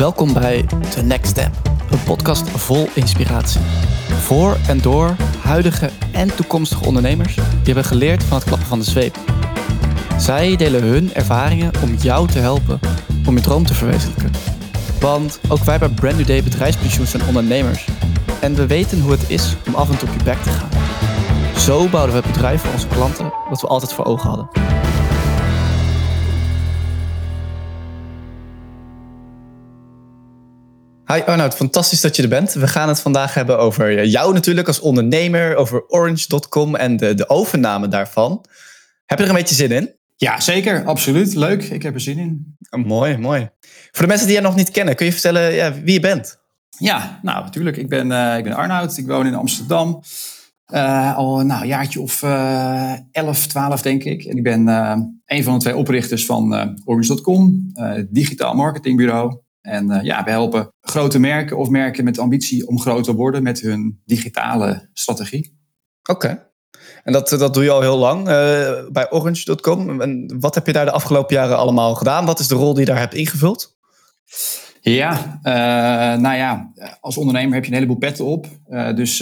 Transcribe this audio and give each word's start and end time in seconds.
Welkom 0.00 0.32
bij 0.32 0.66
The 0.90 1.02
Next 1.02 1.30
Step, 1.30 1.50
een 1.90 2.02
podcast 2.04 2.50
vol 2.50 2.88
inspiratie. 2.94 3.60
Voor 4.20 4.56
en 4.68 4.80
door 4.80 5.16
huidige 5.42 5.90
en 6.12 6.36
toekomstige 6.36 6.84
ondernemers 6.84 7.34
die 7.34 7.44
hebben 7.64 7.84
geleerd 7.84 8.24
van 8.24 8.36
het 8.36 8.46
klappen 8.46 8.68
van 8.68 8.78
de 8.78 8.84
zweep. 8.84 9.16
Zij 10.18 10.56
delen 10.56 10.82
hun 10.82 11.14
ervaringen 11.14 11.72
om 11.82 11.94
jou 11.94 12.28
te 12.28 12.38
helpen 12.38 12.80
om 13.26 13.36
je 13.36 13.42
droom 13.42 13.66
te 13.66 13.74
verwezenlijken. 13.74 14.30
Want 15.00 15.40
ook 15.48 15.64
wij 15.64 15.78
bij 15.78 15.88
Brand 15.88 16.16
New 16.16 16.26
Day 16.26 16.42
Bedrijfspensioen 16.42 17.06
zijn 17.06 17.26
ondernemers. 17.26 17.88
En 18.40 18.54
we 18.54 18.66
weten 18.66 19.00
hoe 19.00 19.10
het 19.10 19.30
is 19.30 19.56
om 19.66 19.74
af 19.74 19.90
en 19.90 19.98
toe 19.98 20.08
op 20.08 20.14
je 20.18 20.24
bek 20.24 20.42
te 20.42 20.50
gaan. 20.50 20.70
Zo 21.56 21.88
bouwden 21.88 22.14
we 22.14 22.20
het 22.20 22.32
bedrijf 22.32 22.60
voor 22.60 22.72
onze 22.72 22.86
klanten 22.86 23.32
wat 23.48 23.60
we 23.60 23.66
altijd 23.66 23.92
voor 23.92 24.04
ogen 24.04 24.28
hadden. 24.28 24.69
Hi 31.10 31.20
Arnoud, 31.20 31.54
fantastisch 31.54 32.00
dat 32.00 32.16
je 32.16 32.22
er 32.22 32.28
bent. 32.28 32.52
We 32.52 32.68
gaan 32.68 32.88
het 32.88 33.00
vandaag 33.00 33.34
hebben 33.34 33.58
over 33.58 34.06
jou 34.06 34.32
natuurlijk 34.32 34.66
als 34.66 34.80
ondernemer, 34.80 35.56
over 35.56 35.88
Orange.com 35.88 36.74
en 36.74 36.96
de, 36.96 37.14
de 37.14 37.28
overname 37.28 37.88
daarvan. 37.88 38.44
Heb 39.06 39.18
je 39.18 39.24
er 39.24 39.30
een 39.30 39.36
beetje 39.36 39.54
zin 39.54 39.70
in? 39.70 39.94
Ja, 40.16 40.40
zeker. 40.40 40.84
Absoluut. 40.84 41.34
Leuk. 41.34 41.62
Ik 41.62 41.82
heb 41.82 41.94
er 41.94 42.00
zin 42.00 42.18
in. 42.18 42.56
Oh, 42.70 42.84
mooi, 42.84 43.18
mooi. 43.18 43.48
Voor 43.90 44.02
de 44.02 44.06
mensen 44.06 44.26
die 44.26 44.36
je 44.36 44.42
nog 44.42 44.56
niet 44.56 44.70
kennen, 44.70 44.96
kun 44.96 45.06
je 45.06 45.12
vertellen 45.12 45.54
ja, 45.54 45.74
wie 45.74 45.92
je 45.92 46.00
bent? 46.00 46.38
Ja, 46.78 47.18
nou 47.22 47.44
natuurlijk. 47.44 47.76
Ik 47.76 47.88
ben, 47.88 48.10
uh, 48.10 48.36
ik 48.36 48.44
ben 48.44 48.52
Arnoud. 48.52 48.96
Ik 48.96 49.06
woon 49.06 49.26
in 49.26 49.34
Amsterdam. 49.34 50.02
Uh, 50.74 51.16
al 51.16 51.40
nou, 51.40 51.62
een 51.62 51.68
jaartje 51.68 52.00
of 52.00 52.22
uh, 52.22 52.92
11, 53.12 53.46
12 53.46 53.82
denk 53.82 54.04
ik. 54.04 54.24
En 54.24 54.36
ik 54.36 54.42
ben 54.42 54.66
een 55.26 55.44
van 55.44 55.54
de 55.54 55.60
twee 55.60 55.76
oprichters 55.76 56.26
van 56.26 56.76
Orange.com, 56.84 57.72
digitaal 58.10 58.54
marketingbureau. 58.54 59.48
En 59.60 59.90
uh, 59.90 60.02
ja, 60.02 60.24
we 60.24 60.30
helpen 60.30 60.72
grote 60.80 61.18
merken 61.18 61.58
of 61.58 61.68
merken 61.68 62.04
met 62.04 62.18
ambitie 62.18 62.68
om 62.68 62.80
groot 62.80 63.04
te 63.04 63.14
worden 63.14 63.42
met 63.42 63.60
hun 63.60 64.02
digitale 64.04 64.88
strategie. 64.92 65.58
Oké. 66.10 66.48
En 67.04 67.12
dat, 67.12 67.28
dat 67.28 67.54
doe 67.54 67.64
je 67.64 67.70
al 67.70 67.80
heel 67.80 67.98
lang 67.98 68.20
uh, 68.20 68.88
bij 68.92 69.10
Orange.com. 69.10 70.00
En 70.00 70.36
wat 70.40 70.54
heb 70.54 70.66
je 70.66 70.72
daar 70.72 70.84
de 70.84 70.90
afgelopen 70.90 71.36
jaren 71.36 71.56
allemaal 71.56 71.94
gedaan? 71.94 72.26
Wat 72.26 72.38
is 72.38 72.48
de 72.48 72.54
rol 72.54 72.72
die 72.72 72.84
je 72.84 72.90
daar 72.90 72.98
hebt 72.98 73.14
ingevuld? 73.14 73.78
Ja, 74.80 75.40
uh, 75.42 76.20
nou 76.20 76.36
ja, 76.36 76.72
als 77.00 77.16
ondernemer 77.16 77.54
heb 77.54 77.62
je 77.64 77.70
een 77.70 77.76
heleboel 77.76 77.96
petten 77.96 78.24
op. 78.24 78.46
Uh, 78.68 78.94
dus, 78.94 79.16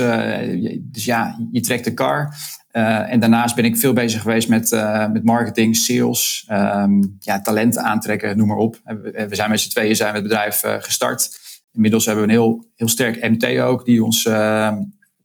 dus 0.80 1.05
ja, 1.05 1.48
je 1.52 1.61
trekt 1.61 1.84
de 1.84 1.95
kar. 1.95 2.34
Uh, 2.72 3.12
en 3.12 3.20
daarnaast 3.20 3.55
ben 3.55 3.64
ik 3.64 3.77
veel 3.77 3.92
bezig 3.92 4.22
geweest 4.22 4.48
met, 4.48 4.72
uh, 4.72 5.11
met 5.11 5.24
marketing, 5.24 5.77
sales, 5.77 6.47
um, 6.50 7.16
ja, 7.20 7.41
talenten 7.41 7.83
aantrekken, 7.83 8.36
noem 8.36 8.48
maar 8.48 8.56
op. 8.56 8.80
We, 8.84 9.27
we 9.28 9.34
zijn 9.34 9.50
met 9.50 9.61
z'n 9.61 9.69
tweeën 9.69 9.97
zijn 9.97 10.14
het 10.14 10.22
bedrijf 10.22 10.62
gestart. 10.64 11.30
Inmiddels 11.72 12.06
hebben 12.06 12.24
we 12.24 12.30
een 12.33 12.39
heel, 12.39 12.64
heel 12.74 12.89
sterk 12.89 13.30
MT 13.30 13.58
ook, 13.58 13.84
die 13.84 14.05
ons 14.05 14.27
ehm, 14.27 14.83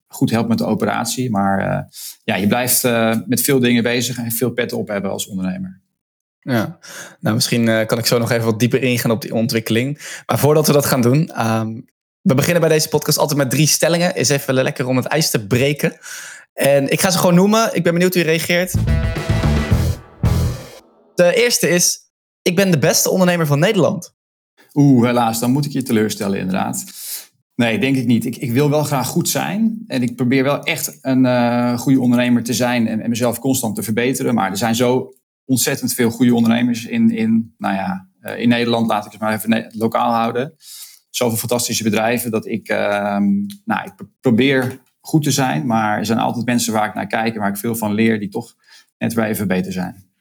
goed 0.08 0.30
helpt 0.30 0.50
met 0.50 0.58
de 0.58 0.66
operatie. 0.66 1.32
Maar 1.32 1.88
ja, 2.24 2.36
je 2.36 2.48
blijft 2.48 2.84
met 3.26 3.42
veel 3.42 3.60
dingen 3.60 3.84
bezig 3.84 4.18
en 4.18 4.32
veel 4.32 4.52
petten 4.52 4.78
op 4.78 4.88
hebben 4.88 5.12
als 5.12 5.28
ondernemer. 5.28 5.82
Ja, 6.40 6.78
nou 7.20 7.36
misschien 7.36 7.86
kan 7.86 7.98
ik 7.98 8.06
zo 8.06 8.18
nog 8.18 8.32
even 8.32 8.46
wat 8.46 8.60
dieper 8.60 8.84
ingaan 8.84 9.12
op 9.12 9.22
die 9.22 9.34
ontwikkeling. 9.34 10.22
Maar 10.26 10.40
voordat 10.40 10.68
we 10.68 10.74
dat 10.74 10.86
gaan 10.86 11.02
doen, 11.02 11.48
um, 11.48 11.86
we 12.24 12.36
beginnen 12.36 12.62
bij 12.62 12.70
deze 12.70 12.90
podcast 12.90 13.18
altijd 13.18 13.40
met 13.40 13.50
drie 13.50 13.68
stellingen. 13.68 14.16
Is 14.16 14.30
even 14.30 14.54
lekker 14.54 14.88
om 14.88 14.96
het 14.96 15.06
ijs 15.06 15.30
te 15.30 15.48
breken. 15.48 15.98
En 16.54 16.92
ik 16.92 17.02
ga 17.02 17.10
ze 17.10 17.18
gewoon 17.18 17.36
noemen. 17.36 17.76
Ik 17.76 17.84
ben 17.84 17.94
benieuwd 17.94 18.14
hoe 18.14 18.24
je 18.24 18.30
reageert. 18.30 18.74
De 21.16 21.34
eerste 21.36 21.70
is: 21.70 22.00
Ik 22.42 22.56
ben 22.56 22.72
de 22.72 22.80
beste 22.80 23.10
ondernemer 23.10 23.48
van 23.48 23.60
Nederland. 23.60 24.16
Oeh, 24.74 25.06
helaas, 25.06 25.40
dan 25.40 25.52
moet 25.52 25.66
ik 25.66 25.72
je 25.72 25.84
teleurstellen, 25.84 26.40
inderdaad. 26.40 26.84
Nee, 27.56 27.80
denk 27.80 27.96
ik 27.96 28.06
niet. 28.06 28.26
Ik, 28.26 28.36
ik 28.36 28.52
wil 28.52 28.70
wel 28.70 28.84
graag 28.84 29.08
goed 29.08 29.30
zijn. 29.30 29.84
En 29.88 30.02
ik 30.02 30.16
probeer 30.16 30.44
wel 30.44 30.64
echt 30.64 30.98
een 31.02 31.26
uh, 31.26 31.78
goede 31.78 32.00
ondernemer 32.00 32.44
te 32.44 32.54
zijn 32.54 32.88
en, 32.88 33.10
mezelf 33.10 33.40
constant 33.40 33.76
te 33.76 33.84
verbeteren. 33.84 34.34
Maar 34.34 34.52
er 34.52 34.58
zijn 34.58 34.76
zo 34.76 35.14
ontzettend 35.46 35.94
veel 35.94 36.10
goede 36.10 36.36
ondernemers 36.36 36.86
in, 36.86 37.12
in, 37.12 37.54
nou 37.58 37.76
ja, 37.76 38.10
uh, 38.22 38.40
in 38.40 38.50
Nederland. 38.50 38.88
Laat 38.88 39.06
ik 39.06 39.12
het 39.12 39.22
maar 39.22 39.34
even 39.34 39.72
lokaal 39.72 40.12
houden. 40.12 40.56
Zoveel 41.10 41.38
fantastische 41.38 41.84
bedrijven 41.84 42.32
dat 42.32 42.46
ik, 42.46 42.70
uh, 42.70 42.78
nou, 43.66 43.86
ik 43.86 43.94
probeer 44.22 44.82
goed 45.06 45.24
te 45.24 45.32
zijn. 45.32 45.66
Maar 45.66 45.98
er 45.98 46.06
zijn 46.06 46.20
altijd 46.20 46.46
mensen 46.46 46.74
waar 46.74 46.88
ik 46.88 46.94
naar 46.94 47.08
kijk 47.08 47.34
en 47.34 47.40
waar 47.40 47.50
ik 47.50 47.58
veel 47.58 47.76
van 47.76 47.94
leer, 47.94 48.20
die 48.20 48.30
toch 48.30 48.56
net 48.98 49.14
weer 49.14 49.26
even 49.26 49.48
beter 49.48 49.72
zijn. 49.72 50.12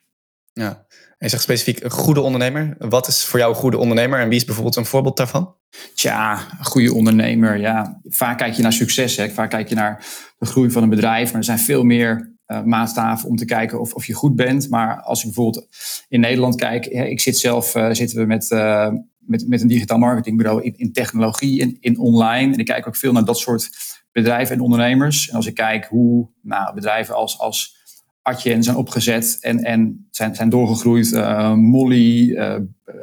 Ja, 0.52 0.86
en 1.22 1.28
je 1.28 1.28
zegt 1.28 1.42
specifiek 1.42 1.84
een 1.84 1.90
goede 1.90 2.20
ondernemer. 2.20 2.74
Wat 2.78 3.06
is 3.06 3.24
voor 3.24 3.38
jou 3.38 3.52
een 3.52 3.60
goede 3.60 3.78
ondernemer 3.78 4.20
en 4.20 4.28
wie 4.28 4.38
is 4.38 4.44
bijvoorbeeld 4.44 4.76
een 4.76 4.84
voorbeeld 4.84 5.16
daarvan? 5.16 5.54
Tja, 5.94 6.32
een 6.58 6.64
goede 6.64 6.94
ondernemer. 6.94 7.58
Ja, 7.58 8.00
vaak 8.04 8.38
kijk 8.38 8.54
je 8.54 8.62
naar 8.62 8.72
succes. 8.72 9.16
Hè. 9.16 9.28
Vaak 9.28 9.50
kijk 9.50 9.68
je 9.68 9.74
naar 9.74 10.04
de 10.38 10.46
groei 10.46 10.70
van 10.70 10.82
een 10.82 10.88
bedrijf. 10.88 11.28
Maar 11.28 11.38
er 11.38 11.44
zijn 11.44 11.58
veel 11.58 11.82
meer 11.82 12.34
uh, 12.46 12.62
maatstaven 12.62 13.28
om 13.28 13.36
te 13.36 13.44
kijken 13.44 13.80
of, 13.80 13.94
of 13.94 14.06
je 14.06 14.12
goed 14.12 14.36
bent. 14.36 14.68
Maar 14.70 15.02
als 15.02 15.18
ik 15.18 15.24
bijvoorbeeld 15.24 15.66
in 16.08 16.20
Nederland 16.20 16.54
kijk. 16.54 16.86
Ik 16.86 17.20
zit 17.20 17.38
zelf, 17.38 17.74
uh, 17.74 17.90
zitten 17.90 18.18
we 18.18 18.24
met, 18.24 18.50
uh, 18.50 18.92
met, 19.26 19.48
met 19.48 19.60
een 19.60 19.68
digitaal 19.68 19.98
marketingbureau 19.98 20.62
in, 20.62 20.74
in 20.76 20.92
technologie, 20.92 21.60
in, 21.60 21.76
in 21.80 21.98
online. 21.98 22.52
En 22.52 22.58
ik 22.58 22.66
kijk 22.66 22.86
ook 22.86 22.96
veel 22.96 23.12
naar 23.12 23.24
dat 23.24 23.38
soort 23.38 23.70
bedrijven 24.12 24.54
en 24.54 24.60
ondernemers. 24.60 25.28
En 25.28 25.36
als 25.36 25.46
ik 25.46 25.54
kijk 25.54 25.84
hoe 25.84 26.28
nou, 26.42 26.74
bedrijven 26.74 27.14
als, 27.14 27.38
als 27.38 27.80
Atjen 28.22 28.62
zijn 28.62 28.76
opgezet 28.76 29.38
en, 29.40 29.64
en 29.64 30.08
zijn, 30.10 30.34
zijn 30.34 30.48
doorgegroeid. 30.48 31.12
Uh, 31.12 31.54
Molly, 31.54 32.30
uh, 32.30 32.56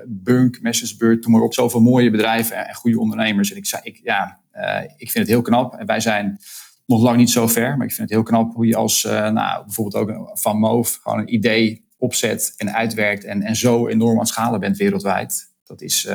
Bunk, 0.08 0.62
Messersburg, 0.62 1.20
toen 1.20 1.32
maar 1.32 1.42
op. 1.42 1.54
Zoveel 1.54 1.82
mooie 1.82 2.10
bedrijven 2.10 2.68
en 2.68 2.76
goede 2.76 3.00
ondernemers. 3.00 3.52
En 3.52 3.58
ik, 3.58 3.80
ik, 3.84 4.00
ja, 4.04 4.40
uh, 4.56 4.82
ik 4.98 5.12
vind 5.12 5.14
het 5.14 5.28
heel 5.28 5.42
knap. 5.42 5.74
En 5.74 5.86
wij 5.86 6.00
zijn 6.00 6.40
nog 6.86 7.02
lang 7.02 7.18
niet 7.18 7.30
zo 7.30 7.48
ver. 7.48 7.78
Maar 7.78 7.88
ik 7.88 7.94
vind 7.94 8.10
het 8.10 8.18
heel 8.18 8.28
knap 8.28 8.54
hoe 8.54 8.66
je 8.66 8.76
als 8.76 9.04
nou, 9.04 9.64
bijvoorbeeld 9.64 10.10
ook 10.10 10.40
Van 10.40 10.58
Moof 10.58 11.00
gewoon 11.04 11.20
een 11.20 11.34
idee 11.34 11.88
opzet 11.98 12.54
en 12.58 12.74
uitwerkt. 12.74 13.24
En, 13.24 13.42
en 13.42 13.56
zo 13.56 13.88
enorm 13.88 14.14
aan 14.14 14.20
het 14.20 14.28
schalen 14.28 14.60
bent 14.60 14.78
wereldwijd. 14.78 15.49
Dat 15.70 15.82
is, 15.82 16.08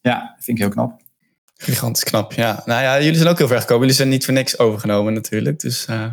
ja, 0.00 0.34
vind 0.38 0.58
ik 0.58 0.64
heel 0.64 0.72
knap. 0.72 1.00
Gigantisch 1.60 2.04
knap, 2.04 2.32
ja. 2.32 2.62
Nou 2.64 2.82
ja, 2.82 3.00
jullie 3.00 3.16
zijn 3.16 3.28
ook 3.28 3.38
heel 3.38 3.46
ver 3.46 3.60
gekomen. 3.60 3.80
Jullie 3.80 3.96
zijn 3.96 4.08
niet 4.08 4.24
voor 4.24 4.34
niks 4.34 4.58
overgenomen 4.58 5.12
natuurlijk. 5.12 5.60
Dus 5.60 5.86
uh, 5.90 6.04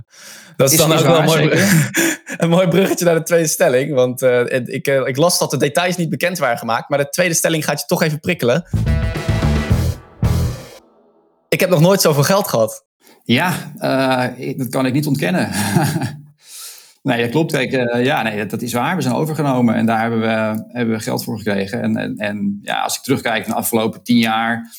dat 0.56 0.72
is, 0.72 0.80
is 0.80 0.86
dan 0.88 0.98
ook 0.98 1.06
wel 1.06 1.20
een 1.20 1.26
mooi, 1.26 1.50
een 2.38 2.50
mooi 2.50 2.68
bruggetje 2.68 3.06
naar 3.06 3.16
de 3.16 3.24
tweede 3.24 3.48
stelling. 3.48 3.94
Want 3.94 4.22
uh, 4.22 4.40
ik, 4.50 4.88
uh, 4.88 5.08
ik 5.08 5.18
las 5.18 5.40
dat 5.40 5.52
de 5.52 5.58
details 5.58 5.98
niet 5.98 6.10
bekend 6.10 6.38
waren 6.38 6.58
gemaakt. 6.58 6.90
Maar 6.90 6.98
de 6.98 7.10
tweede 7.10 7.34
stelling 7.34 7.66
gaat 7.66 7.80
je 7.80 7.86
toch 7.86 8.04
even 8.04 8.20
prikkelen. 8.20 8.68
Ik 11.50 11.60
heb 11.60 11.70
nog 11.70 11.80
nooit 11.80 12.02
zoveel 12.02 12.24
geld 12.24 12.48
gehad. 12.48 12.86
Ja, 13.24 13.74
dat 14.58 14.70
kan 14.70 14.86
ik 14.86 14.94
niet 14.94 15.08
ontkennen. 15.08 15.50
nee, 17.06 17.22
dat 17.22 17.32
klopt. 17.32 17.52
Kijk, 17.52 17.72
ja, 18.04 18.22
nee, 18.22 18.46
dat 18.46 18.62
is 18.62 18.74
waar. 18.74 18.96
We 18.96 19.02
zijn 19.02 19.16
overgenomen 19.16 19.76
en 19.76 19.86
daar 19.86 20.02
hebben 20.02 20.20
we, 20.20 20.66
hebben 20.68 20.96
we 20.96 21.02
geld 21.02 21.24
voor 21.24 21.38
gekregen. 21.38 21.82
En, 21.82 21.98
en, 21.98 22.18
en 22.18 22.60
ja, 22.62 22.82
als 22.82 22.98
ik 22.98 23.04
terugkijk 23.04 23.48
naar 23.48 23.56
de 23.56 23.62
afgelopen 23.62 24.04
tien 24.04 24.18
jaar 24.18 24.74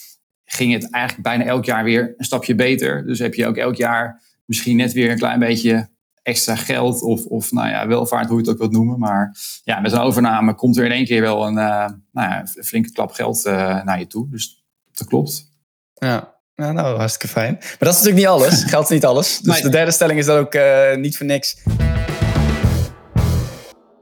ging 0.45 0.73
het 0.73 0.91
eigenlijk 0.91 1.25
bijna 1.25 1.45
elk 1.45 1.65
jaar 1.65 1.85
weer 1.85 2.15
een 2.17 2.25
stapje 2.25 2.55
beter. 2.55 3.07
Dus 3.07 3.19
heb 3.19 3.35
je 3.35 3.47
ook 3.47 3.57
elk 3.57 3.77
jaar 3.77 4.23
misschien 4.45 4.77
net 4.77 4.93
weer 4.93 5.11
een 5.11 5.19
klein 5.19 5.39
beetje 5.39 5.89
extra 6.23 6.57
geld 6.57 7.03
of, 7.03 7.25
of 7.25 7.53
nou 7.53 7.69
ja, 7.69 7.87
welvaart, 7.87 8.29
hoe 8.29 8.37
je 8.37 8.43
het 8.43 8.53
ook 8.53 8.59
wilt 8.59 8.73
noemen. 8.73 8.99
Maar 8.99 9.37
ja, 9.65 9.81
met 9.81 9.93
een 9.93 9.99
overname 9.99 10.55
komt 10.55 10.77
er 10.77 10.85
in 10.85 10.91
één 10.93 11.05
keer 11.05 11.21
wel 11.21 11.47
een, 11.47 11.57
uh, 11.57 11.89
nou 12.13 12.31
ja, 12.31 12.41
een 12.55 12.65
flinke 12.65 12.93
klap 12.93 13.13
geld 13.13 13.47
uh, 13.47 13.85
naar 13.85 13.99
je 13.99 14.07
toe. 14.07 14.29
Dus 14.31 14.65
dat 14.93 15.07
klopt. 15.07 15.51
Ja, 15.95 16.35
nou, 16.55 16.73
nou, 16.73 16.97
hartstikke 16.97 17.29
fijn. 17.29 17.53
Maar 17.53 17.77
dat 17.79 17.95
is 17.95 18.03
natuurlijk 18.03 18.17
niet 18.17 18.27
alles. 18.27 18.65
Geld 18.65 18.85
is 18.85 18.91
niet 18.91 19.05
alles. 19.05 19.39
Dus 19.39 19.55
nee. 19.55 19.63
de 19.63 19.69
derde 19.69 19.91
stelling 19.91 20.19
is 20.19 20.27
dan 20.27 20.39
ook 20.39 20.55
uh, 20.55 20.95
niet 20.97 21.17
voor 21.17 21.27
niks. 21.27 21.57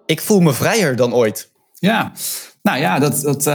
Ik 0.06 0.20
voel 0.20 0.41
me 0.41 0.53
vrijer 0.53 0.97
dan 0.97 1.15
ooit. 1.15 1.53
Ja, 1.78 2.12
nou 2.62 2.78
ja, 2.78 2.98
dat, 2.98 3.20
dat, 3.20 3.47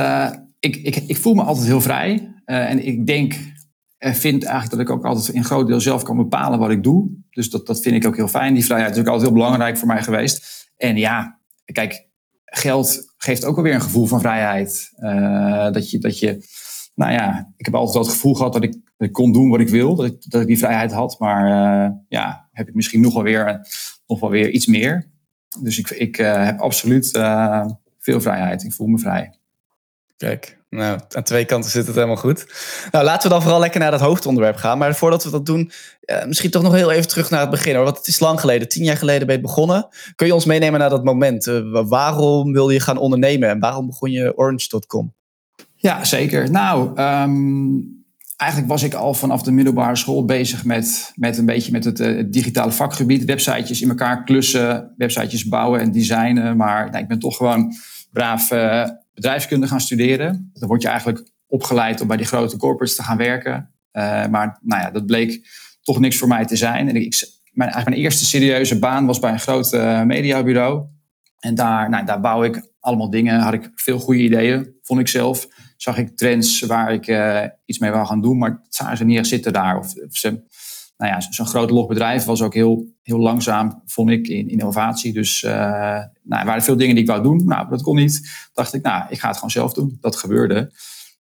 ik, 0.59 0.75
ik, 0.75 0.95
ik 0.95 1.17
voel 1.17 1.33
me 1.33 1.43
altijd 1.43 1.67
heel 1.67 1.81
vrij. 1.81 2.33
Uh, 2.45 2.69
en 2.69 2.85
ik 2.85 3.05
denk 3.05 3.35
en 3.97 4.15
vind 4.15 4.43
eigenlijk 4.43 4.71
dat 4.71 4.79
ik 4.79 4.89
ook 4.89 5.05
altijd 5.05 5.35
in 5.35 5.43
groot 5.43 5.67
deel 5.67 5.81
zelf 5.81 6.03
kan 6.03 6.17
bepalen 6.17 6.59
wat 6.59 6.69
ik 6.69 6.83
doe. 6.83 7.09
Dus 7.29 7.49
dat, 7.49 7.67
dat 7.67 7.81
vind 7.81 7.95
ik 7.95 8.07
ook 8.07 8.15
heel 8.15 8.27
fijn. 8.27 8.53
Die 8.53 8.65
vrijheid 8.65 8.93
is 8.93 8.99
ook 8.99 9.07
altijd 9.07 9.25
heel 9.25 9.37
belangrijk 9.37 9.77
voor 9.77 9.87
mij 9.87 10.03
geweest. 10.03 10.67
En 10.77 10.97
ja, 10.97 11.39
kijk, 11.65 12.07
geld 12.45 13.13
geeft 13.17 13.45
ook 13.45 13.57
alweer 13.57 13.73
een 13.73 13.81
gevoel 13.81 14.05
van 14.05 14.19
vrijheid. 14.19 14.91
Uh, 14.97 15.71
dat, 15.71 15.89
je, 15.89 15.99
dat 15.99 16.19
je, 16.19 16.45
nou 16.95 17.11
ja, 17.11 17.51
ik 17.57 17.65
heb 17.65 17.75
altijd 17.75 18.05
het 18.05 18.13
gevoel 18.13 18.33
gehad 18.33 18.53
dat 18.53 18.63
ik, 18.63 18.71
dat 18.71 19.07
ik 19.07 19.13
kon 19.13 19.31
doen 19.31 19.49
wat 19.49 19.59
ik 19.59 19.69
wil. 19.69 19.95
Dat 19.95 20.05
ik, 20.05 20.31
dat 20.31 20.41
ik 20.41 20.47
die 20.47 20.57
vrijheid 20.57 20.91
had. 20.91 21.19
Maar 21.19 21.47
ja, 22.09 22.49
heb 22.51 22.67
ik 22.67 22.75
misschien 22.75 23.01
nog 23.01 23.13
wel 23.13 23.23
weer, 23.23 23.67
nog 24.07 24.19
wel 24.19 24.29
weer 24.29 24.49
iets 24.49 24.65
meer. 24.65 25.09
Dus 25.59 25.77
ik, 25.77 25.89
ik 25.89 26.17
uh, 26.17 26.45
heb 26.45 26.59
absoluut 26.59 27.09
veel 27.99 28.21
vrijheid. 28.21 28.63
Ik 28.63 28.73
voel 28.73 28.87
me 28.87 28.97
vrij. 28.97 29.33
Kijk, 30.17 30.57
nou, 30.69 30.99
aan 31.09 31.23
twee 31.23 31.45
kanten 31.45 31.71
zit 31.71 31.85
het 31.85 31.95
helemaal 31.95 32.15
goed. 32.15 32.45
Nou, 32.91 33.05
laten 33.05 33.23
we 33.23 33.33
dan 33.33 33.41
vooral 33.41 33.59
lekker 33.59 33.79
naar 33.79 33.91
dat 33.91 33.99
hoofdonderwerp 33.99 34.55
gaan. 34.55 34.77
Maar 34.77 34.95
voordat 34.95 35.23
we 35.23 35.29
dat 35.29 35.45
doen, 35.45 35.71
uh, 36.05 36.25
misschien 36.25 36.51
toch 36.51 36.61
nog 36.61 36.73
heel 36.73 36.91
even 36.91 37.07
terug 37.07 37.29
naar 37.29 37.41
het 37.41 37.49
begin. 37.49 37.75
Hoor. 37.75 37.83
Want 37.83 37.97
het 37.97 38.07
is 38.07 38.19
lang 38.19 38.39
geleden, 38.39 38.67
tien 38.67 38.83
jaar 38.83 38.97
geleden 38.97 39.27
ben 39.27 39.35
je 39.35 39.41
begonnen. 39.41 39.87
Kun 40.15 40.27
je 40.27 40.33
ons 40.33 40.45
meenemen 40.45 40.79
naar 40.79 40.89
dat 40.89 41.03
moment? 41.03 41.45
Waarom 41.71 42.51
wilde 42.51 42.73
je 42.73 42.79
gaan 42.79 42.97
ondernemen 42.97 43.49
en 43.49 43.59
waarom 43.59 43.85
begon 43.85 44.11
je 44.11 44.37
Orange.com? 44.37 45.13
Ja, 45.75 46.03
zeker. 46.03 46.51
Nou, 46.51 46.95
ehm, 46.95 47.77
eigenlijk 48.39 48.71
was 48.71 48.83
ik 48.83 48.93
al 48.93 49.13
vanaf 49.13 49.41
de 49.41 49.51
middelbare 49.51 49.95
school 49.95 50.25
bezig 50.25 50.65
met, 50.65 51.11
met 51.15 51.37
een 51.37 51.45
beetje 51.45 51.71
met 51.71 51.83
het, 51.83 51.99
uh, 51.99 52.23
digitale 52.27 52.71
vakgebied. 52.71 53.25
Websitejes 53.25 53.81
in 53.81 53.89
elkaar 53.89 54.23
klussen, 54.23 54.93
websitejes 54.97 55.47
bouwen 55.47 55.79
en 55.79 55.91
designen. 55.91 56.57
Maar 56.57 56.89
nou, 56.89 57.01
ik 57.01 57.07
ben 57.07 57.19
toch 57.19 57.37
gewoon 57.37 57.73
braaf 58.11 58.51
uh, 58.51 58.87
bedrijfskunde 59.13 59.67
gaan 59.67 59.81
studeren. 59.81 60.51
Dan 60.53 60.67
word 60.67 60.81
je 60.81 60.87
eigenlijk 60.87 61.31
opgeleid 61.47 62.01
om 62.01 62.07
bij 62.07 62.17
die 62.17 62.25
grote 62.25 62.57
corporates 62.57 62.95
te 62.95 63.03
gaan 63.03 63.17
werken. 63.17 63.73
Uh, 63.93 64.27
maar 64.27 64.59
nou 64.61 64.81
ja, 64.81 64.91
dat 64.91 65.05
bleek 65.05 65.47
toch 65.81 65.99
niks 65.99 66.17
voor 66.17 66.27
mij 66.27 66.45
te 66.45 66.55
zijn. 66.55 66.89
En 66.89 66.95
ik, 66.95 67.39
mijn, 67.51 67.71
mijn 67.73 67.97
eerste 67.97 68.25
serieuze 68.25 68.79
baan 68.79 69.05
was 69.05 69.19
bij 69.19 69.31
een 69.31 69.39
groot 69.39 69.71
mediabureau. 70.05 70.85
En 71.39 71.55
daar, 71.55 71.89
nou, 71.89 72.05
daar 72.05 72.19
bouw 72.19 72.43
ik 72.43 72.68
allemaal 72.79 73.09
dingen. 73.09 73.39
Had 73.39 73.53
ik 73.53 73.71
veel 73.75 73.99
goede 73.99 74.21
ideeën, 74.21 74.75
vond 74.81 74.99
ik 74.99 75.07
zelf 75.07 75.47
zag 75.81 75.97
ik 75.97 76.17
trends 76.17 76.61
waar 76.61 76.93
ik 76.93 77.07
uh, 77.07 77.43
iets 77.65 77.79
mee 77.79 77.91
wou 77.91 78.05
gaan 78.05 78.21
doen, 78.21 78.37
maar 78.37 78.61
zagen 78.69 78.97
ze 78.97 79.05
niet 79.05 79.17
echt 79.17 79.27
zitten 79.27 79.53
daar. 79.53 79.77
Of, 79.77 79.93
ze, 80.11 80.29
nou 80.97 81.11
ja, 81.11 81.21
zo'n 81.21 81.45
groot 81.45 81.69
logbedrijf 81.69 82.25
was 82.25 82.41
ook 82.41 82.53
heel, 82.53 82.93
heel 83.01 83.19
langzaam, 83.19 83.81
vond 83.85 84.09
ik, 84.09 84.27
in, 84.27 84.49
innovatie. 84.49 85.13
Dus 85.13 85.43
uh, 85.43 85.51
nou, 86.23 86.41
er 86.41 86.45
waren 86.45 86.63
veel 86.63 86.77
dingen 86.77 86.95
die 86.95 87.03
ik 87.03 87.09
wou 87.09 87.23
doen. 87.23 87.45
Nou, 87.45 87.69
dat 87.69 87.81
kon 87.81 87.95
niet. 87.95 88.49
Dacht 88.53 88.73
ik, 88.73 88.81
nou, 88.81 89.03
ik 89.09 89.19
ga 89.19 89.27
het 89.27 89.35
gewoon 89.35 89.51
zelf 89.51 89.73
doen. 89.73 89.97
Dat 89.99 90.15
gebeurde. 90.15 90.55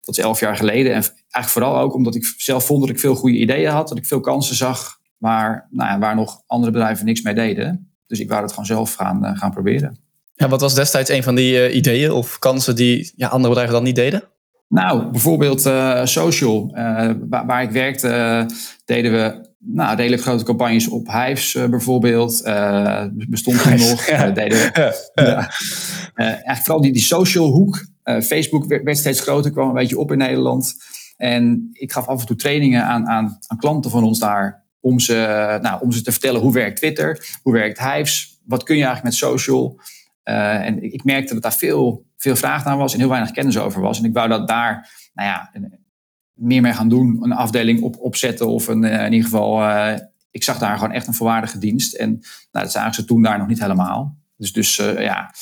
Dat 0.01 0.17
is 0.17 0.23
elf 0.23 0.39
jaar 0.39 0.55
geleden. 0.55 0.93
En 0.93 1.01
eigenlijk 1.01 1.47
vooral 1.47 1.77
ook 1.77 1.93
omdat 1.93 2.15
ik 2.15 2.33
zelf 2.37 2.65
vond 2.65 2.81
dat 2.81 2.89
ik 2.89 2.99
veel 2.99 3.15
goede 3.15 3.37
ideeën 3.37 3.71
had. 3.71 3.87
Dat 3.87 3.97
ik 3.97 4.05
veel 4.05 4.19
kansen 4.19 4.55
zag 4.55 4.99
waar, 5.17 5.67
nou 5.69 5.89
ja, 5.89 5.99
waar 5.99 6.15
nog 6.15 6.43
andere 6.45 6.71
bedrijven 6.71 7.05
niks 7.05 7.21
mee 7.21 7.33
deden. 7.33 7.91
Dus 8.07 8.19
ik 8.19 8.29
wou 8.29 8.41
het 8.41 8.51
gewoon 8.51 8.65
zelf 8.65 8.93
gaan, 8.93 9.25
uh, 9.25 9.37
gaan 9.37 9.51
proberen. 9.51 10.06
Ja, 10.37 10.47
wat 10.47 10.61
was 10.61 10.75
destijds 10.75 11.09
een 11.09 11.23
van 11.23 11.35
die 11.35 11.71
ideeën 11.71 12.11
of 12.11 12.39
kansen 12.39 12.75
die 12.75 13.11
ja, 13.15 13.27
andere 13.27 13.49
bedrijven 13.49 13.73
dan 13.73 13.83
niet 13.83 13.95
deden? 13.95 14.23
Nou, 14.69 15.11
bijvoorbeeld 15.11 15.65
uh, 15.65 16.05
social. 16.05 16.71
Uh, 16.71 17.11
waar, 17.29 17.45
waar, 17.45 17.63
ik 17.63 17.71
werkte, 17.71 18.45
deden 18.85 19.11
we 19.11 19.49
nou, 19.59 19.95
redelijk 19.95 20.21
grote 20.21 20.43
campagnes 20.43 20.87
op 20.87 21.11
Hives 21.11 21.57
bijvoorbeeld. 21.69 22.41
bestond 23.27 23.61
toen 23.61 23.77
nog. 23.89 24.07
Ja. 24.07 24.29
deden 24.29 24.57
we, 24.57 24.71
ja. 25.13 25.49
eigenlijk 26.15 26.57
vooral 26.57 26.81
die, 26.81 26.91
die 26.93 27.01
social 27.01 27.47
hoek. 27.47 27.85
Facebook 28.03 28.65
werd, 28.65 28.83
werd, 28.83 28.97
steeds 28.97 29.21
groter, 29.21 29.51
kwam 29.51 29.67
een 29.67 29.73
beetje 29.73 29.97
op 29.97 30.11
in 30.11 30.17
Nederland. 30.17 30.75
En 31.17 31.69
ik 31.73 31.91
gaf 31.91 32.07
af 32.07 32.19
en 32.19 32.25
toe 32.25 32.35
trainingen 32.35 32.83
aan, 32.83 33.07
aan, 33.07 33.37
aan 33.47 33.57
klanten 33.57 33.91
van 33.91 34.03
ons 34.03 34.19
daar. 34.19 34.65
Om 34.79 34.99
ze, 34.99 35.13
nou, 35.61 35.81
om 35.81 35.91
ze 35.91 36.01
te 36.01 36.11
vertellen 36.11 36.41
hoe 36.41 36.53
werkt 36.53 36.77
Twitter, 36.77 37.37
hoe 37.41 37.53
werkt 37.53 37.79
Hives, 37.79 38.39
wat 38.45 38.63
kun 38.63 38.77
je 38.77 38.83
eigenlijk 38.83 39.15
met 39.15 39.29
social. 39.29 39.79
En 40.27 40.83
ik, 40.83 40.93
ik 40.93 41.03
merkte 41.03 41.33
dat 41.33 41.43
daar 41.43 41.53
veel 41.53 42.05
veel 42.17 42.35
vraag 42.35 42.65
naar 42.65 42.77
was 42.77 42.93
en 42.93 42.99
heel 42.99 43.09
weinig 43.09 43.31
kennis 43.31 43.57
over 43.57 43.81
was. 43.81 43.99
En 43.99 44.05
ik 44.05 44.13
wou 44.13 44.29
dat 44.29 44.47
daar, 44.47 44.89
nou 45.13 45.27
ja, 45.29 45.51
meer 46.33 46.61
mee 46.61 46.73
gaan 46.73 46.89
doen. 46.89 47.23
Een 47.23 47.31
afdeling 47.31 47.81
op, 47.81 47.99
opzetten 47.99 48.47
of 48.47 48.67
een, 48.67 48.83
eh, 48.83 49.05
in 49.05 49.11
ieder 49.11 49.29
geval, 49.29 49.61
uh, 49.61 49.93
ik 50.31 50.43
zag 50.43 50.57
daar 50.57 50.77
gewoon 50.77 50.93
echt 50.93 51.07
een 51.07 51.13
volwaardige 51.13 51.57
dienst. 51.57 51.93
En 51.93 52.09
nou, 52.51 52.65
dat 52.65 52.71
zagen 52.71 52.93
ze 52.93 53.05
toen 53.05 53.21
daar 53.21 53.37
nog 53.37 53.47
niet 53.47 53.61
helemaal. 53.61 54.17
Dus, 54.37 54.53
dus 54.53 54.79
uh, 54.79 55.01
ja, 55.01 55.33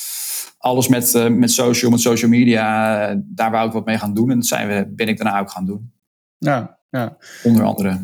alles 0.58 0.88
met, 0.88 1.14
uh, 1.14 1.28
met 1.28 1.52
social, 1.52 1.92
met 1.92 2.00
social 2.00 2.30
media, 2.30 3.22
daar 3.26 3.52
wou 3.52 3.68
ik 3.68 3.74
wat 3.74 3.86
mee 3.86 3.98
gaan 3.98 4.14
doen. 4.14 4.32
En 4.32 4.36
dat 4.36 4.46
zijn 4.46 4.68
we, 4.68 4.94
ben 4.96 5.08
ik 5.08 5.18
daarna 5.18 5.40
ook 5.40 5.52
gaan 5.52 5.66
doen. 5.66 5.94
Ja, 6.38 6.80
ja. 6.90 7.18
Onder 7.44 7.64
andere. 7.64 8.00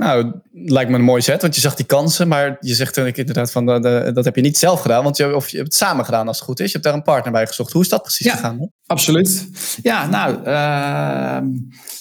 Nou, 0.00 0.32
lijkt 0.52 0.90
me 0.90 0.96
een 0.96 1.02
mooi 1.02 1.22
set, 1.22 1.42
want 1.42 1.54
je 1.54 1.60
zag 1.60 1.74
die 1.74 1.86
kansen, 1.86 2.28
maar 2.28 2.56
je 2.60 2.74
zegt 2.74 2.96
inderdaad 2.96 3.52
van 3.52 3.66
de, 3.66 3.80
de, 3.80 4.10
dat 4.14 4.24
heb 4.24 4.36
je 4.36 4.42
niet 4.42 4.58
zelf 4.58 4.80
gedaan, 4.80 5.02
want 5.02 5.16
je, 5.16 5.34
of 5.36 5.48
je 5.48 5.56
hebt 5.56 5.68
het 5.68 5.78
samen 5.78 6.04
gedaan 6.04 6.26
als 6.26 6.36
het 6.36 6.46
goed 6.46 6.60
is. 6.60 6.66
Je 6.66 6.72
hebt 6.72 6.84
daar 6.84 6.94
een 6.94 7.02
partner 7.02 7.32
bij 7.32 7.46
gezocht. 7.46 7.72
Hoe 7.72 7.82
is 7.82 7.88
dat 7.88 8.02
precies 8.02 8.26
ja, 8.26 8.32
gegaan? 8.32 8.70
Absoluut. 8.86 9.48
Ja, 9.82 10.06
nou, 10.06 10.46
uh, 10.46 11.54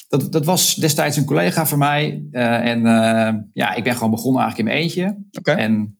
dat, 0.07 0.31
dat 0.31 0.45
was 0.45 0.75
destijds 0.75 1.17
een 1.17 1.25
collega 1.25 1.65
van 1.65 1.77
mij. 1.77 2.23
Uh, 2.31 2.65
en 2.65 2.79
uh, 2.79 3.41
ja, 3.53 3.73
ik 3.73 3.83
ben 3.83 3.93
gewoon 3.93 4.11
begonnen 4.11 4.41
eigenlijk 4.41 4.57
in 4.57 4.75
mijn 4.75 4.77
eentje. 4.77 5.17
Okay. 5.39 5.55
En 5.55 5.97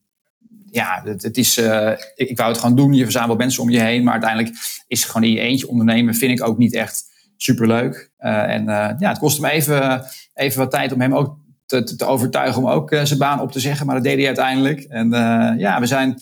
ja, 0.72 1.02
het, 1.04 1.22
het 1.22 1.38
is, 1.38 1.58
uh, 1.58 1.92
ik, 2.16 2.30
ik 2.30 2.38
wou 2.38 2.50
het 2.52 2.60
gewoon 2.60 2.76
doen. 2.76 2.94
Je 2.94 3.04
verzamelt 3.04 3.38
mensen 3.38 3.64
om 3.64 3.70
je 3.70 3.80
heen, 3.80 4.04
maar 4.04 4.14
uiteindelijk 4.14 4.56
is 4.88 5.04
gewoon 5.04 5.24
in 5.24 5.34
je 5.34 5.40
eentje 5.40 5.68
ondernemen, 5.68 6.16
vind 6.16 6.40
ik 6.40 6.48
ook 6.48 6.58
niet 6.58 6.74
echt 6.74 7.04
superleuk. 7.38 8.12
en 8.18 8.64
ja, 9.00 9.10
het 9.10 9.20
kostte 9.20 9.42
me 9.42 9.50
even, 9.50 10.04
even 10.34 10.60
wat 10.60 10.72
tijd 10.72 10.94
om 10.94 11.02
hem 11.02 11.14
ook 11.14 11.39
te, 11.70 11.96
te, 11.96 12.06
overtuigen 12.06 12.62
om 12.62 12.70
ook 12.70 12.92
uh, 12.92 13.04
zijn 13.04 13.20
baan 13.20 13.42
op 13.42 13.52
te 13.52 13.60
zeggen. 13.60 13.86
Maar 13.86 13.96
dat 13.96 14.04
deed 14.04 14.18
hij 14.18 14.26
uiteindelijk. 14.26 14.80
En 14.80 15.06
uh, 15.14 15.52
ja, 15.58 15.80
we, 15.80 15.86
zijn, 15.86 16.20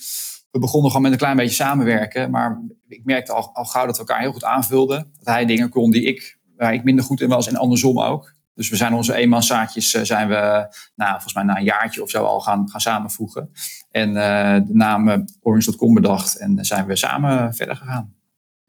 we 0.52 0.60
begonnen 0.60 0.88
gewoon 0.88 1.02
met 1.02 1.12
een 1.12 1.18
klein 1.18 1.38
beetje 1.38 1.56
samenwerken. 1.56 2.32
Maar 2.32 2.62
ik 2.88 3.02
merkte 3.04 3.32
al, 3.32 3.50
al 3.54 3.66
gauw 3.66 3.86
dat 3.86 3.98
we 3.98 4.00
elkaar 4.00 4.20
heel 4.20 4.32
goed 4.32 4.44
aanvulden. 4.44 5.12
Dat 5.18 5.34
hij 5.34 5.46
dingen 5.46 5.70
kon 5.70 5.92
die 5.92 6.04
ik, 6.04 6.38
waar 6.58 6.74
ik 6.74 6.84
minder 6.84 7.06
goed 7.06 7.22
in 7.22 7.30
was 7.30 7.48
en 7.48 7.56
andersom 7.56 8.00
ook. 8.00 8.36
Dus 8.54 8.70
we 8.70 8.76
zijn 8.76 8.94
onze 8.94 9.14
eenmanszaadjes 9.14 9.94
uh, 9.94 10.02
zijn 10.02 10.28
we, 10.28 10.76
nou, 10.96 11.12
volgens 11.12 11.34
mij 11.34 11.44
na 11.44 11.58
een 11.58 11.64
jaartje 11.64 12.02
of 12.02 12.10
zo 12.10 12.24
al 12.24 12.40
gaan, 12.40 12.70
gaan 12.70 12.82
samenvoegen. 12.82 13.50
En 13.92 14.14
de 14.14 14.74
naam 14.74 15.26
Orange.com 15.42 15.94
bedacht 15.94 16.38
en 16.38 16.66
zijn 16.66 16.86
we 16.86 16.96
samen 16.96 17.54
verder 17.54 17.76
gegaan. 17.76 18.17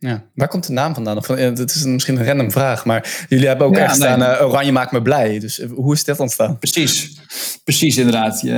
Ja. 0.01 0.25
Waar 0.35 0.49
komt 0.49 0.67
de 0.67 0.73
naam 0.73 0.95
vandaan? 0.95 1.17
Of, 1.17 1.27
het 1.27 1.75
is 1.75 1.85
misschien 1.85 2.19
een 2.19 2.27
random 2.27 2.51
vraag, 2.51 2.85
maar 2.85 3.27
jullie 3.29 3.47
hebben 3.47 3.67
ook 3.67 3.77
ja, 3.77 3.83
echt 3.83 3.95
staan, 3.95 4.19
nee. 4.19 4.29
uh, 4.29 4.47
oranje 4.47 4.73
maakt 4.73 4.93
me 4.93 5.03
blij. 5.03 5.39
Dus 5.39 5.59
uh, 5.59 5.71
hoe 5.71 5.95
is 5.95 6.05
dit 6.05 6.21
ontstaan? 6.21 6.59
Precies, 6.59 7.21
precies 7.65 7.97
inderdaad. 7.97 8.43
Uh, 8.43 8.53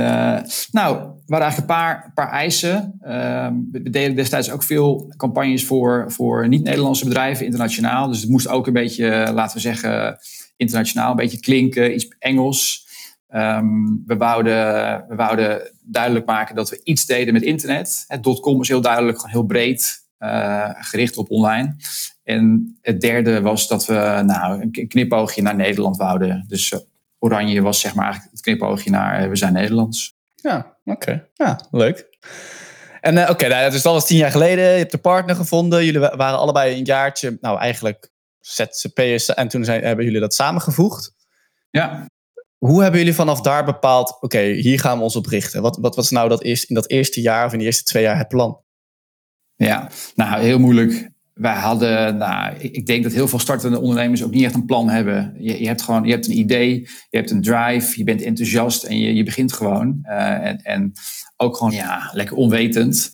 nou, 0.71 0.95
er 0.97 1.13
waren 1.25 1.45
eigenlijk 1.45 1.57
een 1.57 1.65
paar, 1.65 2.11
paar 2.13 2.31
eisen. 2.31 2.97
Ehm, 3.01 3.53
we 3.71 3.89
deden 3.89 4.15
destijds 4.15 4.51
ook 4.51 4.63
veel 4.63 5.13
campagnes 5.17 5.65
voor, 5.65 6.05
voor 6.07 6.47
niet-Nederlandse 6.47 7.05
bedrijven, 7.05 7.45
internationaal. 7.45 8.07
Dus 8.07 8.21
het 8.21 8.29
moest 8.29 8.47
ook 8.47 8.67
een 8.67 8.73
beetje, 8.73 9.31
laten 9.33 9.55
we 9.55 9.61
zeggen, 9.61 10.17
internationaal, 10.55 11.09
een 11.09 11.15
beetje 11.15 11.39
klinken, 11.39 11.93
iets 11.93 12.15
Engels. 12.19 12.89
Um, 13.35 14.03
we, 14.05 14.17
wouden, 14.17 15.05
we 15.07 15.15
wouden 15.15 15.71
duidelijk 15.81 16.25
maken 16.25 16.55
dat 16.55 16.69
we 16.69 16.81
iets 16.83 17.05
deden 17.05 17.33
met 17.33 17.43
internet. 17.43 18.03
Het 18.07 18.39
.com 18.41 18.61
is 18.61 18.67
heel 18.67 18.81
duidelijk, 18.81 19.17
gewoon 19.17 19.31
heel 19.31 19.45
breed. 19.45 20.00
Uh, 20.23 20.69
gericht 20.73 21.17
op 21.17 21.31
online. 21.31 21.75
En 22.23 22.77
het 22.81 23.01
derde 23.01 23.41
was 23.41 23.67
dat 23.67 23.85
we 23.85 24.21
nou, 24.25 24.61
een 24.61 24.87
knipoogje 24.87 25.41
naar 25.41 25.55
Nederland 25.55 25.97
wouden. 25.97 26.45
Dus 26.47 26.71
uh, 26.71 26.79
oranje 27.19 27.61
was 27.61 27.79
zeg 27.79 27.95
maar 27.95 28.03
eigenlijk 28.03 28.33
het 28.33 28.43
knipoogje 28.43 28.89
naar 28.89 29.23
uh, 29.23 29.29
we 29.29 29.35
zijn 29.35 29.53
Nederlands. 29.53 30.15
Ja, 30.35 30.77
oké. 30.85 30.91
Okay. 30.91 31.29
Ja, 31.33 31.59
leuk. 31.71 32.09
En 33.01 33.19
oké, 33.19 33.31
okay, 33.31 33.49
nou, 33.49 33.71
dus 33.71 33.81
dat 33.81 33.93
was 33.93 34.05
tien 34.05 34.17
jaar 34.17 34.31
geleden. 34.31 34.63
Je 34.63 34.77
hebt 34.77 34.91
de 34.91 34.97
partner 34.97 35.35
gevonden. 35.35 35.85
Jullie 35.85 35.99
waren 35.99 36.39
allebei 36.39 36.77
een 36.77 36.85
jaartje, 36.85 37.37
nou 37.41 37.59
eigenlijk 37.59 38.11
ZZP'ers. 38.39 39.33
En 39.33 39.47
toen 39.47 39.65
zijn, 39.65 39.83
hebben 39.83 40.05
jullie 40.05 40.19
dat 40.19 40.33
samengevoegd. 40.33 41.13
Ja. 41.69 42.05
Hoe 42.57 42.81
hebben 42.81 42.99
jullie 42.99 43.15
vanaf 43.15 43.41
daar 43.41 43.65
bepaald, 43.65 44.13
oké, 44.15 44.25
okay, 44.25 44.51
hier 44.51 44.79
gaan 44.79 44.97
we 44.97 45.03
ons 45.03 45.15
op 45.15 45.25
richten? 45.25 45.61
Wat, 45.61 45.77
wat 45.77 45.95
was 45.95 46.09
nou 46.09 46.29
dat 46.29 46.43
eerst, 46.43 46.69
in 46.69 46.75
dat 46.75 46.89
eerste 46.89 47.21
jaar 47.21 47.45
of 47.45 47.53
in 47.53 47.59
de 47.59 47.65
eerste 47.65 47.83
twee 47.83 48.03
jaar 48.03 48.17
het 48.17 48.27
plan? 48.27 48.60
Ja, 49.65 49.89
nou 50.15 50.41
heel 50.41 50.59
moeilijk. 50.59 51.09
Wij 51.33 51.55
hadden, 51.55 52.17
nou, 52.17 52.55
ik 52.57 52.85
denk 52.85 53.03
dat 53.03 53.11
heel 53.11 53.27
veel 53.27 53.39
startende 53.39 53.79
ondernemers 53.79 54.23
ook 54.23 54.31
niet 54.31 54.43
echt 54.43 54.53
een 54.53 54.65
plan 54.65 54.89
hebben. 54.89 55.35
Je, 55.37 55.61
je 55.61 55.67
hebt 55.67 55.81
gewoon, 55.81 56.03
je 56.03 56.11
hebt 56.11 56.27
een 56.27 56.37
idee, 56.37 56.79
je 57.09 57.17
hebt 57.17 57.31
een 57.31 57.41
drive, 57.41 57.97
je 57.97 58.03
bent 58.03 58.21
enthousiast 58.21 58.83
en 58.83 58.99
je, 58.99 59.13
je 59.13 59.23
begint 59.23 59.53
gewoon. 59.53 59.99
Uh, 60.03 60.45
en, 60.45 60.57
en 60.57 60.91
ook 61.37 61.57
gewoon, 61.57 61.73
ja, 61.73 62.09
lekker 62.13 62.35
onwetend. 62.35 63.11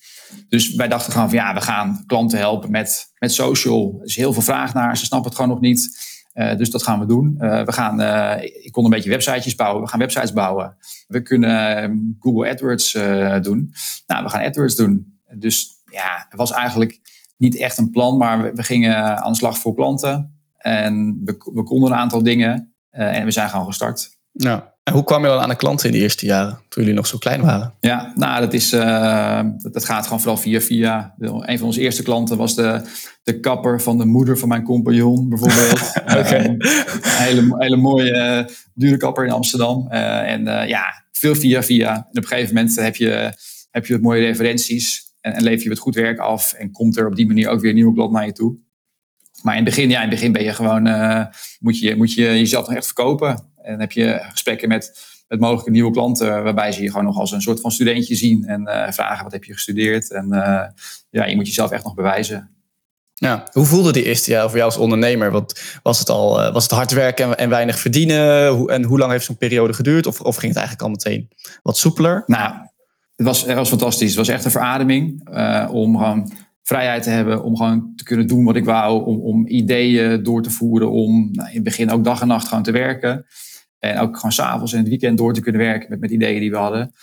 Dus 0.50 0.76
wij 0.76 0.88
dachten 0.88 1.14
gewoon 1.14 1.30
van 1.30 1.38
ja, 1.38 1.54
we 1.54 1.62
gaan 1.62 2.04
klanten 2.06 2.38
helpen 2.38 2.72
met, 2.72 3.14
met 3.20 3.34
social. 3.34 3.96
Er 4.00 4.06
is 4.06 4.16
heel 4.16 4.34
veel 4.34 4.42
vraag 4.42 4.74
naar, 4.74 4.98
ze 4.98 5.06
snappen 5.06 5.30
het 5.30 5.40
gewoon 5.40 5.54
nog 5.54 5.62
niet. 5.62 6.06
Uh, 6.34 6.56
dus 6.56 6.70
dat 6.70 6.84
gaan 6.84 7.00
we 7.00 7.06
doen. 7.06 7.36
Uh, 7.40 7.64
we 7.64 7.72
gaan, 7.72 8.02
ik 8.42 8.72
kon 8.72 8.84
een 8.84 8.90
beetje 8.90 9.10
websitejes 9.10 9.56
bouwen. 9.56 9.84
We 9.84 9.90
gaan 9.90 10.00
websites 10.00 10.34
bouwen. 10.34 10.78
We 11.08 11.22
kunnen 11.22 12.18
Google 12.20 12.50
AdWords 12.50 12.92
doen. 13.42 13.74
Nou, 14.08 14.24
we 14.24 14.30
gaan 14.30 14.46
AdWords 14.46 14.76
doen. 14.76 15.20
Dus 15.34 15.77
ja, 15.98 16.26
het 16.30 16.40
was 16.40 16.52
eigenlijk 16.52 17.00
niet 17.38 17.58
echt 17.58 17.78
een 17.78 17.92
plan, 17.92 18.18
maar 18.18 18.42
we, 18.42 18.52
we 18.54 18.64
gingen 18.64 19.24
aan 19.24 19.32
de 19.32 19.38
slag 19.38 19.58
voor 19.58 19.76
klanten. 19.76 20.42
En 20.58 21.22
we, 21.26 21.52
we 21.54 21.64
konden 21.64 21.92
een 21.92 21.98
aantal 21.98 22.24
dingen 22.24 22.74
uh, 22.92 23.18
en 23.18 23.26
we 23.26 23.32
zijn 23.32 23.50
gewoon 23.50 23.66
gestart. 23.66 24.18
Ja. 24.32 24.76
En 24.84 24.94
hoe 24.94 25.04
kwam 25.04 25.22
je 25.22 25.28
dan 25.28 25.40
aan 25.40 25.50
de 25.50 25.56
klanten 25.56 25.86
in 25.86 25.96
de 25.96 26.02
eerste 26.02 26.26
jaren, 26.26 26.60
toen 26.70 26.84
jullie 26.84 26.94
nog 26.94 27.08
zo 27.08 27.18
klein 27.18 27.42
waren? 27.42 27.74
Ja, 27.80 28.12
nou, 28.16 28.42
dat, 28.42 28.54
is, 28.54 28.74
uh, 28.74 29.42
dat, 29.58 29.74
dat, 29.74 29.86
gaat 29.86 30.04
gewoon 30.04 30.20
vooral 30.20 30.38
via 30.38 30.62
via. 30.62 31.14
Een 31.20 31.58
van 31.58 31.68
onze 31.68 31.82
eerste 31.82 32.04
klanten 32.04 32.38
was 32.38 32.56
de, 32.56 32.82
de 33.24 33.40
kapper 33.40 33.82
van 33.82 33.98
de 33.98 34.06
moeder 34.06 34.38
van 34.38 34.48
mijn 34.48 34.64
compagnon, 34.64 35.30
bijvoorbeeld. 35.30 35.94
okay. 36.20 36.40
uh, 36.40 36.46
een 36.46 36.60
hele, 37.04 37.56
hele 37.58 37.76
mooie, 37.76 38.50
dure 38.74 38.98
kapper 38.98 39.26
in 39.26 39.32
Amsterdam. 39.32 39.88
en 39.90 40.68
ja, 40.68 41.04
veel 41.12 41.36
via 41.36 41.64
via. 41.64 41.96
En 41.96 42.00
op 42.00 42.16
een 42.16 42.28
gegeven 42.28 42.56
moment 42.56 42.76
heb 42.76 42.96
je, 42.96 43.34
heb 43.72 43.86
je 43.86 44.00
mooie 44.00 44.26
referenties. 44.26 45.07
En, 45.28 45.34
en 45.34 45.44
lever 45.44 45.64
je 45.64 45.70
het 45.70 45.80
goed 45.80 45.96
werk 45.96 46.20
af 46.20 46.54
en 46.54 46.72
komt 46.72 46.98
er 46.98 47.08
op 47.08 47.16
die 47.16 47.28
manier 47.28 47.50
ook 47.50 47.60
weer 47.60 47.70
een 47.70 47.76
nieuwe 47.76 47.94
klant 47.94 48.12
naar 48.12 48.26
je 48.26 48.32
toe. 48.32 48.58
Maar 49.42 49.58
in 49.58 49.66
het 49.66 49.76
begin, 49.76 49.90
ja, 49.90 49.96
in 49.96 50.10
het 50.10 50.10
begin 50.10 50.32
ben 50.32 50.44
je 50.44 50.54
gewoon, 50.54 50.88
uh, 50.88 51.26
moet, 51.60 51.80
je, 51.80 51.96
moet 51.96 52.14
je 52.14 52.24
jezelf 52.24 52.68
nog 52.68 52.76
echt 52.76 52.86
verkopen. 52.86 53.50
En 53.62 53.80
heb 53.80 53.92
je 53.92 54.20
gesprekken 54.30 54.68
met, 54.68 55.00
met 55.28 55.40
mogelijke 55.40 55.72
nieuwe 55.72 55.92
klanten, 55.92 56.44
waarbij 56.44 56.72
ze 56.72 56.84
je 56.84 56.90
gewoon 56.90 57.06
nog 57.06 57.18
als 57.18 57.32
een 57.32 57.42
soort 57.42 57.62
van 57.62 57.72
studentje 57.72 58.16
zien 58.16 58.46
en 58.46 58.62
uh, 58.62 58.92
vragen 58.92 59.24
wat 59.24 59.32
heb 59.32 59.44
je 59.44 59.54
gestudeerd. 59.54 60.12
En 60.12 60.26
uh, 60.32 60.64
ja, 61.10 61.26
je 61.26 61.36
moet 61.36 61.48
jezelf 61.48 61.72
echt 61.72 61.84
nog 61.84 61.94
bewijzen. 61.94 62.52
Ja, 63.14 63.48
hoe 63.52 63.66
voelde 63.66 63.92
die 63.92 64.04
eerste 64.04 64.32
jaar 64.32 64.48
voor 64.48 64.58
jou 64.58 64.70
als 64.70 64.78
ondernemer? 64.78 65.32
Want 65.32 65.80
was 65.84 66.00
het 66.00 66.10
al 66.10 66.52
was 66.52 66.64
het 66.64 66.72
hard 66.72 66.92
werken 66.92 67.38
en, 67.38 67.50
weinig 67.50 67.80
verdienen? 67.80 68.68
en 68.68 68.84
hoe 68.84 68.98
lang 68.98 69.12
heeft 69.12 69.26
zo'n 69.26 69.38
periode 69.38 69.74
geduurd? 69.74 70.06
Of, 70.06 70.22
of 70.22 70.36
ging 70.36 70.54
het 70.54 70.62
eigenlijk 70.62 70.82
al 70.82 70.90
meteen 70.90 71.30
wat 71.64 71.78
soepeler? 71.78 72.24
Nou, 72.26 72.54
het 73.18 73.26
was, 73.26 73.46
het 73.46 73.56
was 73.56 73.70
fantastisch. 73.70 74.08
Het 74.08 74.18
was 74.18 74.28
echt 74.28 74.46
een 74.46 74.52
verademing 74.52 75.30
om 75.70 75.98
gewoon 75.98 76.32
vrijheid 76.68 77.04
te 77.04 77.10
hebben 77.10 77.44
om 77.44 77.56
gewoon 77.56 77.94
te 77.96 78.04
kunnen 78.04 78.28
doen 78.28 78.44
wat 78.44 78.56
ik 78.56 78.66
wou, 78.66 79.06
om, 79.06 79.20
om 79.20 79.48
ideeën 79.48 80.24
door 80.24 80.44
te 80.44 80.50
voeren, 80.50 80.92
om 80.92 81.30
nou, 81.32 81.48
in 81.50 81.56
het 81.56 81.64
begin 81.64 81.92
ook 81.92 82.04
dag 82.04 82.22
en 82.22 82.28
nacht 82.28 82.48
gewoon 82.48 82.64
te 82.64 82.72
werken. 82.72 83.26
En 83.80 84.00
ook 84.00 84.16
gewoon 84.16 84.32
s'avonds 84.32 84.74
en 84.74 84.80
het 84.80 84.88
weekend 84.88 85.18
door 85.18 85.34
te 85.34 85.42
kunnen 85.42 85.62
werken 85.62 85.90
met, 85.90 86.00
met 86.00 86.12
ideeën 86.12 86.40
die 86.40 86.52
we 86.52 86.58
hadden. 86.58 86.94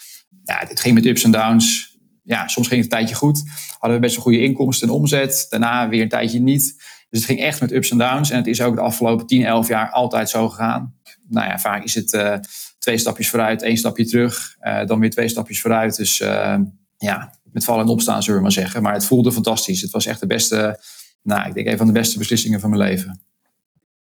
Ja, 0.45 0.65
het 0.69 0.81
ging 0.81 0.95
met 0.95 1.07
ups 1.07 1.25
en 1.25 1.31
downs. 1.31 1.97
Ja, 2.23 2.49
soms 2.49 2.69
ging 2.69 2.83
het 2.83 2.93
een 2.93 2.99
tijdje 2.99 3.15
goed. 3.15 3.43
Hadden 3.79 3.99
we 3.99 4.05
best 4.05 4.15
wel 4.15 4.25
goede 4.25 4.43
inkomsten 4.43 4.89
en 4.89 4.95
omzet. 4.95 5.47
Daarna 5.49 5.89
weer 5.89 6.03
een 6.03 6.09
tijdje 6.09 6.41
niet. 6.41 6.75
Dus 7.11 7.21
het 7.21 7.25
ging 7.25 7.41
echt 7.41 7.61
met 7.61 7.73
ups 7.73 7.91
en 7.91 7.99
downs. 7.99 8.31
En 8.31 8.37
het 8.37 8.47
is 8.47 8.61
ook 8.61 8.75
de 8.75 8.81
afgelopen 8.81 9.27
10, 9.27 9.45
11 9.45 9.69
jaar 9.69 9.91
altijd 9.91 10.31
zo 10.31 10.49
gegaan. 10.49 10.95
Nou 11.29 11.49
ja, 11.49 11.59
vaak 11.59 11.85
is 11.85 11.95
het 11.95 12.13
uh, 12.13 12.37
twee 12.85 12.99
stapjes 12.99 13.31
vooruit, 13.31 13.63
één 13.63 13.77
stapje 13.77 14.05
terug. 14.05 14.57
Uh, 14.63 14.87
dan 14.87 15.01
weer 15.01 15.11
twee 15.11 15.29
stapjes 15.29 15.61
vooruit. 15.61 15.97
Dus 15.97 16.21
uh, 16.21 16.57
ja, 16.97 17.35
met 17.53 17.65
vallen 17.65 17.85
en 17.85 17.91
opstaan, 17.91 18.23
zullen 18.23 18.37
we 18.37 18.43
maar 18.43 18.53
zeggen. 18.53 18.83
Maar 18.83 18.93
het 18.93 19.05
voelde 19.05 19.33
fantastisch. 19.33 19.81
Het 19.81 19.91
was 19.91 20.07
echt 20.07 20.21
de 20.21 20.27
beste, 20.27 20.81
nou, 21.23 21.49
ik 21.49 21.55
denk 21.55 21.67
een 21.67 21.77
van 21.77 21.87
de 21.87 21.93
beste 21.93 22.19
beslissingen 22.19 22.61
van 22.61 22.71
mijn 22.71 22.83
leven. 22.83 23.23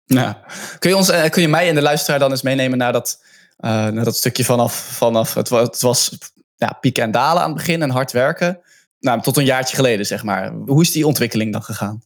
Nou, 0.06 0.34
kun 0.78 0.90
je, 0.90 0.96
ons, 0.96 1.10
eh, 1.10 1.30
kun 1.30 1.42
je 1.42 1.48
mij 1.48 1.68
en 1.68 1.74
de 1.74 1.82
luisteraar 1.82 2.18
dan 2.18 2.30
eens 2.30 2.42
meenemen 2.42 2.78
naar 2.78 2.92
dat, 2.92 3.22
naar 3.56 4.04
dat 4.04 4.16
stukje 4.16 4.44
vanaf, 4.44 4.74
vanaf 4.74 5.34
het, 5.34 5.48
het 5.48 5.80
was 5.80 6.18
ja, 6.56 6.78
pieken 6.80 7.02
en 7.02 7.10
dalen 7.10 7.42
aan 7.42 7.48
het 7.48 7.58
begin 7.58 7.82
en 7.82 7.90
hard 7.90 8.12
werken. 8.12 8.60
Nou, 9.00 9.22
tot 9.22 9.36
een 9.36 9.44
jaartje 9.44 9.76
geleden, 9.76 10.06
zeg 10.06 10.22
maar. 10.22 10.52
Hoe 10.52 10.82
is 10.82 10.92
die 10.92 11.06
ontwikkeling 11.06 11.52
dan 11.52 11.62
gegaan? 11.62 12.02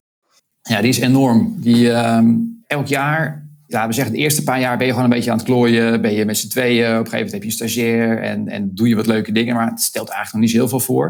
Ja, 0.63 0.81
die 0.81 0.89
is 0.89 0.99
enorm. 0.99 1.55
Die, 1.61 1.87
uh, 1.87 2.21
elk 2.67 2.87
jaar 2.87 3.51
ja, 3.73 3.87
we 3.87 3.93
zeggen, 3.93 4.15
de 4.15 4.21
eerste 4.21 4.43
paar 4.43 4.61
jaar 4.61 4.77
ben 4.77 4.87
je 4.87 4.93
gewoon 4.93 5.11
een 5.11 5.17
beetje 5.17 5.31
aan 5.31 5.37
het 5.37 5.47
klooien. 5.47 6.01
Ben 6.01 6.13
je 6.13 6.25
met 6.25 6.39
z'n 6.39 6.49
tweeën. 6.49 6.85
Op 6.85 6.91
een 6.91 6.97
gegeven 6.97 7.17
moment 7.17 7.33
heb 7.33 7.43
je 7.43 7.49
een 7.49 7.55
stagiair 7.55 8.19
en, 8.19 8.49
en 8.49 8.71
doe 8.75 8.89
je 8.89 8.97
wat 8.97 9.07
leuke 9.07 9.33
dingen. 9.33 9.55
Maar 9.55 9.71
het 9.71 9.81
stelt 9.81 10.09
eigenlijk 10.09 10.33
nog 10.33 10.43
niet 10.43 10.51
zo 10.51 10.57
heel 10.57 10.79
veel 10.79 10.95
voor. 10.95 11.07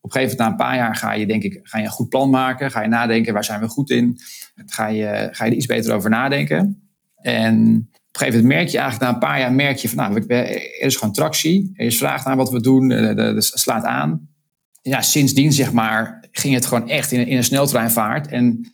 Op 0.00 0.14
een 0.14 0.20
gegeven 0.20 0.36
moment, 0.36 0.38
na 0.38 0.46
een 0.46 0.70
paar 0.70 0.76
jaar, 0.76 0.96
ga 0.96 1.12
je, 1.12 1.26
denk 1.26 1.42
ik, 1.42 1.60
ga 1.62 1.78
je 1.78 1.84
een 1.84 1.90
goed 1.90 2.08
plan 2.08 2.30
maken. 2.30 2.70
Ga 2.70 2.82
je 2.82 2.88
nadenken, 2.88 3.32
waar 3.32 3.44
zijn 3.44 3.60
we 3.60 3.68
goed 3.68 3.90
in? 3.90 4.18
Ga 4.66 4.86
je, 4.86 5.28
ga 5.30 5.44
je 5.44 5.50
er 5.50 5.56
iets 5.56 5.66
beter 5.66 5.94
over 5.94 6.10
nadenken. 6.10 6.90
En 7.16 7.54
op 7.54 8.22
een 8.22 8.24
gegeven 8.24 8.40
moment 8.40 8.58
merk 8.58 8.68
je 8.68 8.78
eigenlijk, 8.78 9.10
na 9.10 9.14
een 9.14 9.28
paar 9.28 9.38
jaar, 9.38 9.52
merk 9.52 9.76
je 9.76 9.88
van, 9.88 9.96
nou, 9.96 10.24
er 10.26 10.80
is 10.80 10.96
gewoon 10.96 11.14
tractie. 11.14 11.72
Er 11.74 11.86
is 11.86 11.98
vraag 11.98 12.24
naar 12.24 12.36
wat 12.36 12.50
we 12.50 12.60
doen. 12.60 12.90
Er 12.90 13.42
slaat 13.42 13.84
aan. 13.84 14.28
Ja, 14.82 15.02
sindsdien, 15.02 15.52
zeg 15.52 15.72
maar, 15.72 16.24
ging 16.30 16.54
het 16.54 16.66
gewoon 16.66 16.88
echt 16.88 17.12
in, 17.12 17.26
in 17.26 17.36
een 17.36 17.44
sneltreinvaart. 17.44 18.26
En 18.28 18.72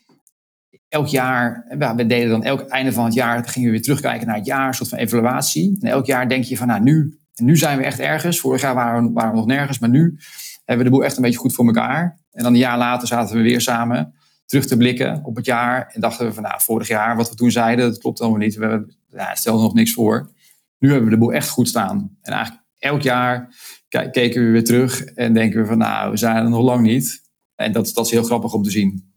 elk 0.93 1.07
jaar, 1.07 1.65
we 1.97 2.07
deden 2.07 2.31
dan 2.31 2.45
elk 2.45 2.61
einde 2.61 2.93
van 2.93 3.05
het 3.05 3.15
jaar, 3.15 3.49
gingen 3.49 3.69
we 3.69 3.75
weer 3.75 3.83
terugkijken 3.83 4.27
naar 4.27 4.37
het 4.37 4.47
jaar, 4.47 4.69
een 4.69 4.75
soort 4.75 4.89
van 4.89 4.99
evaluatie. 4.99 5.77
En 5.81 5.91
elk 5.91 6.07
jaar 6.07 6.29
denk 6.29 6.45
je 6.45 6.57
van, 6.57 6.67
nou 6.67 6.83
nu, 6.83 7.19
nu 7.35 7.57
zijn 7.57 7.79
we 7.79 7.85
echt 7.85 7.99
ergens. 7.99 8.41
Vorig 8.41 8.61
jaar 8.61 8.75
waren 8.75 9.05
we, 9.05 9.13
waren 9.13 9.31
we 9.31 9.37
nog 9.37 9.47
nergens, 9.47 9.79
maar 9.79 9.89
nu 9.89 10.19
hebben 10.65 10.85
we 10.85 10.91
de 10.91 10.97
boel 10.97 11.05
echt 11.05 11.17
een 11.17 11.23
beetje 11.23 11.39
goed 11.39 11.55
voor 11.55 11.67
elkaar. 11.67 12.19
En 12.33 12.43
dan 12.43 12.53
een 12.53 12.59
jaar 12.59 12.79
later 12.79 13.09
zaten 13.09 13.37
we 13.37 13.43
weer 13.43 13.61
samen 13.61 14.15
terug 14.47 14.67
te 14.67 14.77
blikken 14.77 15.25
op 15.25 15.37
het 15.37 15.45
jaar. 15.45 15.91
En 15.93 16.01
dachten 16.01 16.27
we 16.27 16.33
van, 16.33 16.43
nou, 16.43 16.61
vorig 16.61 16.89
jaar, 16.89 17.17
wat 17.17 17.29
we 17.29 17.35
toen 17.35 17.51
zeiden, 17.51 17.89
dat 17.89 17.99
klopt 17.99 18.21
allemaal 18.21 18.39
niet. 18.39 18.55
We 18.55 18.95
ja, 19.11 19.35
stelden 19.35 19.63
nog 19.63 19.75
niks 19.75 19.93
voor. 19.93 20.31
Nu 20.79 20.89
hebben 20.89 21.09
we 21.09 21.15
de 21.15 21.21
boel 21.21 21.33
echt 21.33 21.49
goed 21.49 21.69
staan. 21.69 22.17
En 22.23 22.33
eigenlijk 22.33 22.65
elk 22.79 23.03
jaar 23.03 23.55
keken 23.89 24.45
we 24.45 24.51
weer 24.51 24.65
terug 24.65 25.05
en 25.05 25.33
denken 25.33 25.61
we 25.61 25.67
van, 25.67 25.79
nou, 25.79 26.11
we 26.11 26.17
zijn 26.17 26.37
er 26.37 26.51
nog 26.51 26.63
lang 26.63 26.83
niet. 26.83 27.23
En 27.55 27.73
dat, 27.73 27.91
dat 27.95 28.07
is 28.07 28.13
heel 28.13 28.23
grappig 28.23 28.53
om 28.53 28.63
te 28.63 28.71
zien. 28.71 29.12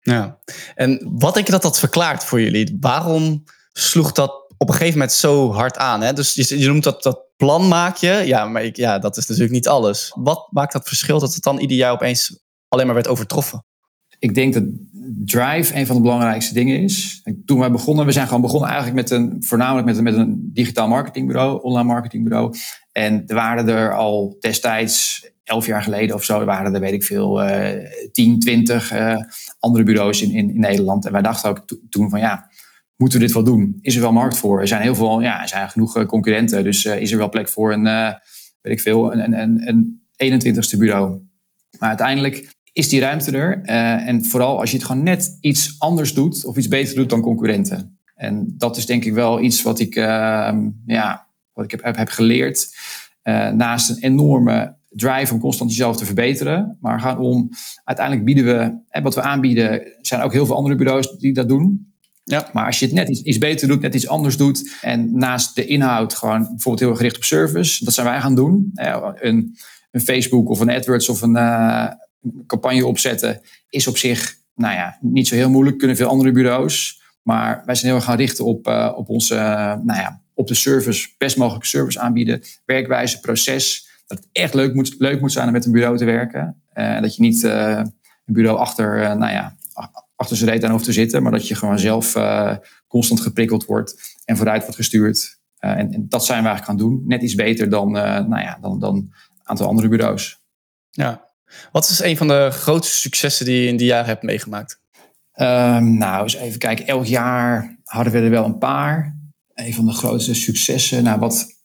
Ja, 0.00 0.38
en 0.74 1.10
wat 1.12 1.34
denk 1.34 1.46
je 1.46 1.52
dat 1.52 1.62
dat 1.62 1.78
verklaart 1.78 2.24
voor 2.24 2.40
jullie? 2.40 2.76
Waarom 2.80 3.44
sloeg 3.72 4.12
dat 4.12 4.30
op 4.56 4.68
een 4.68 4.74
gegeven 4.74 4.98
moment 4.98 5.12
zo 5.12 5.52
hard 5.52 5.76
aan? 5.76 6.00
Hè? 6.00 6.12
Dus 6.12 6.34
je, 6.34 6.58
je 6.58 6.66
noemt 6.66 6.84
dat, 6.84 7.02
dat 7.02 7.28
plan 7.36 7.68
maak 7.68 7.96
je. 7.96 8.22
Ja, 8.24 8.44
maar 8.44 8.64
ik, 8.64 8.76
ja, 8.76 8.98
dat 8.98 9.16
is 9.16 9.26
natuurlijk 9.26 9.54
niet 9.54 9.68
alles. 9.68 10.12
Wat 10.14 10.48
maakt 10.50 10.72
dat 10.72 10.88
verschil 10.88 11.18
dat 11.18 11.34
het 11.34 11.42
dan 11.42 11.58
ieder 11.58 11.76
jaar 11.76 11.92
opeens 11.92 12.40
alleen 12.68 12.86
maar 12.86 12.94
werd 12.94 13.08
overtroffen? 13.08 13.64
Ik 14.18 14.34
denk 14.34 14.54
dat 14.54 14.64
drive 15.24 15.74
een 15.74 15.86
van 15.86 15.96
de 15.96 16.02
belangrijkste 16.02 16.54
dingen 16.54 16.82
is. 16.82 17.22
Toen 17.44 17.58
wij 17.58 17.70
begonnen, 17.70 18.06
we 18.06 18.12
zijn 18.12 18.26
gewoon 18.26 18.42
begonnen 18.42 18.68
eigenlijk 18.68 19.00
met 19.00 19.10
een, 19.10 19.36
voornamelijk 19.40 19.86
met 19.86 19.96
een, 19.96 20.02
met 20.02 20.14
een 20.14 20.50
digitaal 20.52 20.88
marketingbureau, 20.88 21.62
online 21.62 21.88
marketingbureau. 21.88 22.54
En 22.92 23.22
er 23.26 23.34
waren 23.34 23.68
er 23.68 23.94
al 23.96 24.36
destijds 24.40 25.24
elf 25.44 25.66
jaar 25.66 25.82
geleden 25.82 26.14
of 26.14 26.24
zo 26.24 26.44
waren 26.44 26.74
er, 26.74 26.80
weet 26.80 26.92
ik 26.92 27.04
veel, 27.04 27.48
uh, 27.48 27.68
10, 28.12 28.38
20 28.38 28.92
andere 29.60 29.84
bureaus 29.84 30.22
in, 30.22 30.30
in, 30.30 30.50
in, 30.54 30.60
Nederland. 30.60 31.06
En 31.06 31.12
wij 31.12 31.22
dachten 31.22 31.50
ook 31.50 31.64
toen 31.90 32.10
van 32.10 32.20
ja, 32.20 32.50
moeten 32.96 33.18
we 33.18 33.24
dit 33.24 33.34
wel 33.34 33.44
doen? 33.44 33.78
Is 33.80 33.94
er 33.94 34.00
wel 34.00 34.12
markt 34.12 34.36
voor? 34.36 34.60
Er 34.60 34.68
zijn 34.68 34.82
heel 34.82 34.94
veel, 34.94 35.20
ja, 35.20 35.42
er 35.42 35.48
zijn 35.48 35.70
genoeg 35.70 35.96
eh, 35.96 36.06
concurrenten. 36.06 36.64
Dus 36.64 36.84
uh, 36.84 37.00
is 37.00 37.12
er 37.12 37.18
wel 37.18 37.28
plek 37.28 37.48
voor 37.48 37.72
een, 37.72 37.86
uh, 37.86 38.12
weet 38.60 38.72
ik 38.72 38.80
veel, 38.80 39.12
een, 39.12 39.40
een, 39.40 39.68
een 40.16 40.42
21ste 40.42 40.78
bureau. 40.78 41.20
Maar 41.78 41.88
uiteindelijk 41.88 42.54
is 42.72 42.88
die 42.88 43.00
ruimte 43.00 43.30
er. 43.30 43.62
en 43.62 44.24
vooral 44.24 44.60
als 44.60 44.70
je 44.70 44.76
het 44.76 44.86
gewoon 44.86 45.02
net 45.02 45.38
iets 45.40 45.74
anders 45.78 46.14
doet 46.14 46.44
of 46.44 46.56
iets 46.56 46.68
beter 46.68 46.94
doet 46.94 47.10
dan 47.10 47.20
concurrenten. 47.20 47.98
En 48.14 48.54
dat 48.56 48.76
is 48.76 48.86
denk 48.86 49.04
ik 49.04 49.12
wel 49.12 49.40
iets 49.40 49.62
wat 49.62 49.80
ik, 49.80 49.96
ehm, 49.96 50.68
ja, 50.86 51.26
wat 51.52 51.64
ik 51.64 51.70
heb, 51.70 51.96
heb 51.96 52.08
geleerd. 52.08 52.76
naast 53.52 53.90
een 53.90 53.98
enorme 54.02 54.78
drive 54.90 55.32
om 55.32 55.40
constant 55.40 55.70
jezelf 55.70 55.96
te 55.96 56.04
verbeteren. 56.04 56.76
Maar 56.80 57.00
gaan 57.00 57.18
om, 57.18 57.48
uiteindelijk 57.84 58.26
bieden 58.26 58.44
we, 58.44 58.78
hè, 58.88 59.02
wat 59.02 59.14
we 59.14 59.22
aanbieden, 59.22 59.82
zijn 60.00 60.20
ook 60.20 60.32
heel 60.32 60.46
veel 60.46 60.56
andere 60.56 60.74
bureaus 60.74 61.16
die 61.18 61.32
dat 61.32 61.48
doen. 61.48 61.92
Ja. 62.24 62.48
Maar 62.52 62.66
als 62.66 62.78
je 62.78 62.84
het 62.84 62.94
net 62.94 63.08
iets, 63.08 63.22
iets, 63.22 63.38
beter 63.38 63.68
doet, 63.68 63.80
net 63.80 63.94
iets 63.94 64.08
anders 64.08 64.36
doet. 64.36 64.76
En 64.80 65.18
naast 65.18 65.54
de 65.54 65.66
inhoud 65.66 66.14
gewoon 66.14 66.40
bijvoorbeeld 66.40 66.80
heel 66.80 66.96
gericht 66.96 67.16
op 67.16 67.24
service. 67.24 67.84
Dat 67.84 67.94
zijn 67.94 68.06
wij 68.06 68.20
gaan 68.20 68.34
doen. 68.34 68.70
Een, 68.74 69.56
een 69.90 70.00
Facebook 70.00 70.48
of 70.48 70.60
een 70.60 70.70
AdWords 70.70 71.08
of 71.08 71.22
een 71.22 71.36
uh, 71.36 71.86
campagne 72.46 72.86
opzetten 72.86 73.40
is 73.68 73.86
op 73.86 73.96
zich 73.96 74.38
nou 74.54 74.74
ja, 74.74 74.98
niet 75.00 75.28
zo 75.28 75.34
heel 75.34 75.50
moeilijk. 75.50 75.78
Kunnen 75.78 75.96
veel 75.96 76.08
andere 76.08 76.32
bureaus. 76.32 77.02
Maar 77.22 77.62
wij 77.64 77.74
zijn 77.74 77.86
heel 77.86 77.96
erg 77.96 78.04
gaan 78.04 78.16
richten 78.16 78.44
op, 78.44 78.68
uh, 78.68 78.92
op 78.96 79.08
onze, 79.08 79.34
uh, 79.34 79.40
nou 79.82 80.00
ja, 80.00 80.20
op 80.34 80.46
de 80.46 80.54
service, 80.54 81.08
best 81.18 81.36
mogelijke 81.36 81.66
service 81.66 82.00
aanbieden. 82.00 82.42
Werkwijze, 82.64 83.20
proces 83.20 83.88
dat 84.10 84.18
het 84.18 84.28
echt 84.32 84.54
leuk 84.54 84.74
moet, 84.74 84.94
leuk 84.98 85.20
moet 85.20 85.32
zijn 85.32 85.46
om 85.46 85.52
met 85.52 85.64
een 85.64 85.72
bureau 85.72 85.96
te 85.96 86.04
werken. 86.04 86.62
Uh, 86.74 87.00
dat 87.00 87.16
je 87.16 87.22
niet 87.22 87.42
uh, 87.42 87.76
een 88.24 88.34
bureau 88.34 88.58
achter, 88.58 89.02
uh, 89.02 89.12
nou 89.14 89.32
ja, 89.32 89.56
achter 90.16 90.36
zijn 90.36 90.50
reet 90.50 90.64
aan 90.64 90.70
hoeft 90.70 90.84
te 90.84 90.92
zitten, 90.92 91.22
maar 91.22 91.32
dat 91.32 91.48
je 91.48 91.54
gewoon 91.54 91.78
zelf 91.78 92.16
constant 92.86 93.20
geprikkeld 93.20 93.64
wordt 93.64 94.18
en 94.24 94.36
vooruit 94.36 94.60
wordt 94.60 94.76
gestuurd. 94.76 95.38
En, 95.58 95.92
en, 95.92 96.08
dat 96.08 96.24
zijn 96.24 96.42
we 96.42 96.48
eigenlijk 96.48 96.80
gaan 96.80 96.88
doen. 96.88 97.04
Net 97.06 97.22
iets 97.22 97.34
beter 97.34 97.68
dan, 97.68 97.90
nou 97.90 98.40
ja, 98.40 98.58
dan, 98.60 98.80
dan 98.80 98.94
een 98.94 99.12
aantal 99.42 99.68
andere 99.68 99.88
bureaus. 99.88 100.40
Ja. 100.90 101.28
Wat 101.72 101.88
is 101.88 102.00
een 102.00 102.16
van 102.16 102.28
de 102.28 102.48
grootste 102.50 103.00
successen 103.00 103.46
die 103.46 103.62
je 103.62 103.68
in 103.68 103.76
die 103.76 103.86
jaren 103.86 104.06
hebt 104.06 104.22
meegemaakt? 104.22 104.80
Um, 105.34 105.96
nou, 105.96 106.22
eens 106.22 106.34
even 106.34 106.58
kijken. 106.58 106.86
Elk 106.86 107.04
jaar 107.04 107.78
hadden 107.84 108.12
we 108.12 108.18
er 108.18 108.30
wel 108.30 108.44
een 108.44 108.58
paar. 108.58 109.18
Een 109.54 109.74
van 109.74 109.86
de 109.86 109.92
grootste 109.92 110.34
successen. 110.34 111.04
Nou, 111.04 111.18
wat 111.18 111.59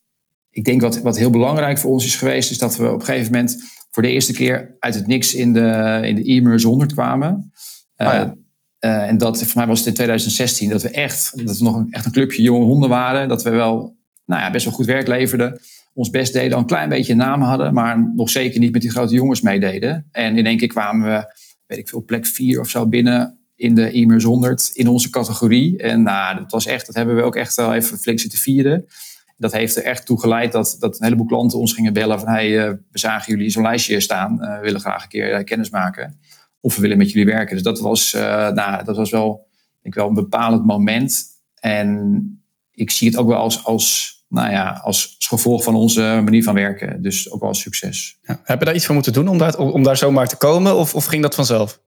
ik 0.56 0.66
denk 0.66 0.82
wat, 0.82 1.02
wat 1.02 1.18
heel 1.18 1.30
belangrijk 1.30 1.78
voor 1.78 1.92
ons 1.92 2.06
is 2.06 2.16
geweest, 2.16 2.52
is 2.52 2.58
dat 2.58 2.78
we 2.78 2.92
op 2.92 3.00
een 3.00 3.06
gegeven 3.06 3.32
moment 3.32 3.64
voor 3.92 4.04
de 4.04 4.10
eerste 4.10 4.34
keer 4.34 4.76
uit 4.80 4.96
het 4.96 5.08
niks 5.08 5.34
in 5.34 5.54
de, 5.54 6.00
in 6.04 6.16
de 6.16 6.32
e 6.32 6.64
100 6.64 6.94
kwamen. 6.94 7.52
Oh 7.98 8.08
ja. 8.08 8.36
uh, 8.80 9.08
en 9.08 9.18
dat, 9.18 9.44
voor 9.44 9.58
mij 9.58 9.68
was 9.68 9.78
het 9.78 9.88
in 9.88 9.94
2016, 9.94 10.70
dat 10.70 10.82
we 10.82 10.90
echt, 10.90 11.46
dat 11.46 11.58
we 11.58 11.64
nog 11.64 11.76
een, 11.76 11.88
echt 11.92 12.06
een 12.06 12.12
clubje 12.12 12.42
jonge 12.42 12.66
honden 12.66 12.90
waren. 12.90 13.28
Dat 13.28 13.44
we 13.44 13.50
wel, 13.50 13.98
nou 14.26 14.42
ja, 14.42 14.52
best 14.52 14.66
wel 14.66 14.74
goed 14.74 14.86
werk 14.86 15.08
leverden. 15.08 15.60
Ons 15.94 16.10
best 16.10 16.34
deden, 16.34 16.54
al 16.54 16.60
een 16.60 16.66
klein 16.66 16.90
beetje 16.90 17.16
naam 17.16 17.42
hadden, 17.42 17.74
maar 17.74 18.12
nog 18.16 18.30
zeker 18.30 18.60
niet 18.60 18.72
met 18.72 18.82
die 18.82 18.92
grote 18.92 19.14
jongens 19.14 19.42
meededen. 19.42 20.08
En 20.12 20.38
in 20.38 20.46
één 20.46 20.58
keer 20.58 20.68
kwamen 20.68 21.10
we, 21.10 21.36
weet 21.66 21.78
ik 21.78 21.90
veel, 21.90 22.04
plek 22.04 22.26
4 22.26 22.60
of 22.60 22.70
zo 22.70 22.88
binnen 22.88 23.40
in 23.56 23.76
de 23.76 23.98
e 23.98 24.24
100 24.24 24.72
in 24.74 24.88
onze 24.88 25.10
categorie. 25.10 25.78
En 25.78 26.04
nou, 26.04 26.38
dat 26.38 26.52
was 26.52 26.66
echt, 26.66 26.86
dat 26.86 26.96
hebben 26.96 27.16
we 27.16 27.22
ook 27.22 27.36
echt 27.36 27.56
wel 27.56 27.74
even 27.74 27.98
flink 27.98 28.20
zitten 28.20 28.40
vieren. 28.40 28.86
Dat 29.38 29.52
heeft 29.52 29.76
er 29.76 29.84
echt 29.84 30.06
toe 30.06 30.20
geleid 30.20 30.52
dat, 30.52 30.76
dat 30.80 30.96
een 30.96 31.04
heleboel 31.04 31.26
klanten 31.26 31.60
ons 31.60 31.74
gingen 31.74 31.94
bellen 31.94 32.20
van 32.20 32.30
hey, 32.30 32.50
uh, 32.50 32.70
we 32.92 33.00
zagen 33.00 33.34
jullie 33.34 33.50
zo'n 33.50 33.64
lijstje 33.64 34.00
staan, 34.00 34.38
uh, 34.42 34.56
we 34.56 34.62
willen 34.62 34.80
graag 34.80 35.04
een 35.04 35.10
keer 35.10 35.38
uh, 35.38 35.44
kennis 35.44 35.70
maken. 35.70 36.20
Of 36.60 36.76
we 36.76 36.82
willen 36.82 36.98
met 36.98 37.12
jullie 37.12 37.34
werken. 37.34 37.56
Dus 37.56 37.64
dat 37.64 37.80
was, 37.80 38.14
nou, 38.14 38.84
dat 38.84 38.96
was 38.96 39.10
wel, 39.10 39.48
denk 39.82 39.96
wel 39.96 40.08
een 40.08 40.14
bepalend 40.14 40.66
moment. 40.66 41.24
En 41.60 42.30
ik 42.72 42.92
zie 42.92 43.08
het 43.08 43.18
ook 43.18 43.28
wel 43.28 43.38
als, 43.38 43.66
als, 43.66 44.16
nou 44.30 44.52
ja, 44.52 44.82
als, 44.84 45.16
gevolg 45.20 45.64
van 45.64 45.76
onze 45.76 46.02
manier 46.02 46.44
van 46.44 46.54
werken. 46.54 47.02
Dus 47.02 47.32
ook 47.32 47.40
wel 47.40 47.50
als 47.50 47.60
succes. 47.60 48.20
Ja. 48.22 48.40
Heb 48.44 48.60
je 48.60 48.66
daar 48.66 48.76
iets 48.76 48.86
voor 48.86 48.96
moeten 48.96 49.14
doen 49.14 49.28
om 49.28 49.38
daar, 49.38 49.58
om 49.58 49.84
daar 49.84 49.98
zomaar 49.98 50.28
te 50.28 50.38
komen? 50.38 50.76
Of, 50.76 50.96
of 50.96 51.06
ging 51.06 51.22
dat 51.22 51.36
vanzelf? 51.36 51.82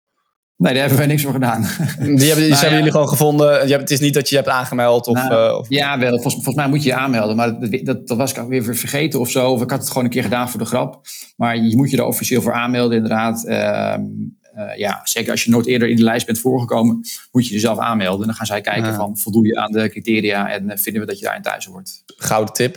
Nee, 0.59 0.73
daar 0.73 0.81
hebben 0.81 0.99
wij 0.99 1.07
niks 1.07 1.23
voor 1.23 1.33
gedaan. 1.33 1.61
Die, 1.99 2.09
hebben, 2.09 2.19
die 2.19 2.27
nou, 2.49 2.61
hebben 2.61 2.77
jullie 2.77 2.91
gewoon 2.91 3.09
gevonden. 3.09 3.67
Je 3.67 3.71
hebt, 3.71 3.81
het 3.81 3.91
is 3.91 4.01
niet 4.01 4.15
dat 4.15 4.29
je 4.29 4.37
hebt 4.37 4.49
aangemeld. 4.49 5.07
Of, 5.07 5.15
nou, 5.15 5.51
uh, 5.51 5.59
of... 5.59 5.67
Ja, 5.69 5.99
wel. 5.99 6.11
Volgens, 6.11 6.35
volgens, 6.35 6.55
mij 6.55 6.69
moet 6.69 6.83
je 6.83 6.89
je 6.89 6.95
aanmelden. 6.95 7.37
Maar 7.37 7.61
dat, 7.61 7.81
dat, 7.83 8.09
dat, 8.09 8.17
was 8.17 8.33
ik 8.33 8.39
ook 8.39 8.49
weer 8.49 8.77
vergeten 8.77 9.21
of 9.21 9.31
zo. 9.31 9.51
Of 9.51 9.63
ik 9.63 9.71
had 9.71 9.79
het 9.79 9.89
gewoon 9.89 10.05
een 10.05 10.11
keer 10.11 10.23
gedaan 10.23 10.51
voor 10.51 10.61
de 10.61 10.67
grap. 10.67 11.01
Maar 11.37 11.57
je 11.57 11.77
moet 11.77 11.91
je 11.91 11.97
er 11.97 12.05
officieel 12.05 12.43
voor 12.43 12.53
aanmelden, 12.53 12.97
inderdaad. 12.97 13.45
Uh, 13.47 13.95
ja, 14.77 15.01
zeker 15.05 15.31
als 15.31 15.45
je 15.45 15.51
nooit 15.51 15.67
eerder 15.67 15.89
in 15.89 15.97
de 15.97 16.03
lijst 16.03 16.27
bent 16.27 16.39
voorgekomen, 16.39 17.01
moet 17.33 17.47
je 17.47 17.53
jezelf 17.53 17.79
aanmelden. 17.79 18.21
En 18.21 18.27
dan 18.27 18.37
gaan 18.37 18.47
zij 18.47 18.61
kijken 18.61 18.95
van 18.95 19.19
voldoe 19.19 19.47
je 19.47 19.57
aan 19.57 19.73
de 19.73 19.89
criteria 19.89 20.51
en 20.51 20.79
vinden 20.79 21.03
we 21.03 21.09
dat 21.09 21.19
je 21.19 21.25
daarin 21.25 21.43
thuis 21.43 21.65
hoort. 21.65 22.03
Gouden 22.17 22.55
tip. 22.55 22.77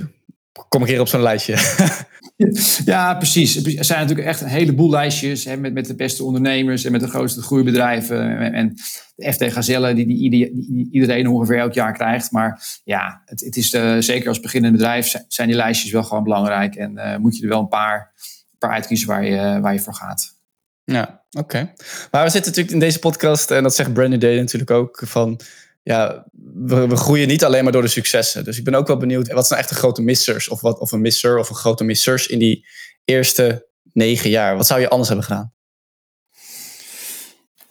Kom 0.68 0.82
ik 0.82 0.88
hier 0.88 1.00
op 1.00 1.08
zo'n 1.08 1.22
lijstje. 1.22 1.56
Ja, 2.86 3.14
precies. 3.14 3.66
Er 3.66 3.86
zijn 3.86 4.00
natuurlijk 4.00 4.28
echt 4.28 4.42
een 4.42 4.48
heleboel 4.48 4.90
lijstjes 4.90 5.46
hè, 5.46 5.58
met, 5.58 5.74
met 5.74 5.86
de 5.86 5.96
beste 5.96 6.24
ondernemers 6.24 6.84
en 6.84 6.92
met 6.92 7.02
de 7.02 7.08
grootste 7.08 7.42
groeibedrijven. 7.42 8.54
En, 8.54 8.76
de 9.16 9.34
FT 9.34 9.52
Gazelle, 9.52 9.94
die, 9.94 10.06
die, 10.06 10.30
die, 10.30 10.90
iedereen 10.92 11.28
ongeveer 11.28 11.58
elk 11.58 11.74
jaar 11.74 11.94
krijgt. 11.94 12.32
Maar 12.32 12.80
ja, 12.84 13.22
het, 13.26 13.42
het 13.42 13.56
is 13.56 13.74
uh, 13.74 13.96
zeker 14.00 14.28
als 14.28 14.40
beginnend 14.40 14.74
bedrijf 14.74 15.16
zijn 15.28 15.48
die 15.48 15.58
lijstjes 15.58 15.92
wel 15.92 16.04
gewoon 16.04 16.24
belangrijk. 16.24 16.76
En 16.76 16.92
uh, 16.96 17.18
moet 17.18 17.38
je 17.38 17.44
er 17.44 17.50
wel 17.50 17.60
een 17.60 17.68
paar, 17.68 18.12
paar 18.58 18.72
uitkiezen 18.72 19.08
waar 19.08 19.26
je, 19.26 19.60
waar 19.62 19.74
je 19.74 19.80
voor 19.80 19.94
gaat. 19.94 20.40
Ja, 20.84 21.24
oké. 21.32 21.74
Maar 22.12 22.24
we 22.24 22.30
zitten 22.30 22.52
natuurlijk 22.52 22.74
in 22.74 22.80
deze 22.80 23.00
podcast, 23.00 23.52
en 23.52 23.64
dat 23.64 23.76
zegt 23.76 23.94
Brandon 23.94 24.20
Day 24.20 24.38
natuurlijk 24.38 24.72
ook, 24.72 25.02
van 25.06 25.40
ja, 25.84 26.26
we, 26.54 26.96
groeien 26.96 27.28
niet 27.28 27.44
alleen 27.44 27.64
maar 27.64 27.72
door 27.72 27.82
de 27.82 27.88
successen. 27.88 28.44
Dus 28.44 28.58
ik 28.58 28.64
ben 28.64 28.76
ook 28.76 28.88
wel 28.88 28.98
benieuwd, 28.98 29.32
wat 29.32 29.48
zijn 29.48 29.60
echt 29.60 29.70
de 29.70 29.76
grote 29.76 30.02
missers? 30.02 30.50
Of, 30.50 30.62
wat, 30.62 30.80
of 30.80 30.92
een 30.92 31.02
misser 31.02 31.38
of 31.38 31.50
een 31.50 31.56
grote 31.56 31.84
missers 31.84 32.28
in 32.28 32.40
die 32.40 32.66
eerste 33.06 33.68
negen 33.94 34.30
jaar? 34.30 34.56
Wat 34.56 34.68
zou 34.68 34.80
je 34.80 34.90
anders 34.90 35.10
hebben 35.10 35.26
gedaan? 35.26 35.54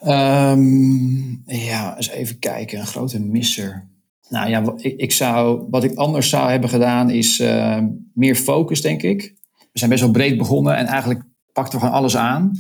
Um, 0.05 1.43
ja, 1.47 1.97
eens 1.97 2.09
even 2.09 2.39
kijken. 2.39 2.79
Een 2.79 2.87
grote 2.87 3.21
misser. 3.21 3.89
Nou 4.29 4.49
ja, 4.49 4.73
ik, 4.77 4.97
ik 4.97 5.13
zou, 5.13 5.67
wat 5.71 5.85
ik 5.85 5.95
anders 5.95 6.29
zou 6.29 6.51
hebben 6.51 6.71
gedaan 6.71 7.11
is 7.11 7.41
uh, 7.41 7.79
meer 8.15 8.37
focus, 8.37 8.83
denk 8.83 9.03
ik. 9.03 9.35
We 9.73 9.79
zijn 9.79 9.91
best 9.91 10.03
wel 10.03 10.11
breed 10.11 10.39
begonnen 10.39 10.77
en 10.77 10.87
eigenlijk 10.87 11.23
pakten 11.53 11.79
we 11.79 11.85
gewoon 11.85 11.99
alles 11.99 12.17
aan. 12.17 12.53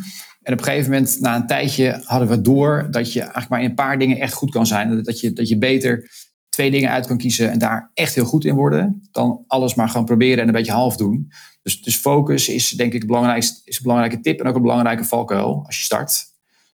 En 0.42 0.52
op 0.52 0.58
een 0.58 0.64
gegeven 0.64 0.90
moment, 0.90 1.20
na 1.20 1.36
een 1.36 1.46
tijdje, 1.46 2.00
hadden 2.04 2.28
we 2.28 2.40
door 2.40 2.88
dat 2.90 3.12
je 3.12 3.20
eigenlijk 3.20 3.48
maar 3.48 3.62
in 3.62 3.68
een 3.68 3.74
paar 3.74 3.98
dingen 3.98 4.18
echt 4.18 4.32
goed 4.32 4.50
kan 4.50 4.66
zijn. 4.66 5.02
Dat 5.02 5.20
je, 5.20 5.32
dat 5.32 5.48
je 5.48 5.58
beter 5.58 6.10
twee 6.48 6.70
dingen 6.70 6.90
uit 6.90 7.06
kan 7.06 7.18
kiezen 7.18 7.50
en 7.50 7.58
daar 7.58 7.90
echt 7.94 8.14
heel 8.14 8.24
goed 8.24 8.44
in 8.44 8.54
worden, 8.54 9.08
dan 9.10 9.44
alles 9.46 9.74
maar 9.74 9.88
gewoon 9.88 10.06
proberen 10.06 10.38
en 10.38 10.46
een 10.46 10.52
beetje 10.52 10.72
half 10.72 10.96
doen. 10.96 11.32
Dus, 11.62 11.82
dus 11.82 11.96
focus 11.96 12.48
is 12.48 12.70
denk 12.70 12.92
ik 12.92 13.06
belangrijkste, 13.06 13.60
is 13.64 13.76
een 13.76 13.82
belangrijke 13.82 14.20
tip 14.20 14.40
en 14.40 14.46
ook 14.46 14.54
een 14.54 14.62
belangrijke 14.62 15.04
valkuil 15.04 15.62
als 15.66 15.78
je 15.78 15.84
start. 15.84 16.24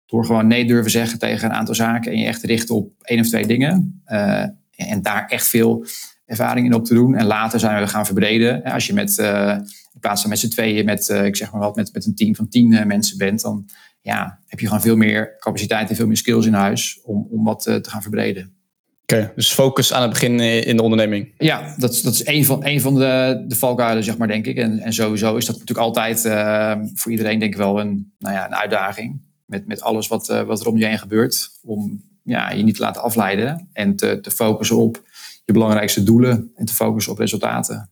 Door 0.06 0.26
gewoon 0.26 0.48
nee 0.48 0.66
durven 0.66 0.92
zeggen 0.92 1.20
tegen 1.20 1.50
een 1.50 1.56
aantal 1.56 1.76
zaken 1.76 2.12
en 2.12 2.18
je 2.18 2.26
echt 2.26 2.44
richten 2.44 2.76
op 2.76 2.92
één 3.02 3.20
of 3.20 3.28
twee 3.28 3.48
dingen. 3.48 4.04
Uh, 4.08 4.46
en 4.76 5.02
daar 5.02 5.26
echt 5.26 5.48
veel 5.48 5.86
ervaring 6.25 6.65
in 6.65 6.74
op 6.74 6.86
te 6.86 6.94
doen. 6.94 7.15
En 7.15 7.25
later 7.25 7.60
zijn 7.60 7.82
we 7.82 7.88
gaan 7.88 8.05
verbreden. 8.05 8.63
Als 8.63 8.88
je 8.88 8.94
met, 8.94 9.17
uh, 9.17 9.58
in 9.94 10.00
plaats 10.00 10.22
van 10.22 10.29
met 10.29 10.39
z'n 10.39 10.50
tweeën, 10.50 10.86
met, 10.86 11.10
uh, 11.10 11.25
ik 11.25 11.36
zeg 11.36 11.51
maar 11.51 11.62
wat, 11.62 11.75
met, 11.75 11.94
met 11.94 12.05
een 12.05 12.15
team 12.15 12.36
van 12.36 12.50
tien 12.50 12.72
uh, 12.72 12.84
mensen 12.84 13.17
bent, 13.17 13.41
dan 13.41 13.65
ja, 14.01 14.39
heb 14.48 14.60
je 14.60 14.65
gewoon 14.65 14.82
veel 14.82 14.96
meer 14.96 15.36
capaciteit 15.39 15.89
en 15.89 15.96
veel 15.96 16.08
meer 16.08 16.17
skills 16.17 16.46
in 16.46 16.53
huis 16.53 17.00
om, 17.03 17.27
om 17.32 17.44
wat 17.44 17.62
te 17.62 17.89
gaan 17.89 18.01
verbreden. 18.01 18.53
Oké, 19.01 19.15
okay, 19.15 19.32
dus 19.36 19.53
focus 19.53 19.94
aan 19.94 20.01
het 20.01 20.12
begin 20.12 20.39
in 20.39 20.75
de 20.75 20.84
onderneming. 20.84 21.34
Ja, 21.38 21.75
dat, 21.77 22.00
dat 22.03 22.13
is 22.13 22.25
een 22.25 22.46
van, 22.46 22.65
een 22.65 22.82
van 22.82 22.96
de, 22.96 23.44
de 23.48 23.55
valkuilen, 23.55 24.03
zeg 24.03 24.17
maar, 24.17 24.27
denk 24.27 24.46
ik. 24.46 24.58
En, 24.58 24.79
en 24.79 24.94
sowieso 24.94 25.36
is 25.36 25.46
dat 25.46 25.60
natuurlijk 25.60 25.88
altijd 25.88 26.22
voor 26.94 27.12
iedereen, 27.12 27.39
denk 27.39 27.51
ik 27.51 27.60
wel, 27.60 27.79
een, 27.79 28.13
nou 28.20 28.36
ja, 28.36 28.46
een 28.46 28.55
uitdaging. 28.55 29.22
Met, 29.46 29.67
met 29.67 29.82
alles 29.82 30.08
wat, 30.08 30.27
wat 30.27 30.62
er 30.62 30.67
om 30.67 30.77
je 30.77 30.86
heen 30.86 31.00
gebeurt. 31.00 31.50
Om 31.63 32.03
ja, 32.24 32.51
je 32.51 32.63
niet 32.63 32.75
te 32.75 32.82
laten 32.82 33.01
afleiden 33.01 33.70
en 33.74 33.96
te, 33.96 34.20
te 34.20 34.32
focussen 34.32 34.77
op 34.77 35.03
je 35.46 35.54
belangrijkste 35.54 36.04
doelen 36.04 36.52
en 36.56 36.66
te 36.66 36.74
focussen 36.74 37.12
op 37.12 37.20
resultaten. 37.20 37.90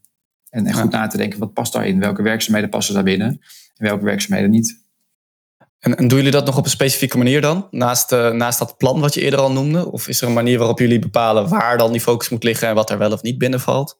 En, 0.49 0.65
en 0.65 0.73
goed 0.73 0.91
na 0.91 1.07
te 1.07 1.17
denken, 1.17 1.39
wat 1.39 1.53
past 1.53 1.73
daarin? 1.73 1.99
Welke 1.99 2.21
werkzaamheden 2.21 2.69
passen 2.69 2.93
daar 2.93 3.03
binnen 3.03 3.27
en 3.75 3.85
welke 3.85 4.03
werkzaamheden 4.03 4.51
niet? 4.51 4.81
En, 5.79 5.97
en 5.97 6.07
doen 6.07 6.17
jullie 6.17 6.31
dat 6.31 6.45
nog 6.45 6.57
op 6.57 6.63
een 6.63 6.69
specifieke 6.69 7.17
manier 7.17 7.41
dan? 7.41 7.67
Naast, 7.71 8.11
uh, 8.11 8.31
naast 8.31 8.59
dat 8.59 8.77
plan 8.77 8.99
wat 8.99 9.13
je 9.13 9.21
eerder 9.21 9.39
al 9.39 9.51
noemde? 9.51 9.91
Of 9.91 10.07
is 10.07 10.21
er 10.21 10.27
een 10.27 10.33
manier 10.33 10.57
waarop 10.57 10.79
jullie 10.79 10.99
bepalen 10.99 11.49
waar 11.49 11.77
dan 11.77 11.91
die 11.91 12.01
focus 12.01 12.29
moet 12.29 12.43
liggen 12.43 12.67
en 12.67 12.75
wat 12.75 12.89
er 12.89 12.97
wel 12.97 13.11
of 13.11 13.21
niet 13.21 13.37
binnenvalt? 13.37 13.99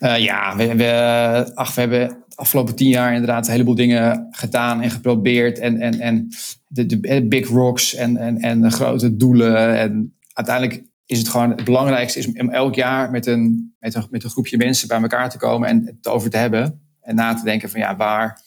Uh, 0.00 0.18
ja, 0.18 0.56
we, 0.56 0.74
we, 0.74 1.50
ach, 1.54 1.74
we 1.74 1.80
hebben 1.80 2.08
de 2.08 2.36
afgelopen 2.36 2.74
tien 2.74 2.88
jaar 2.88 3.12
inderdaad 3.12 3.46
een 3.46 3.52
heleboel 3.52 3.74
dingen 3.74 4.28
gedaan 4.30 4.82
en 4.82 4.90
geprobeerd. 4.90 5.58
En, 5.58 5.80
en, 5.80 6.00
en 6.00 6.28
de, 6.66 6.86
de 6.86 7.26
big 7.26 7.48
rocks 7.48 7.94
en, 7.94 8.16
en, 8.16 8.40
en 8.40 8.72
grote 8.72 9.16
doelen. 9.16 9.78
En 9.78 10.16
uiteindelijk 10.32 10.84
is 11.06 11.18
het 11.18 11.28
gewoon 11.28 11.50
het 11.50 11.64
belangrijkste 11.64 12.18
is 12.18 12.26
om 12.26 12.50
elk 12.50 12.74
jaar 12.74 13.10
met 13.10 13.26
een, 13.26 13.74
met, 13.78 13.94
een, 13.94 14.06
met 14.10 14.24
een 14.24 14.30
groepje 14.30 14.56
mensen 14.56 14.88
bij 14.88 15.00
elkaar 15.00 15.30
te 15.30 15.38
komen 15.38 15.68
en 15.68 15.86
het 15.86 16.08
over 16.08 16.30
te 16.30 16.36
hebben. 16.36 16.82
En 17.00 17.14
na 17.14 17.34
te 17.34 17.44
denken 17.44 17.70
van 17.70 17.80
ja, 17.80 17.96
waar 17.96 18.42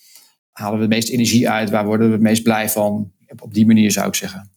halen 0.52 0.78
we 0.78 0.84
de 0.88 0.94
meeste 0.94 1.12
energie 1.12 1.50
uit? 1.50 1.70
Waar 1.70 1.86
worden 1.86 2.06
we 2.06 2.12
het 2.12 2.22
meest 2.22 2.42
blij 2.42 2.68
van? 2.68 3.12
Op 3.38 3.54
die 3.54 3.66
manier 3.66 3.90
zou 3.90 4.06
ik 4.08 4.14
zeggen. 4.14 4.50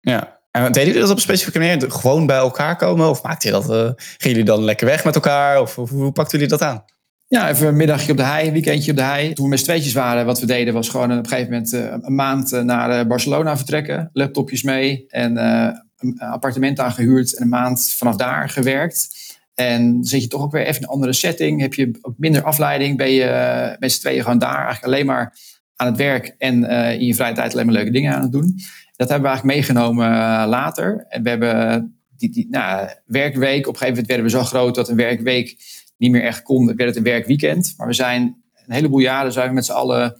Ja, 0.00 0.38
en 0.50 0.62
deden 0.64 0.84
jullie 0.84 1.00
dat 1.00 1.10
op 1.10 1.16
een 1.16 1.22
specifieke 1.22 1.58
manier? 1.58 1.90
Gewoon 1.90 2.26
bij 2.26 2.36
elkaar 2.36 2.76
komen? 2.76 3.08
Of 3.08 3.22
maakte 3.22 3.46
je 3.46 3.52
dat, 3.52 3.70
uh, 3.70 3.76
gingen 3.96 3.96
jullie 4.18 4.44
dan 4.44 4.64
lekker 4.64 4.86
weg 4.86 5.04
met 5.04 5.14
elkaar? 5.14 5.60
Of, 5.60 5.78
of 5.78 5.90
hoe 5.90 6.12
pakten 6.12 6.38
jullie 6.38 6.56
dat 6.56 6.68
aan? 6.68 6.84
Ja, 7.26 7.48
even 7.48 7.66
een 7.66 7.76
middagje 7.76 8.10
op 8.10 8.16
de 8.16 8.22
hei, 8.24 8.46
een 8.46 8.52
weekendje 8.52 8.90
op 8.90 8.96
de 8.96 9.02
hei. 9.02 9.32
Toen 9.32 9.44
we 9.44 9.50
met 9.50 9.58
z'n 9.58 9.64
tweetjes 9.64 9.92
waren, 9.92 10.26
wat 10.26 10.40
we 10.40 10.46
deden 10.46 10.74
was 10.74 10.88
gewoon 10.88 11.12
op 11.12 11.18
een 11.18 11.28
gegeven 11.28 11.52
moment 11.52 11.72
uh, 11.72 11.94
een 12.00 12.14
maand 12.14 12.50
naar 12.50 13.06
Barcelona 13.06 13.56
vertrekken. 13.56 14.10
Laptopjes 14.12 14.62
mee 14.62 15.04
en 15.08 15.36
uh, 15.36 15.68
een 15.98 16.18
appartement 16.18 16.80
aangehuurd 16.80 17.36
en 17.36 17.42
een 17.42 17.48
maand 17.48 17.90
vanaf 17.90 18.16
daar 18.16 18.48
gewerkt. 18.48 19.26
En 19.54 20.04
zit 20.04 20.22
je 20.22 20.28
toch 20.28 20.42
ook 20.42 20.52
weer 20.52 20.62
even 20.62 20.76
in 20.76 20.82
een 20.82 20.88
andere 20.88 21.12
setting. 21.12 21.60
Heb 21.60 21.74
je 21.74 21.98
ook 22.00 22.14
minder 22.16 22.42
afleiding. 22.42 22.96
Ben 22.96 23.10
je 23.10 23.76
met 23.78 23.92
z'n 23.92 24.00
tweeën 24.00 24.22
gewoon 24.22 24.38
daar 24.38 24.64
eigenlijk 24.64 24.84
alleen 24.84 25.06
maar 25.06 25.36
aan 25.76 25.86
het 25.86 25.96
werk. 25.96 26.34
En 26.38 26.62
uh, 26.62 26.92
in 26.92 27.06
je 27.06 27.14
vrije 27.14 27.34
tijd 27.34 27.52
alleen 27.52 27.66
maar 27.66 27.74
leuke 27.74 27.90
dingen 27.90 28.14
aan 28.14 28.22
het 28.22 28.32
doen. 28.32 28.54
Dat 28.96 29.08
hebben 29.08 29.30
we 29.30 29.36
eigenlijk 29.36 29.56
meegenomen 29.56 30.08
later. 30.48 31.06
En 31.08 31.22
we 31.22 31.28
hebben 31.28 31.98
die, 32.16 32.30
die 32.30 32.46
nou, 32.50 32.88
werkweek. 33.06 33.66
Op 33.66 33.72
een 33.72 33.78
gegeven 33.78 33.88
moment 33.88 34.06
werden 34.06 34.24
we 34.24 34.30
zo 34.30 34.44
groot 34.44 34.74
dat 34.74 34.88
een 34.88 34.96
werkweek 34.96 35.56
niet 35.96 36.10
meer 36.10 36.24
echt 36.24 36.42
kon. 36.42 36.66
werd 36.66 36.80
het 36.80 36.96
een 36.96 37.02
werkweekend. 37.02 37.74
Maar 37.76 37.86
we 37.86 37.92
zijn 37.92 38.22
een 38.66 38.74
heleboel 38.74 38.98
jaren 38.98 39.32
zijn 39.32 39.48
we 39.48 39.54
met 39.54 39.64
z'n 39.64 39.72
allen 39.72 40.16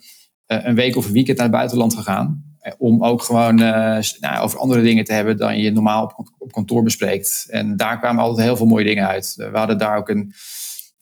een 0.47 0.75
week 0.75 0.97
of 0.97 1.07
een 1.07 1.13
weekend 1.13 1.37
naar 1.37 1.47
het 1.47 1.57
buitenland 1.57 1.95
gegaan. 1.95 2.48
Om 2.79 3.05
ook 3.05 3.23
gewoon 3.23 3.61
uh, 3.61 3.99
nou, 4.21 4.39
over 4.41 4.59
andere 4.59 4.83
dingen 4.83 5.05
te 5.05 5.13
hebben 5.13 5.37
dan 5.37 5.59
je 5.59 5.71
normaal 5.71 6.03
op, 6.17 6.33
op, 6.39 6.53
kantoor 6.53 6.83
bespreekt. 6.83 7.47
En 7.51 7.77
daar 7.77 7.99
kwamen 7.99 8.23
altijd 8.23 8.47
heel 8.47 8.57
veel 8.57 8.67
mooie 8.67 8.85
dingen 8.85 9.07
uit. 9.07 9.35
We 9.37 9.59
hadden 9.59 9.79
daar 9.79 9.97
ook 9.97 10.09
een. 10.09 10.33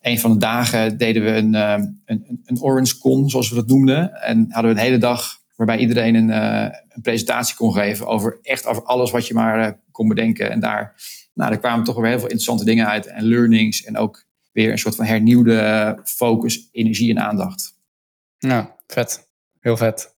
Een 0.00 0.20
van 0.20 0.32
de 0.32 0.38
dagen 0.38 0.98
deden 0.98 1.24
we 1.24 1.30
een, 1.30 1.54
een, 2.04 2.40
een 2.44 2.62
Orange 2.62 2.98
Con, 2.98 3.30
zoals 3.30 3.48
we 3.48 3.54
dat 3.54 3.66
noemden. 3.66 4.22
En 4.22 4.46
hadden 4.50 4.74
we 4.74 4.78
een 4.78 4.84
hele 4.84 4.98
dag 4.98 5.38
waarbij 5.56 5.78
iedereen 5.78 6.14
een, 6.14 6.28
een 6.88 7.02
presentatie 7.02 7.56
kon 7.56 7.72
geven 7.72 8.06
over 8.06 8.38
echt 8.42 8.66
over 8.66 8.82
alles 8.82 9.10
wat 9.10 9.26
je 9.26 9.34
maar 9.34 9.80
kon 9.90 10.08
bedenken. 10.08 10.50
En 10.50 10.60
daar, 10.60 10.94
nou, 11.34 11.50
daar 11.50 11.58
kwamen 11.58 11.84
toch 11.84 11.96
weer 11.96 12.06
heel 12.06 12.18
veel 12.18 12.28
interessante 12.28 12.64
dingen 12.64 12.86
uit. 12.86 13.06
En 13.06 13.24
learnings 13.24 13.84
en 13.84 13.96
ook 13.96 14.26
weer 14.52 14.70
een 14.70 14.78
soort 14.78 14.94
van 14.94 15.04
hernieuwde 15.04 15.98
focus, 16.04 16.68
energie 16.72 17.10
en 17.10 17.20
aandacht. 17.20 17.74
Ja, 18.38 18.76
vet. 18.86 19.28
Heel 19.60 19.76
vet. 19.76 20.15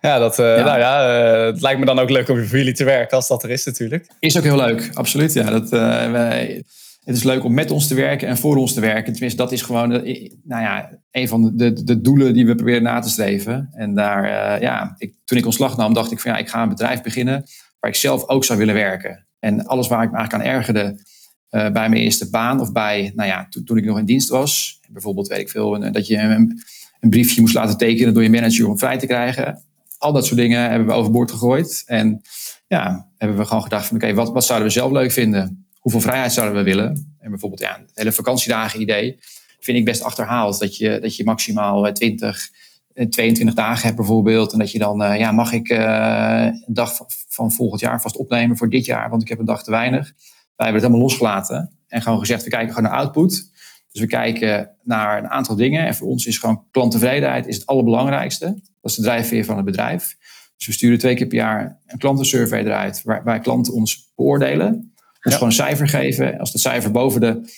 Ja, 0.00 0.18
dat, 0.18 0.38
uh, 0.38 0.56
ja. 0.56 0.64
Nou 0.64 0.78
ja, 0.78 1.20
uh, 1.20 1.46
het 1.46 1.60
lijkt 1.60 1.78
me 1.80 1.86
dan 1.86 1.98
ook 1.98 2.10
leuk 2.10 2.28
om 2.28 2.46
voor 2.46 2.58
jullie 2.58 2.74
te 2.74 2.84
werken 2.84 3.16
als 3.16 3.28
dat 3.28 3.42
er 3.42 3.50
is 3.50 3.64
natuurlijk. 3.64 4.06
Is 4.18 4.36
ook 4.36 4.42
heel 4.42 4.56
leuk, 4.56 4.90
absoluut. 4.94 5.32
Ja, 5.32 5.50
dat, 5.50 5.72
uh, 5.72 6.10
wij, 6.10 6.62
het 7.04 7.16
is 7.16 7.22
leuk 7.22 7.44
om 7.44 7.54
met 7.54 7.70
ons 7.70 7.86
te 7.86 7.94
werken 7.94 8.28
en 8.28 8.36
voor 8.36 8.56
ons 8.56 8.74
te 8.74 8.80
werken. 8.80 9.12
Tenminste, 9.12 9.42
dat 9.42 9.52
is 9.52 9.62
gewoon 9.62 9.88
nou 9.88 10.62
ja, 10.62 10.90
een 11.10 11.28
van 11.28 11.42
de, 11.42 11.72
de, 11.72 11.84
de, 11.84 12.00
doelen 12.00 12.34
die 12.34 12.46
we 12.46 12.54
proberen 12.54 12.82
na 12.82 13.00
te 13.00 13.08
streven. 13.08 13.68
En 13.72 13.94
daar, 13.94 14.60
ja, 14.60 14.94
ik, 14.98 15.14
toen 15.24 15.38
ik 15.38 15.44
ontslag 15.44 15.76
nam, 15.76 15.94
dacht 15.94 16.12
ik 16.12 16.20
van 16.20 16.32
ja, 16.32 16.38
ik 16.38 16.48
ga 16.48 16.62
een 16.62 16.68
bedrijf 16.68 17.02
beginnen 17.02 17.44
waar 17.80 17.90
ik 17.90 17.96
zelf 17.96 18.28
ook 18.28 18.44
zou 18.44 18.58
willen 18.58 18.74
werken. 18.74 19.26
En 19.38 19.66
alles 19.66 19.88
waar 19.88 20.02
ik 20.02 20.10
me 20.10 20.16
eigenlijk 20.16 20.46
aan 20.48 20.54
ergerde 20.54 21.02
bij 21.50 21.88
mijn 21.88 21.94
eerste 21.94 22.30
baan 22.30 22.60
of 22.60 22.72
bij, 22.72 23.12
nou 23.14 23.28
ja, 23.28 23.46
toen, 23.50 23.64
toen 23.64 23.76
ik 23.76 23.84
nog 23.84 23.98
in 23.98 24.04
dienst 24.04 24.28
was. 24.28 24.80
Bijvoorbeeld, 24.88 25.28
weet 25.28 25.40
ik 25.40 25.50
veel, 25.50 25.92
dat 25.92 26.06
je 26.06 26.16
een, 26.16 26.62
een 27.00 27.10
briefje 27.10 27.40
moest 27.40 27.54
laten 27.54 27.76
tekenen 27.76 28.14
door 28.14 28.22
je 28.22 28.30
manager 28.30 28.68
om 28.68 28.78
vrij 28.78 28.98
te 28.98 29.06
krijgen 29.06 29.62
al 30.00 30.12
dat 30.12 30.26
soort 30.26 30.38
dingen 30.40 30.70
hebben 30.70 30.88
we 30.88 30.94
overboord 30.94 31.30
gegooid. 31.30 31.82
En 31.86 32.22
ja, 32.66 33.08
hebben 33.18 33.36
we 33.38 33.44
gewoon 33.44 33.62
gedacht 33.62 33.86
van 33.86 33.96
oké, 33.96 34.14
wat, 34.14 34.32
wat 34.32 34.44
zouden 34.44 34.68
we 34.68 34.74
zelf 34.74 34.92
leuk 34.92 35.12
vinden? 35.12 35.66
Hoeveel 35.78 36.00
vrijheid 36.00 36.32
zouden 36.32 36.56
we 36.56 36.62
willen? 36.62 37.16
En 37.18 37.30
bijvoorbeeld 37.30 37.60
ja, 37.60 37.78
het 37.80 37.90
hele 37.94 38.12
vakantiedagen 38.12 38.80
idee 38.80 39.18
vind 39.60 39.78
ik 39.78 39.84
best 39.84 40.02
achterhaald. 40.02 40.58
Dat 40.58 40.76
je, 40.76 40.98
dat 41.00 41.16
je 41.16 41.24
maximaal 41.24 41.92
20, 41.92 42.50
eh, 42.92 43.06
22 43.06 43.56
eh, 43.56 43.64
dagen 43.64 43.84
hebt 43.84 43.96
bijvoorbeeld. 43.96 44.52
En 44.52 44.58
dat 44.58 44.70
je 44.70 44.78
dan, 44.78 45.02
uh, 45.02 45.18
ja, 45.18 45.32
mag 45.32 45.52
ik 45.52 45.68
een 45.68 46.62
dag 46.66 46.96
van, 46.96 47.06
van, 47.28 47.52
volgend 47.52 47.80
jaar 47.80 48.00
vast 48.00 48.16
opnemen 48.16 48.56
voor 48.56 48.70
dit 48.70 48.84
jaar, 48.84 49.10
want 49.10 49.22
ik 49.22 49.28
heb 49.28 49.38
een 49.38 49.44
dag 49.44 49.62
te 49.62 49.70
weinig. 49.70 50.12
Wij 50.56 50.66
hebben 50.66 50.74
het 50.74 50.82
helemaal 50.82 51.00
losgelaten 51.00 51.70
en 51.88 52.02
gewoon 52.02 52.18
gezegd, 52.18 52.44
we 52.44 52.50
kijken 52.50 52.74
gewoon 52.74 52.90
naar 52.90 52.98
output. 52.98 53.49
Dus 53.92 54.00
we 54.00 54.06
kijken 54.06 54.70
naar 54.82 55.18
een 55.18 55.28
aantal 55.28 55.56
dingen. 55.56 55.86
En 55.86 55.94
voor 55.94 56.08
ons 56.08 56.26
is 56.26 56.38
gewoon 56.38 56.64
klanttevredenheid 56.70 57.46
is 57.46 57.56
het 57.56 57.66
allerbelangrijkste. 57.66 58.46
Dat 58.80 58.90
is 58.90 58.94
de 58.94 59.02
drijfveer 59.02 59.44
van 59.44 59.56
het 59.56 59.64
bedrijf. 59.64 60.16
Dus 60.56 60.66
we 60.66 60.72
sturen 60.72 60.98
twee 60.98 61.14
keer 61.14 61.26
per 61.26 61.36
jaar 61.36 61.78
een 61.86 61.98
klantensurvey 61.98 62.64
eruit, 62.64 63.02
waar, 63.04 63.24
waar 63.24 63.40
klanten 63.40 63.72
ons 63.72 64.12
beoordelen. 64.16 64.92
Ons 65.22 65.34
gewoon 65.34 65.48
een 65.48 65.54
cijfer 65.54 65.88
geven. 65.88 66.38
Als 66.38 66.52
het 66.52 66.60
cijfer 66.60 66.90
boven 66.90 67.20
de 67.20 67.50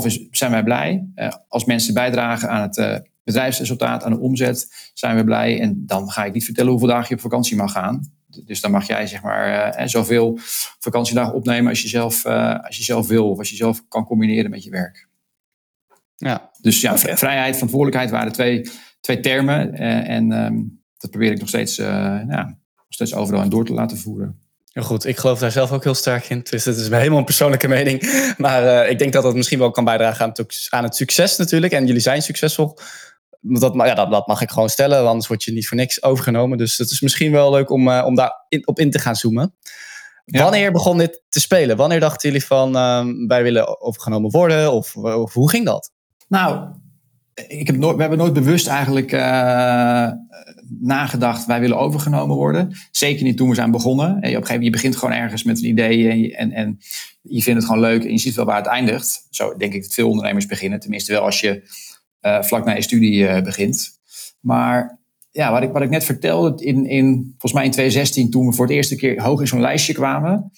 8,5 0.00 0.06
is, 0.06 0.26
zijn 0.30 0.50
wij 0.50 0.62
blij. 0.62 1.08
Uh, 1.14 1.32
als 1.48 1.64
mensen 1.64 1.94
bijdragen 1.94 2.50
aan 2.50 2.62
het 2.62 2.76
uh, 2.76 2.96
bedrijfsresultaat, 3.24 4.04
aan 4.04 4.12
de 4.12 4.18
omzet 4.18 4.90
zijn 4.94 5.16
we 5.16 5.24
blij. 5.24 5.60
En 5.60 5.82
dan 5.86 6.10
ga 6.10 6.24
ik 6.24 6.32
niet 6.32 6.44
vertellen 6.44 6.70
hoeveel 6.70 6.88
dagen 6.88 7.06
je 7.08 7.14
op 7.14 7.20
vakantie 7.20 7.56
mag 7.56 7.72
gaan. 7.72 8.12
Dus 8.44 8.60
dan 8.60 8.70
mag 8.70 8.86
jij 8.86 9.06
zeg 9.06 9.22
maar 9.22 9.78
uh, 9.80 9.86
zoveel 9.86 10.38
vakantiedagen 10.78 11.34
opnemen 11.34 11.68
als 11.68 11.82
je, 11.82 11.88
zelf, 11.88 12.26
als 12.26 12.76
je 12.76 12.82
zelf 12.82 13.08
wil. 13.08 13.30
Of 13.30 13.38
als 13.38 13.50
je 13.50 13.56
zelf 13.56 13.88
kan 13.88 14.04
combineren 14.04 14.50
met 14.50 14.64
je 14.64 14.70
werk. 14.70 15.08
Ja. 16.24 16.50
Dus 16.60 16.80
ja, 16.80 16.98
vrijheid, 16.98 17.54
verantwoordelijkheid 17.54 18.10
waren 18.10 18.32
twee, 18.32 18.70
twee 19.00 19.20
termen. 19.20 19.74
Uh, 19.74 20.08
en 20.08 20.32
um, 20.32 20.82
dat 20.98 21.10
probeer 21.10 21.30
ik 21.30 21.38
nog 21.38 21.48
steeds, 21.48 21.76
ja, 21.76 22.44
nog 22.74 22.86
steeds 22.88 23.14
overal 23.14 23.40
aan 23.40 23.48
door 23.48 23.64
te 23.64 23.72
laten 23.72 23.98
voeren. 23.98 24.38
Heel 24.72 24.82
goed, 24.82 25.06
ik 25.06 25.16
geloof 25.16 25.38
daar 25.38 25.52
zelf 25.52 25.72
ook 25.72 25.84
heel 25.84 25.94
sterk 25.94 26.28
in. 26.28 26.40
Dus 26.50 26.64
het 26.64 26.76
is 26.76 26.88
helemaal 26.88 27.18
een 27.18 27.24
persoonlijke 27.24 27.68
mening. 27.68 28.02
Maar 28.38 28.88
ik 28.88 28.98
denk 28.98 29.12
dat 29.12 29.22
dat 29.22 29.34
misschien 29.34 29.58
wel 29.58 29.70
kan 29.70 29.84
bijdragen 29.84 30.24
aan 30.24 30.32
het, 30.34 30.66
aan 30.70 30.84
het 30.84 30.96
succes 30.96 31.36
natuurlijk. 31.36 31.72
En 31.72 31.86
jullie 31.86 32.00
zijn 32.00 32.22
succesvol 32.22 32.78
dat, 33.44 33.74
ja, 33.74 33.94
dat, 33.94 34.10
dat, 34.10 34.26
mag 34.26 34.40
ik 34.40 34.50
gewoon 34.50 34.68
stellen, 34.68 35.06
anders 35.06 35.26
word 35.26 35.44
je 35.44 35.52
niet 35.52 35.68
voor 35.68 35.76
niks 35.76 36.02
overgenomen. 36.02 36.58
Dus 36.58 36.78
het 36.78 36.90
is 36.90 37.00
misschien 37.00 37.32
wel 37.32 37.50
leuk 37.50 37.70
om, 37.70 37.88
uh, 37.88 38.02
om 38.06 38.14
daar 38.14 38.44
in, 38.48 38.66
op 38.66 38.78
in 38.78 38.90
te 38.90 38.98
gaan 38.98 39.16
zoomen. 39.16 39.54
Wanneer 40.24 40.72
begon 40.72 40.98
dit 40.98 41.22
te 41.28 41.40
spelen? 41.40 41.76
Wanneer 41.76 42.00
dachten 42.00 42.28
jullie 42.28 42.46
van 42.46 42.76
uh, 42.76 43.26
wij 43.26 43.42
willen 43.42 43.80
overgenomen 43.80 44.30
worden? 44.30 44.72
Of, 44.72 44.96
of, 44.96 45.32
hoe 45.32 45.50
ging 45.50 45.64
dat? 45.64 45.92
Nou, 46.28 46.68
ik 47.34 47.66
heb 47.66 47.76
nooit, 47.76 47.94
we 47.94 48.00
hebben 48.00 48.18
nooit 48.18 48.32
bewust 48.32 48.66
eigenlijk 48.66 49.12
uh, 49.12 50.10
nagedacht 50.80 51.46
wij 51.46 51.60
willen 51.60 51.78
overgenomen 51.78 52.36
worden. 52.36 52.72
Zeker 52.90 53.24
niet 53.24 53.36
toen 53.36 53.48
we 53.48 53.54
zijn 53.54 53.70
begonnen. 53.70 54.06
En 54.06 54.12
je, 54.12 54.18
op 54.18 54.22
een 54.22 54.30
gegeven 54.30 54.54
moment, 54.54 54.64
je 54.64 54.70
begint 54.70 54.96
gewoon 54.96 55.14
ergens 55.14 55.42
met 55.42 55.58
een 55.58 55.68
idee 55.68 56.34
en, 56.34 56.34
en, 56.36 56.52
en 56.52 56.78
je 57.22 57.42
vindt 57.42 57.60
het 57.60 57.68
gewoon 57.68 57.84
leuk 57.84 58.04
en 58.04 58.10
je 58.10 58.18
ziet 58.18 58.34
wel 58.34 58.44
waar 58.44 58.56
het 58.56 58.66
eindigt. 58.66 59.26
Zo 59.30 59.56
denk 59.56 59.72
ik 59.72 59.82
dat 59.82 59.94
veel 59.94 60.08
ondernemers 60.08 60.46
beginnen. 60.46 60.80
Tenminste 60.80 61.12
wel 61.12 61.22
als 61.22 61.40
je 61.40 61.62
uh, 62.22 62.42
vlak 62.42 62.64
na 62.64 62.72
je 62.72 62.82
studie 62.82 63.22
uh, 63.22 63.42
begint. 63.42 63.98
Maar 64.40 64.98
ja, 65.30 65.52
wat 65.52 65.62
ik, 65.62 65.72
wat 65.72 65.82
ik 65.82 65.90
net 65.90 66.04
vertelde, 66.04 66.64
in, 66.64 66.86
in, 66.86 67.14
volgens 67.30 67.52
mij 67.52 67.64
in 67.64 67.70
2016, 67.70 68.30
toen 68.30 68.46
we 68.46 68.52
voor 68.52 68.66
het 68.66 68.74
eerste 68.74 68.96
keer 68.96 69.22
hoog 69.22 69.40
in 69.40 69.46
zo'n 69.46 69.60
lijstje 69.60 69.92
kwamen, 69.92 70.50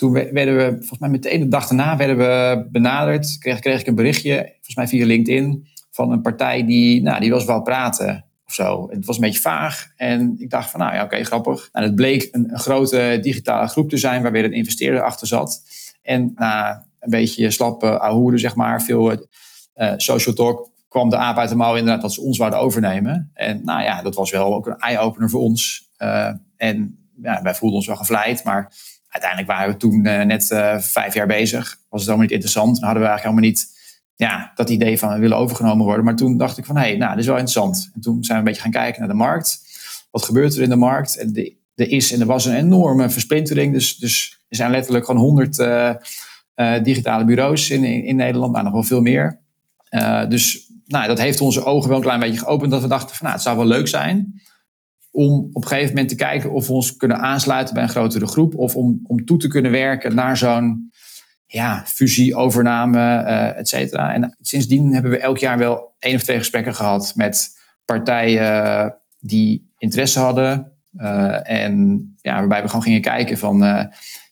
toen 0.00 0.12
werden 0.12 0.56
we, 0.56 0.76
volgens 0.78 0.98
mij 0.98 1.08
meteen 1.08 1.40
de 1.40 1.48
dag 1.48 1.66
daarna, 1.66 1.96
werden 1.96 2.16
we 2.16 2.66
benaderd. 2.70 3.38
Kreeg, 3.38 3.58
kreeg 3.58 3.80
ik 3.80 3.86
een 3.86 3.94
berichtje, 3.94 4.36
volgens 4.52 4.74
mij 4.74 4.88
via 4.88 5.06
LinkedIn, 5.06 5.66
van 5.90 6.12
een 6.12 6.20
partij 6.20 6.66
die, 6.66 7.02
nou, 7.02 7.20
die 7.20 7.30
was 7.30 7.44
wel 7.44 7.62
praten 7.62 8.24
of 8.46 8.54
zo. 8.54 8.88
Het 8.90 9.06
was 9.06 9.16
een 9.16 9.22
beetje 9.22 9.40
vaag 9.40 9.92
en 9.96 10.34
ik 10.38 10.50
dacht 10.50 10.70
van, 10.70 10.80
nou 10.80 10.94
ja, 10.94 11.04
oké, 11.04 11.24
grappig. 11.24 11.68
En 11.72 11.82
het 11.82 11.94
bleek 11.94 12.28
een, 12.32 12.50
grote 12.52 13.18
digitale 13.22 13.66
groep 13.66 13.88
te 13.88 13.96
zijn 13.96 14.22
waar 14.22 14.32
weer 14.32 14.44
een 14.44 14.52
investeerder 14.52 15.02
achter 15.02 15.26
zat. 15.26 15.62
En 16.02 16.32
na 16.34 16.86
een 17.00 17.10
beetje 17.10 17.50
slappe 17.50 18.00
ahoeren, 18.00 18.38
zeg 18.38 18.54
maar, 18.54 18.82
veel 18.82 19.10
uh, 19.10 19.92
social 19.96 20.34
talk, 20.34 20.70
kwam 20.88 21.08
de 21.08 21.16
aap 21.16 21.36
uit 21.36 21.48
de 21.48 21.56
mouw 21.56 21.76
inderdaad 21.76 22.02
dat 22.02 22.12
ze 22.12 22.20
ons 22.20 22.36
zouden 22.36 22.58
overnemen. 22.58 23.30
En 23.34 23.64
nou 23.64 23.82
ja, 23.82 24.02
dat 24.02 24.14
was 24.14 24.30
wel 24.30 24.54
ook 24.54 24.66
een 24.66 24.78
eye-opener 24.78 25.30
voor 25.30 25.40
ons. 25.40 25.90
Uh, 25.98 26.30
en 26.56 26.98
ja, 27.22 27.42
wij 27.42 27.54
voelden 27.54 27.78
ons 27.78 27.86
wel 27.86 27.96
gevleid, 27.96 28.44
maar 28.44 28.72
uiteindelijk 29.10 29.50
waren 29.50 29.72
we 29.72 29.78
toen 29.78 30.06
uh, 30.06 30.22
net 30.22 30.50
uh, 30.50 30.78
vijf 30.78 31.14
jaar 31.14 31.26
bezig. 31.26 31.78
Was 31.88 32.00
het 32.00 32.00
helemaal 32.00 32.20
niet 32.20 32.30
interessant. 32.30 32.74
Dan 32.74 32.84
hadden 32.84 33.02
we 33.02 33.08
eigenlijk 33.08 33.22
helemaal 33.22 33.50
niet 33.50 33.78
ja, 34.16 34.52
dat 34.54 34.70
idee 34.70 34.98
van 34.98 35.12
we 35.12 35.18
willen 35.18 35.36
overgenomen 35.36 35.84
worden. 35.84 36.04
Maar 36.04 36.16
toen 36.16 36.36
dacht 36.36 36.58
ik 36.58 36.64
van, 36.64 36.76
hé, 36.76 36.82
hey, 36.82 36.96
nou, 36.96 37.10
dit 37.10 37.20
is 37.20 37.26
wel 37.26 37.36
interessant. 37.36 37.90
En 37.94 38.00
toen 38.00 38.24
zijn 38.24 38.38
we 38.38 38.44
een 38.44 38.44
beetje 38.44 38.62
gaan 38.62 38.82
kijken 38.82 39.00
naar 39.00 39.08
de 39.08 39.14
markt. 39.14 39.60
Wat 40.10 40.24
gebeurt 40.24 40.56
er 40.56 40.62
in 40.62 40.68
de 40.68 40.76
markt? 40.76 41.16
En 41.16 41.32
de, 41.32 41.56
er 41.74 41.90
is 41.90 42.12
en 42.12 42.20
er 42.20 42.26
was 42.26 42.44
een 42.44 42.54
enorme 42.54 43.10
versplintering. 43.10 43.72
Dus, 43.72 43.96
dus 43.96 44.38
er 44.48 44.56
zijn 44.56 44.70
letterlijk 44.70 45.04
gewoon 45.04 45.20
honderd 45.20 45.56
digitale 46.82 47.24
bureaus 47.24 47.70
in, 47.70 47.84
in, 47.84 48.16
Nederland. 48.16 48.52
Nou, 48.52 48.64
nog 48.64 48.72
wel 48.72 48.82
veel 48.82 49.00
meer. 49.00 49.40
dus 50.28 50.70
nou, 50.86 51.06
dat 51.06 51.18
heeft 51.18 51.40
onze 51.40 51.64
ogen 51.64 51.88
wel 51.88 51.96
een 51.96 52.04
klein 52.04 52.20
beetje 52.20 52.38
geopend. 52.38 52.70
Dat 52.70 52.82
we 52.82 52.88
dachten 52.88 53.16
van 53.16 53.26
nou, 53.26 53.34
het 53.34 53.44
zou 53.44 53.56
wel 53.56 53.66
leuk 53.66 53.88
zijn 53.88 54.40
om 55.10 55.48
op 55.52 55.62
een 55.62 55.68
gegeven 55.68 55.88
moment 55.88 56.08
te 56.08 56.14
kijken 56.14 56.52
of 56.52 56.66
we 56.66 56.72
ons 56.72 56.96
kunnen 56.96 57.18
aansluiten 57.18 57.74
bij 57.74 57.82
een 57.82 57.88
grotere 57.88 58.26
groep. 58.26 58.54
Of 58.54 58.76
om, 58.76 59.00
om 59.06 59.24
toe 59.24 59.38
te 59.38 59.48
kunnen 59.48 59.70
werken 59.70 60.14
naar 60.14 60.36
zo'n 60.36 60.92
ja, 61.46 61.82
fusie, 61.86 62.34
overname, 62.34 62.98
uh, 62.98 63.58
et 63.58 63.68
cetera. 63.68 64.14
En 64.14 64.36
sindsdien 64.40 64.92
hebben 64.92 65.10
we 65.10 65.18
elk 65.18 65.38
jaar 65.38 65.58
wel 65.58 65.94
één 65.98 66.14
of 66.14 66.22
twee 66.22 66.38
gesprekken 66.38 66.74
gehad 66.74 67.12
met 67.16 67.58
partijen 67.84 68.94
die 69.20 69.72
interesse 69.78 70.18
hadden. 70.18 70.72
Uh, 70.96 71.50
en 71.50 72.04
ja, 72.20 72.34
waarbij 72.34 72.62
we 72.62 72.66
gewoon 72.66 72.82
gingen 72.82 73.00
kijken 73.00 73.38
van, 73.38 73.64
uh, 73.64 73.84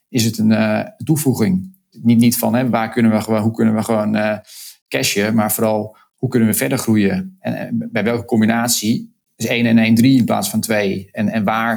is 0.08 0.24
het 0.24 0.38
een 0.38 0.92
toevoeging? 1.04 1.76
Niet, 1.90 2.18
niet 2.18 2.38
van, 2.38 2.54
hè, 2.54 2.68
waar 2.68 2.90
kunnen 2.90 3.12
we 3.12 3.20
gewoon, 3.20 3.42
hoe 3.42 3.52
kunnen 3.52 3.74
we 3.74 3.82
gewoon 3.82 4.40
cashen, 4.88 5.34
maar 5.34 5.52
vooral 5.52 5.96
hoe 6.14 6.28
kunnen 6.28 6.48
we 6.48 6.54
verder 6.54 6.78
groeien? 6.78 7.36
En, 7.40 7.88
bij 7.92 8.04
welke 8.04 8.24
combinatie? 8.24 9.16
Is 9.38 9.46
1 9.46 9.66
en 9.66 9.78
1 9.78 9.94
3 9.94 10.18
in 10.18 10.24
plaats 10.24 10.50
van 10.50 10.60
2. 10.60 11.08
En, 11.12 11.28
en 11.28 11.44
waar, 11.44 11.76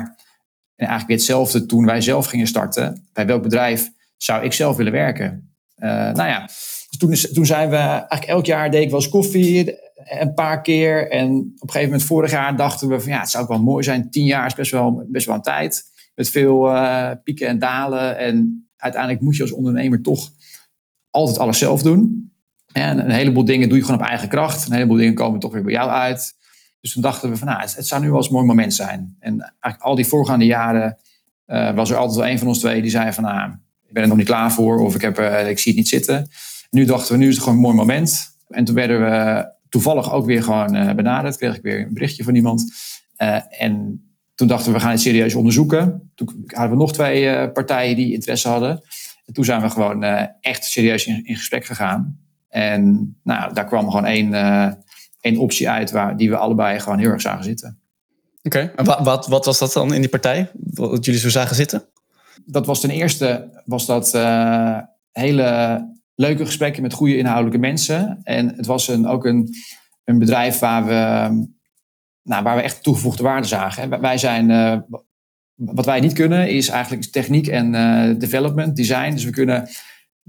en 0.76 0.88
eigenlijk 0.88 1.08
weer 1.08 1.18
hetzelfde 1.18 1.66
toen 1.66 1.86
wij 1.86 2.02
zelf 2.02 2.26
gingen 2.26 2.48
starten. 2.48 3.08
Bij 3.14 3.26
welk 3.26 3.44
bedrijf 3.44 3.90
zou 4.18 4.44
ik 4.44 4.54
zelf 4.54 4.76
willen 4.76 4.92
werken? 4.92 5.56
Uh, 5.78 5.90
nou 5.90 6.30
ja, 6.30 6.46
dus 6.90 6.98
toen, 6.98 7.34
toen 7.34 7.46
zijn 7.46 7.70
we 7.70 7.76
eigenlijk 7.76 8.26
elk 8.26 8.46
jaar 8.46 8.72
deed 8.72 8.84
ik 8.84 8.90
wel 8.90 9.00
eens 9.00 9.10
koffie 9.10 9.80
een 10.06 10.34
paar 10.34 10.62
keer. 10.62 11.12
En 11.12 11.30
op 11.32 11.62
een 11.62 11.70
gegeven 11.70 11.90
moment 11.90 12.04
vorig 12.04 12.32
jaar 12.32 12.56
dachten 12.56 12.88
we 12.88 13.00
van 13.00 13.12
ja, 13.12 13.20
het 13.20 13.30
zou 13.30 13.44
ook 13.44 13.50
wel 13.50 13.62
mooi 13.62 13.84
zijn. 13.84 14.10
Tien 14.10 14.26
jaar 14.26 14.46
is 14.46 14.54
best 14.54 14.72
wel, 14.72 15.06
best 15.08 15.26
wel 15.26 15.36
een 15.36 15.42
tijd. 15.42 15.84
Met 16.16 16.30
veel 16.30 16.74
uh, 16.74 17.12
pieken 17.24 17.48
en 17.48 17.60
dalen. 17.60 18.18
En 18.18 18.68
uiteindelijk 18.78 19.22
moet 19.22 19.36
je 19.36 19.42
als 19.42 19.52
ondernemer 19.52 20.02
toch 20.02 20.30
altijd 21.10 21.38
alles 21.38 21.58
zelf 21.58 21.82
doen. 21.82 22.32
En 22.72 23.00
een 23.00 23.12
heleboel 23.12 23.46
dingen 23.46 23.70
doe 23.70 23.78
je 23.78 23.84
gewoon 23.84 24.00
op 24.00 24.06
eigen 24.06 24.30
kracht. 24.30 24.66
Een 24.66 24.74
heleboel 24.74 24.98
dingen 24.98 25.14
komen 25.14 25.40
toch 25.40 25.54
weer 25.54 25.64
bij 25.64 25.74
jou 25.74 25.90
uit. 25.90 26.34
Dus 26.82 26.94
toen 26.94 27.02
dachten 27.02 27.30
we 27.30 27.38
van, 27.38 27.48
nou, 27.48 27.62
het, 27.62 27.88
zou 27.88 28.02
nu 28.02 28.08
wel 28.08 28.18
eens 28.18 28.28
een 28.28 28.34
mooi 28.34 28.46
moment 28.46 28.74
zijn. 28.74 29.16
En 29.20 29.40
eigenlijk 29.40 29.84
al 29.84 29.96
die 29.96 30.06
voorgaande 30.06 30.46
jaren 30.46 30.98
uh, 31.48 31.76
was 31.76 31.90
er 31.90 31.98
altijd 31.98 32.20
wel 32.20 32.28
een 32.28 32.40
van 32.40 32.48
ons 32.48 32.60
twee 32.60 32.82
die 32.82 32.92
zei 32.92 33.14
van, 33.14 33.24
nou, 33.24 33.52
ik 33.88 33.94
ben 33.94 34.04
er 34.04 34.10
nog 34.10 34.18
niet 34.18 34.28
klaar 34.28 34.52
voor 34.52 34.80
of 34.80 34.96
ik, 34.96 35.02
heb, 35.02 35.20
uh, 35.20 35.50
ik 35.50 35.60
zie 35.60 35.72
het 35.72 35.82
niet 35.82 35.90
zitten. 35.90 36.30
nu 36.70 36.86
dachten 36.86 37.12
we, 37.12 37.18
nu 37.18 37.28
is 37.28 37.34
het 37.34 37.44
gewoon 37.44 37.58
een 37.58 37.64
mooi 37.64 37.76
moment. 37.76 38.38
En 38.50 38.66
toen 38.66 38.76
werden 38.76 39.02
we 39.02 39.46
toevallig 39.70 40.12
ook 40.12 40.26
weer 40.26 40.44
gewoon 40.44 40.76
uh, 40.76 40.94
benaderd. 40.94 41.38
Kreeg 41.38 41.56
ik 41.56 41.62
weer 41.62 41.82
een 41.82 41.94
berichtje 41.94 42.24
van 42.24 42.36
iemand. 42.36 42.74
en 43.50 44.06
toen 44.36 44.48
dachten 44.48 44.72
we, 44.72 44.78
we 44.78 44.84
gaan 44.84 44.92
het 44.92 45.02
serieus 45.02 45.36
onderzoeken. 45.36 46.12
Toen 46.16 46.44
hadden 46.46 46.70
we 46.70 46.84
nog 46.84 46.94
twee 46.94 47.50
partijen 47.50 47.96
die 47.96 48.14
interesse 48.14 48.48
hadden. 48.48 48.82
En 49.26 49.34
toen 49.34 49.46
zijn 49.46 49.62
we 49.62 49.70
gewoon 49.70 50.04
echt 50.40 50.66
serieus 50.66 51.06
in, 51.06 51.26
in 51.26 51.36
gesprek 51.36 51.66
gegaan. 51.66 52.20
En 52.50 53.16
nou, 53.24 53.54
daar 53.54 53.66
kwam 53.66 53.90
gewoon 53.90 54.06
één, 54.06 54.34
één 55.22 55.38
optie 55.38 55.70
uit 55.70 55.92
waar, 55.92 56.18
die 56.18 56.30
we 56.30 56.38
allebei 56.38 56.80
gewoon 56.80 57.00
heel 57.00 57.10
erg 57.10 57.22
zagen 57.22 57.44
zitten. 57.44 57.80
Oké, 58.44 58.72
en 58.76 58.86
wat, 58.86 59.00
wat, 59.00 59.28
wat, 59.28 59.46
was 59.46 59.60
dat 59.60 59.74
dan 59.74 59.94
in 59.94 60.02
die 60.02 60.10
partij? 60.10 60.52
Wat 60.54 61.06
jullie 61.06 61.20
zo 61.20 61.30
zagen 61.30 61.56
zitten? 61.56 61.86
Dat 62.46 62.66
was 62.66 62.80
ten 62.80 62.90
eerste 62.90 63.62
was 63.66 63.86
dat 63.86 64.16
uh, 64.16 64.78
hele 65.12 65.80
leuke 66.16 66.46
gesprekken 66.46 66.82
met 66.82 66.94
goede 66.94 67.18
inhoudelijke 67.18 67.60
mensen. 67.60 68.20
En 68.24 68.48
het 68.56 68.66
was 68.66 68.88
een, 68.88 69.08
ook 69.08 69.26
een, 69.26 69.50
een 70.04 70.20
bedrijf 70.20 70.60
waar 70.60 70.86
we, 70.86 70.94
nou, 72.24 72.44
waar 72.44 72.56
we 72.56 72.62
echt 72.62 72.84
toegevoegde 72.84 73.24
waarde 73.24 73.48
zagen. 73.48 74.02
Wij 74.02 74.18
zijn, 74.18 74.50
uh, 74.50 74.78
wat 75.56 75.86
wij 75.86 76.00
niet 76.00 76.14
kunnen 76.14 76.50
is 76.50 76.68
eigenlijk 76.68 77.12
techniek 77.12 77.48
en 77.48 77.72
development, 78.20 78.76
design. 78.76 79.12
Dus 79.12 79.24
we 79.24 79.32
kunnen 79.32 79.70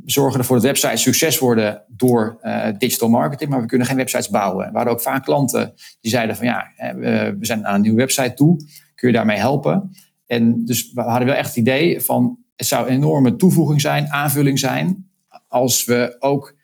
zorgen 0.04 0.38
ervoor 0.38 0.56
dat 0.56 0.64
websites 0.64 1.02
succes 1.02 1.38
worden 1.38 1.84
door 1.88 2.38
uh, 2.42 2.66
digital 2.78 3.08
marketing, 3.08 3.50
maar 3.50 3.60
we 3.60 3.66
kunnen 3.66 3.86
geen 3.86 3.96
websites 3.96 4.28
bouwen. 4.28 4.70
We 4.70 4.76
hadden 4.76 4.92
ook 4.92 5.00
vaak 5.00 5.24
klanten 5.24 5.72
die 6.00 6.10
zeiden 6.10 6.36
van 6.36 6.46
ja, 6.46 6.66
we 6.96 7.36
zijn 7.40 7.66
aan 7.66 7.74
een 7.74 7.80
nieuwe 7.80 7.96
website 7.96 8.34
toe, 8.34 8.56
kun 8.94 9.08
je 9.08 9.14
daarmee 9.14 9.38
helpen? 9.38 9.90
En 10.26 10.64
dus 10.64 10.92
we 10.92 11.00
hadden 11.00 11.26
wel 11.26 11.36
echt 11.36 11.48
het 11.48 11.56
idee 11.56 12.00
van 12.00 12.38
het 12.56 12.66
zou 12.66 12.86
een 12.86 12.94
enorme 12.94 13.36
toevoeging 13.36 13.80
zijn, 13.80 14.12
aanvulling 14.12 14.58
zijn, 14.58 15.10
als 15.48 15.84
we 15.84 16.16
ook 16.18 16.56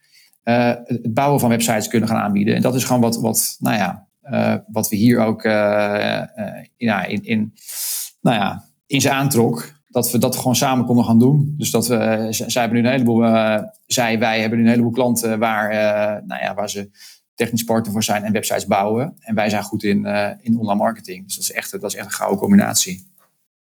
uh, 0.44 0.74
het 0.84 1.14
bouwen 1.14 1.40
van 1.40 1.48
websites 1.48 1.88
kunnen 1.88 2.08
gaan 2.08 2.22
aanbieden. 2.22 2.54
En 2.54 2.62
dat 2.62 2.74
is 2.74 2.84
gewoon 2.84 3.02
wat, 3.02 3.20
wat 3.20 3.56
nou 3.58 3.76
ja, 3.76 4.08
uh, 4.22 4.54
wat 4.66 4.88
we 4.88 4.96
hier 4.96 5.18
ook 5.18 5.44
in, 6.76 7.24
in, 7.24 7.52
nou 8.20 8.36
ja, 8.36 8.64
in 8.86 9.00
ze 9.00 9.10
aantrok 9.10 9.77
dat 10.02 10.10
we 10.10 10.18
dat 10.18 10.36
gewoon 10.36 10.56
samen 10.56 10.84
konden 10.84 11.04
gaan 11.04 11.18
doen. 11.18 11.54
Dus 11.56 11.70
dat 11.70 11.86
we, 11.86 12.26
zij 12.30 12.62
hebben 12.62 12.80
nu 12.80 12.86
een 12.86 12.92
heleboel, 12.92 13.24
uh, 13.24 13.62
zij, 13.86 14.18
wij 14.18 14.40
hebben 14.40 14.58
nu 14.58 14.64
een 14.64 14.70
heleboel 14.70 14.92
klanten 14.92 15.38
waar, 15.38 15.72
uh, 15.72 16.26
nou 16.26 16.42
ja, 16.42 16.54
waar 16.54 16.70
ze 16.70 16.90
technisch 17.34 17.64
partner 17.64 17.92
voor 17.92 18.02
zijn 18.02 18.24
en 18.24 18.32
websites 18.32 18.66
bouwen. 18.66 19.16
En 19.20 19.34
wij 19.34 19.48
zijn 19.48 19.62
goed 19.62 19.82
in, 19.82 20.06
in 20.40 20.58
online 20.58 20.78
marketing. 20.78 21.24
Dus 21.24 21.34
dat 21.34 21.44
is 21.44 21.52
echt, 21.52 21.70
dat 21.70 21.92
is 21.92 21.94
echt 21.94 22.06
een 22.06 22.12
gouden 22.12 22.38
combinatie. 22.38 23.06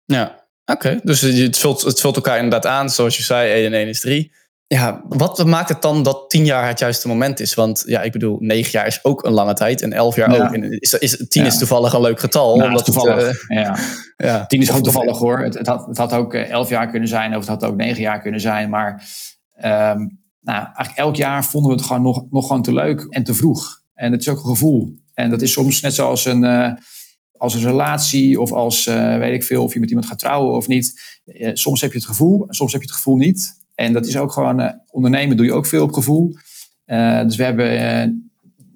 Ja, 0.04 0.44
oké. 0.64 1.00
Dus 1.02 1.20
het 1.20 1.58
vult, 1.58 1.82
het 1.82 2.00
vult 2.00 2.16
elkaar 2.16 2.36
inderdaad 2.36 2.66
aan. 2.66 2.90
Zoals 2.90 3.16
je 3.16 3.22
zei, 3.22 3.52
1 3.52 3.66
en 3.66 3.72
1 3.72 3.88
is 3.88 4.00
3 4.00 4.32
ja, 4.74 5.02
wat 5.08 5.46
maakt 5.46 5.68
het 5.68 5.82
dan 5.82 6.02
dat 6.02 6.30
tien 6.30 6.44
jaar 6.44 6.68
het 6.68 6.78
juiste 6.78 7.08
moment 7.08 7.40
is? 7.40 7.54
Want 7.54 7.82
ja, 7.86 8.02
ik 8.02 8.12
bedoel, 8.12 8.36
negen 8.40 8.70
jaar 8.70 8.86
is 8.86 9.04
ook 9.04 9.24
een 9.24 9.32
lange 9.32 9.54
tijd 9.54 9.82
en 9.82 9.92
elf 9.92 10.16
jaar 10.16 10.42
ook. 10.42 10.54
En 10.54 10.80
is, 10.80 10.94
is, 10.94 11.24
tien 11.28 11.44
is 11.44 11.58
toevallig 11.58 11.92
een 11.92 12.00
leuk 12.00 12.20
getal. 12.20 12.56
Nou, 12.56 12.68
omdat 12.68 12.84
toevallig, 12.84 13.26
het, 13.26 13.44
uh, 13.48 13.62
ja. 13.62 13.76
ja. 14.28 14.46
Tien 14.46 14.60
is 14.60 14.72
ook 14.72 14.82
toevallig 14.82 15.18
hoor. 15.18 15.38
Het, 15.38 15.54
het, 15.54 15.66
had, 15.66 15.86
het 15.86 15.96
had 15.96 16.12
ook 16.12 16.34
eh, 16.34 16.50
elf 16.50 16.68
jaar 16.68 16.90
kunnen 16.90 17.08
zijn 17.08 17.30
of 17.36 17.40
het 17.40 17.48
had 17.48 17.64
ook 17.64 17.76
negen 17.76 18.02
jaar 18.02 18.20
kunnen 18.20 18.40
zijn. 18.40 18.70
Maar 18.70 18.90
um, 19.56 20.20
nou, 20.40 20.64
eigenlijk 20.64 20.96
elk 20.96 21.16
jaar 21.16 21.44
vonden 21.44 21.70
we 21.70 21.76
het 21.76 21.86
gewoon 21.86 22.02
nog, 22.02 22.24
nog 22.30 22.46
gewoon 22.46 22.62
te 22.62 22.72
leuk 22.72 23.06
en 23.08 23.24
te 23.24 23.34
vroeg. 23.34 23.82
En 23.94 24.12
het 24.12 24.20
is 24.20 24.28
ook 24.28 24.38
een 24.38 24.50
gevoel. 24.50 24.94
En 25.14 25.30
dat 25.30 25.42
is 25.42 25.52
soms 25.52 25.80
net 25.80 25.94
zoals 25.94 26.24
een, 26.24 26.44
uh, 26.44 26.72
als 27.36 27.54
een 27.54 27.62
relatie 27.62 28.40
of 28.40 28.52
als, 28.52 28.86
uh, 28.86 29.18
weet 29.18 29.34
ik 29.34 29.44
veel, 29.44 29.62
of 29.62 29.72
je 29.72 29.80
met 29.80 29.88
iemand 29.88 30.08
gaat 30.08 30.18
trouwen 30.18 30.56
of 30.56 30.68
niet. 30.68 31.00
Soms 31.52 31.80
heb 31.80 31.92
je 31.92 31.98
het 31.98 32.06
gevoel, 32.06 32.44
soms 32.48 32.72
heb 32.72 32.80
je 32.80 32.86
het 32.86 32.96
gevoel 32.96 33.16
niet. 33.16 33.59
En 33.80 33.92
dat 33.92 34.06
is 34.06 34.16
ook 34.16 34.32
gewoon, 34.32 34.80
ondernemen 34.90 35.36
doe 35.36 35.46
je 35.46 35.52
ook 35.52 35.66
veel 35.66 35.82
op 35.82 35.92
gevoel. 35.92 36.36
dus 37.24 37.36
we 37.36 37.44
hebben, 37.44 37.68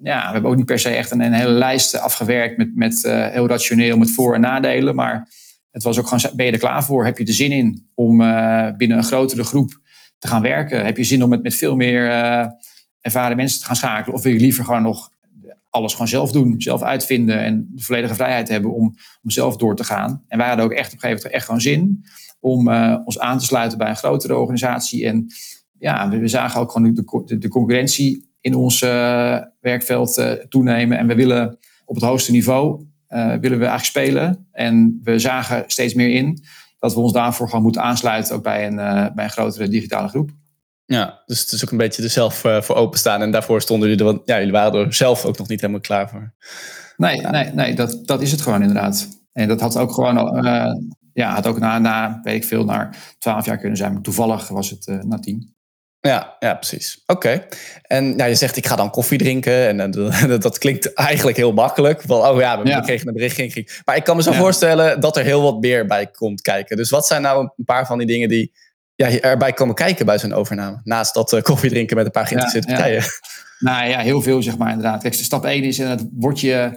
ja, 0.03 0.25
we 0.25 0.33
hebben 0.33 0.51
ook 0.51 0.55
niet 0.55 0.65
per 0.65 0.79
se 0.79 0.89
echt 0.89 1.11
een, 1.11 1.21
een 1.21 1.33
hele 1.33 1.51
lijst 1.51 1.99
afgewerkt 1.99 2.57
met, 2.57 2.75
met 2.75 3.01
heel 3.31 3.47
rationeel, 3.47 3.97
met 3.97 4.11
voor- 4.11 4.35
en 4.35 4.41
nadelen. 4.41 4.95
Maar 4.95 5.29
het 5.71 5.83
was 5.83 5.99
ook 5.99 6.07
gewoon, 6.07 6.35
ben 6.35 6.45
je 6.45 6.51
er 6.51 6.59
klaar 6.59 6.83
voor? 6.83 7.05
Heb 7.05 7.17
je 7.17 7.25
er 7.25 7.33
zin 7.33 7.51
in 7.51 7.89
om 7.93 8.17
binnen 8.77 8.97
een 8.97 9.03
grotere 9.03 9.43
groep 9.43 9.81
te 10.19 10.27
gaan 10.27 10.41
werken? 10.41 10.85
Heb 10.85 10.97
je 10.97 11.03
zin 11.03 11.23
om 11.23 11.29
met, 11.29 11.43
met 11.43 11.55
veel 11.55 11.75
meer 11.75 12.09
ervaren 13.01 13.37
mensen 13.37 13.59
te 13.59 13.65
gaan 13.65 13.75
schakelen? 13.75 14.15
Of 14.15 14.23
wil 14.23 14.33
je 14.33 14.39
liever 14.39 14.65
gewoon 14.65 14.81
nog 14.81 15.09
alles 15.69 15.91
gewoon 15.91 16.07
zelf 16.07 16.31
doen, 16.31 16.55
zelf 16.61 16.81
uitvinden 16.81 17.39
en 17.39 17.67
de 17.71 17.83
volledige 17.83 18.15
vrijheid 18.15 18.49
hebben 18.49 18.73
om, 18.73 18.95
om 19.21 19.29
zelf 19.29 19.57
door 19.57 19.75
te 19.75 19.83
gaan? 19.83 20.23
En 20.27 20.37
wij 20.37 20.47
hadden 20.47 20.65
ook 20.65 20.71
echt 20.71 20.87
op 20.87 20.93
een 20.93 20.99
gegeven 20.99 21.17
moment 21.17 21.35
echt 21.35 21.45
gewoon 21.45 21.61
zin 21.61 22.05
om 22.45 22.67
uh, 22.67 22.97
ons 23.05 23.19
aan 23.19 23.37
te 23.37 23.45
sluiten 23.45 23.77
bij 23.77 23.89
een 23.89 23.95
grotere 23.95 24.37
organisatie. 24.37 25.05
En 25.05 25.25
ja, 25.79 26.09
we, 26.09 26.17
we 26.17 26.27
zagen 26.27 26.61
ook 26.61 26.71
gewoon 26.71 26.93
de, 26.93 27.23
de, 27.25 27.37
de 27.37 27.47
concurrentie 27.47 28.29
in 28.41 28.55
ons 28.55 28.81
uh, 28.81 29.37
werkveld 29.59 30.17
uh, 30.17 30.31
toenemen. 30.31 30.97
En 30.97 31.07
we 31.07 31.15
willen 31.15 31.57
op 31.85 31.95
het 31.95 32.03
hoogste 32.03 32.31
niveau 32.31 32.85
willen 33.07 33.59
we 33.59 33.65
eigenlijk 33.65 33.83
spelen. 33.83 34.47
En 34.51 34.99
we 35.03 35.19
zagen 35.19 35.63
steeds 35.67 35.93
meer 35.93 36.09
in 36.09 36.43
dat 36.79 36.93
we 36.93 36.99
ons 36.99 37.13
daarvoor 37.13 37.47
gewoon 37.47 37.63
moeten 37.63 37.81
aansluiten, 37.81 38.35
ook 38.35 38.43
bij 38.43 38.67
een, 38.67 38.75
bij 39.15 39.23
een 39.23 39.29
grotere 39.29 39.67
digitale 39.67 40.07
groep. 40.07 40.29
Ja, 40.85 41.21
dus 41.25 41.41
het 41.41 41.51
is 41.51 41.63
ook 41.63 41.71
een 41.71 41.77
beetje 41.77 42.03
er 42.03 42.09
zelf 42.09 42.35
voor 42.35 42.75
openstaan. 42.75 43.21
En 43.21 43.31
daarvoor 43.31 43.61
stonden 43.61 43.89
jullie 43.89 44.05
er, 44.05 44.11
want 44.11 44.27
ja, 44.27 44.37
jullie 44.37 44.51
waren 44.51 44.85
er 44.85 44.93
zelf 44.93 45.25
ook 45.25 45.37
nog 45.37 45.47
niet 45.47 45.61
helemaal 45.61 45.81
klaar 45.81 46.09
voor. 46.09 46.33
Nee, 46.97 47.21
nee, 47.21 47.51
nee 47.53 47.75
dat, 47.75 47.99
dat 48.03 48.21
is 48.21 48.31
het 48.31 48.41
gewoon 48.41 48.61
inderdaad. 48.61 49.07
En 49.33 49.47
dat 49.47 49.61
had 49.61 49.77
ook 49.77 49.91
gewoon, 49.91 50.45
uh, 50.45 50.71
ja, 51.15 51.33
had 51.33 51.47
ook 51.47 51.59
na, 51.59 51.79
na, 51.79 52.19
weet 52.23 52.35
ik 52.35 52.43
veel, 52.43 52.65
naar 52.65 52.97
twaalf 53.17 53.45
jaar 53.45 53.57
kunnen 53.57 53.77
zijn. 53.77 53.93
Maar 53.93 54.01
toevallig 54.01 54.47
was 54.47 54.69
het 54.69 54.87
uh, 54.87 55.03
na 55.03 55.19
tien. 55.19 55.55
Ja, 55.99 56.35
ja, 56.39 56.53
precies. 56.53 57.03
Oké. 57.05 57.47
En 57.81 58.17
ja, 58.17 58.25
je 58.25 58.35
zegt, 58.35 58.57
ik 58.57 58.67
ga 58.67 58.75
dan 58.75 58.89
koffie 58.89 59.17
drinken. 59.17 59.67
En 59.67 59.91
dat, 60.27 60.41
dat 60.41 60.57
klinkt 60.57 60.93
eigenlijk 60.93 61.37
heel 61.37 61.53
makkelijk. 61.53 62.01
Wel, 62.01 62.31
oh 62.31 62.39
ja, 62.39 62.61
we 62.61 62.67
ja. 62.67 62.79
kregen 62.79 63.07
een 63.07 63.13
bericht. 63.13 63.83
Maar 63.85 63.95
ik 63.95 64.03
kan 64.03 64.15
me 64.15 64.23
zo 64.23 64.31
ja. 64.31 64.37
voorstellen 64.37 64.99
dat 64.99 65.17
er 65.17 65.23
heel 65.23 65.41
wat 65.41 65.59
meer 65.59 65.85
bij 65.85 66.07
komt 66.07 66.41
kijken. 66.41 66.77
Dus 66.77 66.89
wat 66.89 67.07
zijn 67.07 67.21
nou 67.21 67.49
een 67.55 67.65
paar 67.65 67.85
van 67.85 67.97
die 67.97 68.07
dingen 68.07 68.29
die 68.29 68.51
ja, 68.95 69.19
erbij 69.19 69.53
komen 69.53 69.75
kijken 69.75 70.05
bij 70.05 70.19
zo'n 70.19 70.33
overname? 70.33 70.79
Naast 70.83 71.13
dat 71.13 71.33
uh, 71.33 71.41
koffie 71.41 71.69
drinken 71.69 71.95
met 71.95 72.05
een 72.05 72.11
paar 72.11 72.27
geïnteresseerde 72.27 72.67
ja, 72.67 72.75
partijen. 72.75 73.03
Nou 73.59 73.89
ja, 73.89 73.99
heel 73.99 74.21
veel 74.21 74.43
zeg 74.43 74.57
maar 74.57 74.69
inderdaad. 74.69 75.01
Kijk, 75.01 75.13
stap 75.13 75.45
1 75.45 75.63
is 75.63 75.79
inderdaad, 75.79 76.07
word 76.13 76.39
je, 76.39 76.71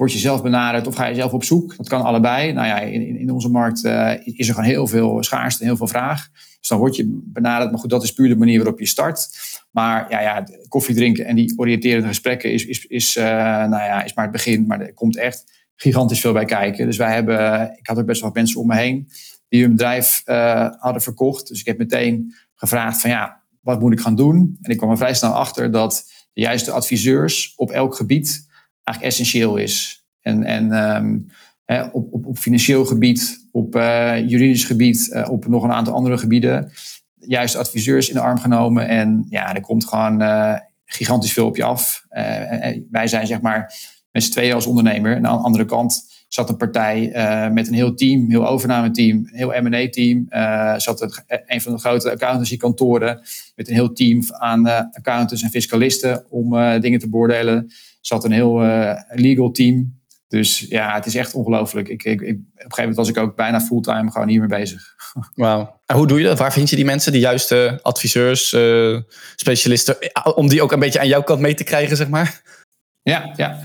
word 0.00 0.12
je 0.12 0.18
zelf 0.18 0.42
benaderd 0.42 0.86
of 0.86 0.94
ga 0.94 1.06
je 1.06 1.14
zelf 1.14 1.32
op 1.32 1.44
zoek? 1.44 1.76
Dat 1.76 1.88
kan 1.88 2.02
allebei. 2.02 2.52
Nou 2.52 2.66
ja, 2.66 2.78
in, 2.80 3.16
in 3.16 3.30
onze 3.30 3.48
markt 3.48 3.84
uh, 3.84 4.12
is 4.24 4.48
er 4.48 4.54
gewoon 4.54 4.70
heel 4.70 4.86
veel 4.86 5.22
schaarste 5.22 5.60
en 5.60 5.66
heel 5.66 5.76
veel 5.76 5.86
vraag. 5.86 6.28
Dus 6.58 6.68
dan 6.68 6.78
word 6.78 6.96
je 6.96 7.20
benaderd. 7.24 7.70
Maar 7.70 7.80
goed, 7.80 7.90
dat 7.90 8.02
is 8.02 8.12
puur 8.12 8.28
de 8.28 8.36
manier 8.36 8.56
waarop 8.56 8.78
je 8.78 8.86
start. 8.86 9.28
Maar 9.70 10.10
ja, 10.10 10.20
ja 10.20 10.44
koffie 10.68 10.94
drinken 10.94 11.24
en 11.24 11.36
die 11.36 11.52
oriënterende 11.56 12.08
gesprekken 12.08 12.52
is, 12.52 12.66
is, 12.66 12.86
is, 12.86 13.16
uh, 13.16 13.24
nou 13.24 13.70
ja, 13.70 14.04
is 14.04 14.14
maar 14.14 14.24
het 14.24 14.32
begin. 14.32 14.66
Maar 14.66 14.80
er 14.80 14.94
komt 14.94 15.16
echt 15.16 15.44
gigantisch 15.76 16.20
veel 16.20 16.32
bij 16.32 16.44
kijken. 16.44 16.86
Dus 16.86 16.96
wij 16.96 17.14
hebben, 17.14 17.72
ik 17.78 17.86
had 17.86 17.98
ook 17.98 18.06
best 18.06 18.20
wel 18.20 18.30
mensen 18.32 18.60
om 18.60 18.66
me 18.66 18.76
heen 18.76 19.08
die 19.48 19.62
hun 19.62 19.70
bedrijf 19.70 20.22
uh, 20.26 20.68
hadden 20.78 21.02
verkocht. 21.02 21.48
Dus 21.48 21.60
ik 21.60 21.66
heb 21.66 21.78
meteen 21.78 22.34
gevraagd 22.54 23.00
van 23.00 23.10
ja, 23.10 23.42
wat 23.60 23.80
moet 23.80 23.92
ik 23.92 24.00
gaan 24.00 24.16
doen? 24.16 24.58
En 24.62 24.70
ik 24.70 24.76
kwam 24.76 24.90
er 24.90 24.96
vrij 24.96 25.14
snel 25.14 25.32
achter 25.32 25.70
dat 25.70 26.04
de 26.32 26.40
juiste 26.40 26.70
adviseurs 26.70 27.52
op 27.56 27.70
elk 27.70 27.94
gebied 27.94 28.48
eigenlijk 28.84 29.12
essentieel 29.12 29.56
is. 29.56 30.04
En, 30.20 30.44
en 30.44 30.94
um, 30.96 31.26
hè, 31.64 31.82
op, 31.82 32.12
op, 32.12 32.26
op, 32.26 32.38
financieel 32.38 32.84
gebied, 32.84 33.48
op 33.52 33.76
uh, 33.76 34.28
juridisch 34.28 34.64
gebied, 34.64 35.10
uh, 35.12 35.30
op 35.30 35.46
nog 35.46 35.62
een 35.62 35.72
aantal 35.72 35.94
andere 35.94 36.18
gebieden. 36.18 36.72
Juist 37.14 37.56
adviseurs 37.56 38.08
in 38.08 38.14
de 38.14 38.20
arm 38.20 38.38
genomen. 38.38 38.88
En 38.88 39.26
ja, 39.28 39.54
er 39.54 39.60
komt 39.60 39.86
gewoon 39.86 40.22
gigantisch 40.84 41.32
veel 41.32 41.46
op 41.46 41.56
je 41.56 41.64
af. 41.64 42.04
wij 42.90 43.06
zijn 43.06 43.26
zeg 43.26 43.40
maar 43.40 43.74
met 44.10 44.22
z'n 44.22 44.30
tweeën 44.30 44.54
als 44.54 44.66
ondernemer. 44.66 45.16
En 45.16 45.26
aan 45.26 45.36
de 45.36 45.44
andere 45.44 45.64
kant 45.64 46.08
zat 46.28 46.48
een 46.48 46.56
partij 46.56 47.10
met 47.52 47.68
een 47.68 47.74
heel 47.74 47.94
team, 47.94 48.30
heel 48.30 48.48
overnameteam, 48.48 49.16
een 49.16 49.36
heel 49.36 49.62
M&A-team. 49.62 50.26
Zat 50.80 51.22
een, 51.46 51.60
van 51.60 51.72
de 51.72 51.78
grote 51.78 52.10
accountancy-kantoren 52.10 53.20
met 53.54 53.68
een 53.68 53.74
heel 53.74 53.92
team 53.92 54.22
aan 54.28 54.66
accountants 54.92 55.42
en 55.42 55.50
fiscalisten 55.50 56.24
om 56.30 56.50
dingen 56.80 56.98
te 56.98 57.08
beoordelen. 57.08 57.70
Zat 58.00 58.24
een 58.24 58.32
heel 58.32 58.58
legal 59.08 59.50
team. 59.50 59.98
Dus 60.28 60.58
ja, 60.58 60.94
het 60.94 61.06
is 61.06 61.14
echt 61.14 61.34
ongelooflijk. 61.34 61.88
Ik, 61.88 62.04
ik, 62.04 62.20
ik, 62.20 62.20
op 62.20 62.26
een 62.26 62.42
gegeven 62.54 62.78
moment 62.78 62.96
was 62.96 63.08
ik 63.08 63.18
ook 63.18 63.36
bijna 63.36 63.60
fulltime 63.60 64.10
gewoon 64.10 64.28
hiermee 64.28 64.48
bezig. 64.48 64.94
Wauw. 65.34 65.80
En 65.86 65.96
hoe 65.96 66.06
doe 66.06 66.18
je 66.18 66.24
dat? 66.24 66.38
Waar 66.38 66.52
vind 66.52 66.70
je 66.70 66.76
die 66.76 66.84
mensen, 66.84 67.12
die 67.12 67.20
juiste 67.20 67.78
adviseurs, 67.82 68.56
specialisten, 69.36 69.96
om 70.34 70.48
die 70.48 70.62
ook 70.62 70.72
een 70.72 70.78
beetje 70.78 71.00
aan 71.00 71.08
jouw 71.08 71.22
kant 71.22 71.40
mee 71.40 71.54
te 71.54 71.64
krijgen, 71.64 71.96
zeg 71.96 72.08
maar? 72.08 72.42
Ja, 73.02 73.32
ja 73.36 73.58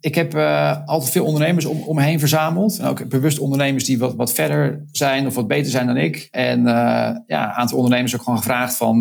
ik 0.00 0.14
heb 0.14 0.34
uh, 0.34 0.86
altijd 0.86 1.12
veel 1.12 1.24
ondernemers 1.24 1.64
om, 1.64 1.82
om 1.82 1.96
me 1.96 2.02
heen 2.02 2.18
verzameld. 2.18 2.78
En 2.78 2.86
ook 2.86 3.08
bewust 3.08 3.38
ondernemers 3.38 3.84
die 3.84 3.98
wat, 3.98 4.14
wat 4.14 4.32
verder 4.32 4.84
zijn 4.92 5.26
of 5.26 5.34
wat 5.34 5.48
beter 5.48 5.70
zijn 5.70 5.86
dan 5.86 5.96
ik. 5.96 6.28
En 6.30 6.58
uh, 6.60 6.66
ja, 7.26 7.44
een 7.44 7.52
aantal 7.52 7.76
ondernemers 7.76 8.14
ook 8.14 8.22
gewoon 8.22 8.38
gevraagd 8.38 8.76
van, 8.76 9.00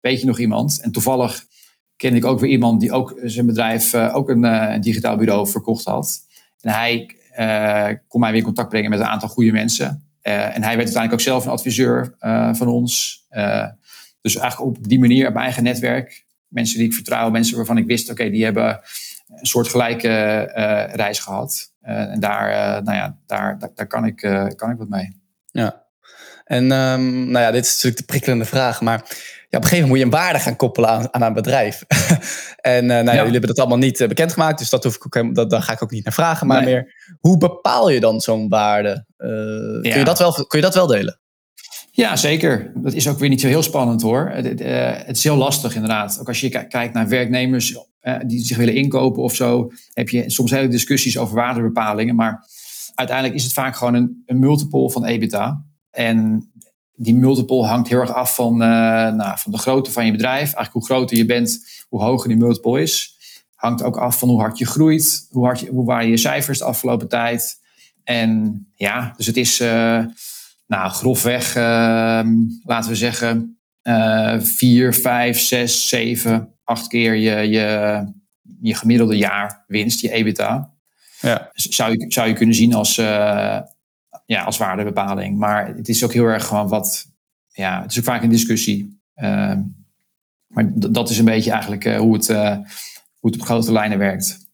weet 0.00 0.20
je 0.20 0.26
nog 0.26 0.38
iemand? 0.38 0.80
En 0.80 0.92
toevallig 0.92 1.44
ken 1.96 2.14
ik 2.14 2.24
ook 2.24 2.40
weer 2.40 2.50
iemand 2.50 2.80
die 2.80 2.92
ook 2.92 3.18
zijn 3.22 3.46
bedrijf 3.46 3.94
ook 3.94 4.28
een, 4.28 4.42
een 4.42 4.80
digitaal 4.80 5.16
bureau 5.16 5.48
verkocht 5.48 5.84
had. 5.84 6.20
En 6.60 6.70
hij 6.70 7.10
kon 8.08 8.20
mij 8.20 8.30
weer 8.30 8.38
in 8.38 8.44
contact 8.44 8.68
brengen 8.68 8.90
met 8.90 8.98
een 8.98 9.06
aantal 9.06 9.28
goede 9.28 9.52
mensen. 9.52 10.08
en 10.20 10.62
hij 10.62 10.76
werd 10.76 10.94
uiteindelijk 10.94 11.12
ook 11.12 11.20
zelf 11.20 11.44
een 11.44 11.50
adviseur 11.50 12.14
van 12.52 12.66
ons. 12.66 13.24
dus 14.20 14.36
eigenlijk 14.36 14.60
op 14.60 14.88
die 14.88 14.98
manier, 14.98 15.26
op 15.26 15.32
mijn 15.32 15.44
eigen 15.44 15.62
netwerk. 15.62 16.26
Mensen 16.48 16.78
die 16.78 16.86
ik 16.86 16.94
vertrouw, 16.94 17.30
mensen 17.30 17.56
waarvan 17.56 17.78
ik 17.78 17.86
wist, 17.86 18.10
oké, 18.10 18.30
die 18.30 18.44
hebben 18.44 18.80
een 19.28 19.46
soortgelijke 19.46 20.08
uh, 20.56 20.94
reis 20.94 21.18
gehad. 21.18 21.72
En 21.80 22.20
daar, 22.20 22.82
nou 22.82 22.96
ja, 22.96 23.18
daar, 23.26 23.58
daar, 23.74 23.86
kan, 23.86 24.04
ik, 24.06 24.16
kan 24.56 24.70
ik 24.70 24.78
wat 24.78 24.88
mee. 24.88 25.20
Ja. 25.50 25.84
En 26.44 26.72
um, 26.72 27.30
nou 27.30 27.44
ja, 27.44 27.50
dit 27.50 27.64
is 27.64 27.72
natuurlijk 27.72 27.96
de 27.96 28.04
prikkelende 28.06 28.44
vraag, 28.44 28.80
maar 28.80 29.02
ja, 29.54 29.60
op 29.60 29.64
een 29.64 29.68
gegeven 29.68 29.88
moment 29.88 29.88
moet 29.88 29.98
je 29.98 30.04
een 30.04 30.24
waarde 30.24 30.38
gaan 30.38 30.56
koppelen 30.56 30.90
aan, 30.90 31.14
aan 31.14 31.22
een 31.22 31.32
bedrijf. 31.32 31.84
en 32.74 32.86
nou 32.86 33.04
ja, 33.04 33.14
jullie 33.14 33.30
hebben 33.30 33.48
dat 33.48 33.58
allemaal 33.58 33.78
niet 33.78 34.04
bekendgemaakt, 34.08 34.58
dus 34.58 34.70
dat 34.70 34.84
hoef 34.84 34.94
ik 34.94 35.16
ook, 35.16 35.34
dat, 35.34 35.50
daar 35.50 35.62
ga 35.62 35.72
ik 35.72 35.82
ook 35.82 35.90
niet 35.90 36.04
naar 36.04 36.12
vragen. 36.12 36.46
Maar 36.46 36.62
nee. 36.62 36.74
meer, 36.74 37.16
hoe 37.20 37.38
bepaal 37.38 37.90
je 37.90 38.00
dan 38.00 38.20
zo'n 38.20 38.48
waarde? 38.48 39.06
Ja. 39.16 39.80
kun, 39.80 39.98
je 39.98 40.04
dat 40.04 40.18
wel, 40.18 40.32
kun 40.32 40.58
je 40.58 40.64
dat 40.64 40.74
wel 40.74 40.86
delen? 40.86 41.20
Ja, 41.90 42.16
zeker. 42.16 42.72
Dat 42.74 42.92
is 42.92 43.08
ook 43.08 43.18
weer 43.18 43.28
niet 43.28 43.40
zo 43.40 43.46
heel 43.46 43.62
spannend 43.62 44.02
hoor. 44.02 44.30
Het, 44.32 44.60
uh, 44.60 44.90
het 44.94 45.16
is 45.16 45.24
heel 45.24 45.36
lastig 45.36 45.74
inderdaad. 45.74 46.18
Ook 46.20 46.28
als 46.28 46.40
je 46.40 46.48
kijkt 46.48 46.94
naar 46.94 47.08
werknemers 47.08 47.76
uh, 48.02 48.16
die 48.26 48.44
zich 48.44 48.56
willen 48.56 48.74
inkopen 48.74 49.22
of 49.22 49.34
zo, 49.34 49.70
heb 49.92 50.08
je 50.08 50.30
soms 50.30 50.50
hele 50.50 50.68
discussies 50.68 51.18
over 51.18 51.34
waardebepalingen. 51.34 52.14
Maar 52.14 52.46
uiteindelijk 52.94 53.36
is 53.36 53.44
het 53.44 53.52
vaak 53.52 53.76
gewoon 53.76 53.94
een, 53.94 54.22
een 54.26 54.38
multiple 54.38 54.90
van 54.90 55.04
EBITDA. 55.04 55.64
En 55.90 56.50
die 56.96 57.14
multiple 57.14 57.66
hangt 57.66 57.88
heel 57.88 58.00
erg 58.00 58.14
af 58.14 58.34
van, 58.34 58.52
uh, 58.52 58.68
nou, 59.12 59.38
van 59.38 59.52
de 59.52 59.58
grootte 59.58 59.90
van 59.90 60.06
je 60.06 60.12
bedrijf. 60.12 60.40
Eigenlijk 60.40 60.72
hoe 60.72 60.84
groter 60.84 61.16
je 61.16 61.26
bent, 61.26 61.66
hoe 61.88 62.02
hoger 62.02 62.28
die 62.28 62.36
multiple 62.36 62.82
is. 62.82 63.12
Hangt 63.54 63.82
ook 63.82 63.96
af 63.96 64.18
van 64.18 64.28
hoe 64.28 64.40
hard 64.40 64.58
je 64.58 64.66
groeit, 64.66 65.26
hoe, 65.30 65.44
hard 65.44 65.60
je, 65.60 65.70
hoe 65.70 65.84
waren 65.84 66.08
je 66.08 66.16
cijfers 66.16 66.58
de 66.58 66.64
afgelopen 66.64 67.08
tijd. 67.08 67.62
En 68.04 68.60
ja, 68.74 69.12
dus 69.16 69.26
het 69.26 69.36
is 69.36 69.60
nou, 70.66 70.90
grofweg, 70.90 71.56
uh, 71.56 72.20
laten 72.62 72.90
we 72.90 72.96
zeggen, 72.96 73.58
uh, 73.82 74.40
vier, 74.40 74.94
vijf, 74.94 75.40
zes, 75.40 75.88
zeven, 75.88 76.54
acht 76.64 76.86
keer 76.86 77.14
je, 77.14 77.48
je, 77.48 77.98
je 78.60 78.74
gemiddelde 78.74 79.16
jaar 79.16 79.64
winst, 79.66 80.00
je 80.00 80.10
EBITDA. 80.10 80.72
Ja. 81.20 81.50
Zou, 81.52 81.92
je, 81.92 82.04
zou 82.08 82.28
je 82.28 82.34
kunnen 82.34 82.54
zien 82.54 82.74
als, 82.74 82.96
ja, 84.24 84.42
als 84.42 84.58
waardebepaling. 84.58 85.38
Maar 85.38 85.66
het 85.66 85.88
is 85.88 86.04
ook 86.04 86.12
heel 86.12 86.24
erg 86.24 86.46
gewoon 86.46 86.68
wat, 86.68 87.06
ja, 87.48 87.82
het 87.82 87.90
is 87.90 87.98
ook 87.98 88.04
vaak 88.04 88.22
een 88.22 88.28
discussie. 88.28 89.00
Ehm, 89.14 89.60
maar 90.46 90.70
dat 90.74 91.10
is 91.10 91.18
een 91.18 91.24
beetje 91.24 91.50
eigenlijk 91.50 91.84
uh, 91.84 91.96
hoe, 91.98 92.14
het, 92.14 92.26
hoe 92.26 93.30
het 93.30 93.34
op 93.34 93.42
grote 93.42 93.72
lijnen 93.72 93.98
werkt. 93.98 94.44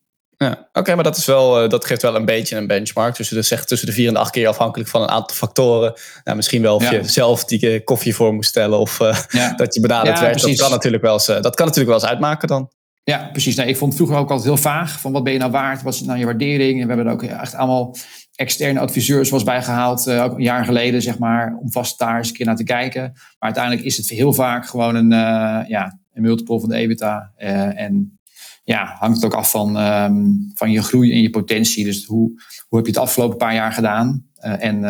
Ja, 0.44 0.68
oké, 0.72 0.94
maar 0.94 1.04
dat, 1.04 1.16
is 1.16 1.26
wel, 1.26 1.62
eh, 1.62 1.68
dat 1.68 1.85
geeft 1.85 2.02
wel 2.02 2.16
een 2.16 2.24
beetje 2.24 2.56
een 2.56 2.66
benchmark. 2.66 3.16
Dus 3.16 3.28
de, 3.28 3.42
zegt 3.42 3.68
tussen 3.68 3.88
de 3.88 3.94
vier 3.94 4.09
en 4.09 4.14
de 4.14 4.20
acht 4.20 4.30
keer 4.30 4.48
afhankelijk 4.48 4.90
van 4.90 5.02
een 5.02 5.09
aantal 5.09 5.37
factoren. 5.37 5.94
Nou, 6.24 6.37
misschien 6.37 6.62
wel 6.62 6.74
of 6.74 6.90
je 6.90 7.04
zelf 7.04 7.44
die 7.44 7.70
eh, 7.70 7.85
koffie 7.85 8.14
voor 8.14 8.35
moest 8.35 8.48
stellen 8.48 8.78
of 8.78 9.00
uh, 9.00 9.18
dat 9.56 9.74
je 9.74 9.80
benaderd 9.80 10.18
ja, 10.18 10.24
werd. 10.24 10.40
Dat 10.40 10.56
kan, 10.56 10.70
natuurlijk 10.70 11.02
wel 11.02 11.12
eens, 11.12 11.26
dat 11.26 11.54
kan 11.54 11.66
natuurlijk 11.66 11.87
wel 11.87 12.00
eens 12.00 12.11
uitmaken 12.11 12.48
dan. 12.48 12.70
Ja, 13.02 13.28
precies. 13.32 13.56
Nee, 13.56 13.68
ik 13.68 13.76
vond 13.76 13.92
het 13.92 14.02
vroeger 14.02 14.18
ook 14.18 14.30
altijd 14.30 14.48
heel 14.48 14.56
vaag. 14.56 15.00
Van 15.00 15.12
wat 15.12 15.24
ben 15.24 15.32
je 15.32 15.38
nou 15.38 15.50
waard? 15.50 15.82
Wat 15.82 15.94
is 15.94 16.00
nou 16.00 16.18
je 16.18 16.24
waardering? 16.24 16.80
En 16.80 16.86
we 16.86 16.94
hebben 16.94 17.06
er 17.06 17.12
ook 17.12 17.22
echt 17.22 17.54
allemaal 17.54 17.96
externe 18.34 18.80
adviseurs 18.80 19.30
was 19.30 19.42
bijgehaald. 19.42 20.06
Uh, 20.06 20.22
ook 20.22 20.34
een 20.34 20.42
jaar 20.42 20.64
geleden, 20.64 21.02
zeg 21.02 21.18
maar. 21.18 21.56
Om 21.60 21.70
vast 21.70 21.98
daar 21.98 22.18
eens 22.18 22.28
een 22.28 22.34
keer 22.34 22.46
naar 22.46 22.56
te 22.56 22.64
kijken. 22.64 23.02
Maar 23.12 23.36
uiteindelijk 23.38 23.84
is 23.84 23.96
het 23.96 24.08
heel 24.08 24.32
vaak 24.32 24.66
gewoon 24.66 24.94
een, 24.94 25.12
uh, 25.12 25.68
ja, 25.68 25.98
een 26.12 26.22
multiple 26.22 26.60
van 26.60 26.68
de 26.68 26.74
EBITDA. 26.74 27.32
Uh, 27.38 27.80
en 27.80 28.18
ja, 28.64 28.96
hangt 28.98 29.16
het 29.16 29.24
ook 29.24 29.34
af 29.34 29.50
van, 29.50 29.78
ehm, 29.78 30.24
van 30.54 30.70
je 30.70 30.82
groei 30.82 31.12
en 31.12 31.20
je 31.20 31.30
potentie. 31.30 31.84
Dus 31.84 32.04
hoe, 32.04 32.28
hoe 32.68 32.78
heb 32.78 32.86
je 32.86 32.92
het 32.92 33.00
afgelopen 33.00 33.36
paar 33.36 33.54
jaar 33.54 33.72
gedaan? 33.72 34.28
en 34.40 34.80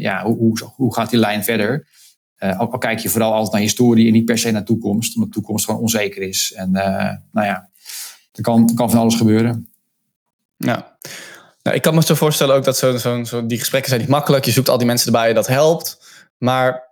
ja, 0.00 0.24
hoe, 0.24 0.36
hoe, 0.36 0.58
hoe 0.76 0.94
gaat 0.94 1.10
die 1.10 1.18
lijn 1.18 1.44
verder? 1.44 1.86
Uh, 2.40 2.60
ook 2.60 2.72
al 2.72 2.78
kijk 2.78 2.98
je 2.98 3.08
vooral 3.08 3.32
altijd 3.32 3.52
naar 3.52 3.60
historie 3.60 4.06
en 4.06 4.12
niet 4.12 4.24
per 4.24 4.38
se 4.38 4.50
naar 4.50 4.64
toekomst, 4.64 5.16
omdat 5.16 5.32
toekomst 5.32 5.64
gewoon 5.64 5.80
onzeker 5.80 6.22
is. 6.22 6.52
En 6.52 6.70
uh, 6.72 6.82
nou 7.32 7.46
ja, 7.46 7.70
er 8.32 8.42
kan, 8.42 8.74
kan 8.74 8.90
van 8.90 9.00
alles 9.00 9.14
gebeuren. 9.14 9.68
Ja. 10.56 10.96
Nou, 11.62 11.76
ik 11.76 11.82
kan 11.82 11.94
me 11.94 12.02
zo 12.02 12.14
voorstellen 12.14 12.54
ook 12.54 12.64
dat 12.64 12.76
zo, 12.76 12.96
zo, 12.96 13.24
zo, 13.24 13.46
die 13.46 13.58
gesprekken 13.58 13.88
zijn 13.88 14.00
niet 14.00 14.10
makkelijk. 14.10 14.44
Je 14.44 14.50
zoekt 14.50 14.68
al 14.68 14.78
die 14.78 14.86
mensen 14.86 15.06
erbij, 15.06 15.32
dat 15.32 15.46
helpt. 15.46 16.06
Maar 16.38 16.88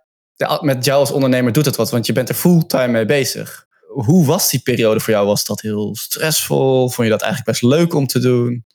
met 0.61 0.85
jou 0.85 0.99
als 0.99 1.11
ondernemer 1.11 1.53
doet 1.53 1.65
het 1.65 1.75
wat, 1.75 1.91
want 1.91 2.05
je 2.05 2.13
bent 2.13 2.29
er 2.29 2.35
fulltime 2.35 2.87
mee 2.87 3.05
bezig. 3.05 3.65
Hoe 3.87 4.25
was 4.25 4.49
die 4.49 4.59
periode 4.59 4.99
voor 4.99 5.13
jou? 5.13 5.25
Was 5.25 5.45
dat 5.45 5.61
heel 5.61 5.95
stressvol? 5.95 6.89
Vond 6.89 7.07
je 7.07 7.13
dat 7.13 7.21
eigenlijk 7.21 7.51
best 7.51 7.71
leuk 7.71 7.93
om 7.93 8.07
te 8.07 8.19
doen? 8.19 8.65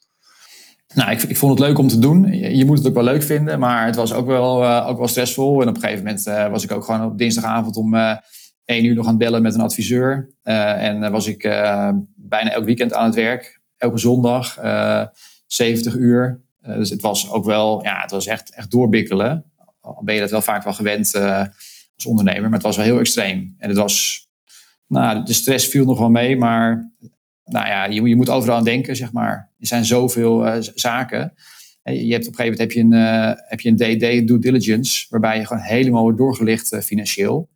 Nou, 0.93 1.11
ik, 1.11 1.23
ik, 1.23 1.37
vond 1.37 1.59
het 1.59 1.67
leuk 1.67 1.77
om 1.77 1.87
te 1.87 1.99
doen. 1.99 2.33
Je, 2.33 2.65
moet 2.65 2.77
het 2.77 2.87
ook 2.87 2.93
wel 2.93 3.03
leuk 3.03 3.23
vinden, 3.23 3.59
maar 3.59 3.85
het 3.85 3.95
was 3.95 4.13
ook 4.13 4.25
wel, 4.25 4.63
uh, 4.63 4.85
ook 4.87 4.97
wel 4.97 5.07
stressvol. 5.07 5.61
En 5.61 5.67
op 5.67 5.75
een 5.75 5.81
gegeven 5.81 6.03
moment 6.03 6.27
uh, 6.27 6.49
was 6.49 6.63
ik 6.63 6.71
ook 6.71 6.83
gewoon 6.83 7.05
op 7.05 7.17
dinsdagavond 7.17 7.75
om 7.75 7.93
uh, 7.93 8.17
één 8.65 8.85
uur 8.85 8.95
nog 8.95 9.05
aan 9.05 9.09
het 9.09 9.19
bellen 9.19 9.41
met 9.41 9.53
een 9.53 9.61
adviseur. 9.61 10.33
en 10.43 11.11
was 11.11 11.27
ik 11.27 11.41
bijna 12.15 12.51
elk 12.51 12.65
weekend 12.65 12.93
aan 12.93 13.05
het 13.05 13.15
werk. 13.15 13.61
Elke 13.77 13.97
zondag, 13.97 14.59
70 15.47 15.95
uur. 15.95 16.41
dus 16.61 16.89
het 16.89 17.01
was 17.01 17.31
ook 17.31 17.45
wel, 17.45 17.83
ja, 17.83 18.01
het 18.01 18.11
was 18.11 18.25
echt, 18.27 18.53
echt 18.55 18.71
doorbikkelen. 18.71 19.51
Al 19.81 20.01
ben 20.03 20.15
je 20.15 20.21
dat 20.21 20.31
wel 20.31 20.41
vaak 20.41 20.63
wel 20.63 20.73
gewend 20.73 21.15
als 21.95 22.05
ondernemer, 22.05 22.43
maar 22.43 22.53
het 22.53 22.61
was 22.61 22.75
wel 22.75 22.85
heel 22.85 22.99
extreem. 22.99 23.55
En 23.57 23.69
het 23.69 23.77
was, 23.77 24.27
nou, 24.87 25.25
de 25.25 25.33
stress 25.33 25.67
viel 25.67 25.85
nog 25.85 25.99
wel 25.99 26.09
mee, 26.09 26.37
maar 26.37 26.91
nou 27.45 27.67
ja, 27.67 27.85
je, 27.85 28.01
je, 28.01 28.15
moet 28.15 28.29
overal 28.29 28.57
aan 28.57 28.63
denken, 28.63 28.95
zeg 28.95 29.11
maar. 29.11 29.51
Er 29.63 29.69
zijn 29.69 29.85
zoveel 29.85 30.45
uh, 30.45 30.55
zaken. 30.75 31.33
Je 31.83 32.11
hebt 32.11 32.27
op 32.27 32.39
een 32.39 32.39
gegeven 32.39 32.43
moment 32.43 32.59
heb 32.59 32.71
je 32.71 32.79
een, 32.79 32.91
uh, 32.91 33.31
heb 33.49 33.59
je 33.59 33.69
een 33.69 33.75
DD, 33.75 34.27
due 34.27 34.39
diligence, 34.39 35.05
waarbij 35.09 35.37
je 35.37 35.45
gewoon 35.45 35.63
helemaal 35.63 36.01
wordt 36.01 36.17
doorgelicht 36.17 36.77
financieel. 36.83 37.49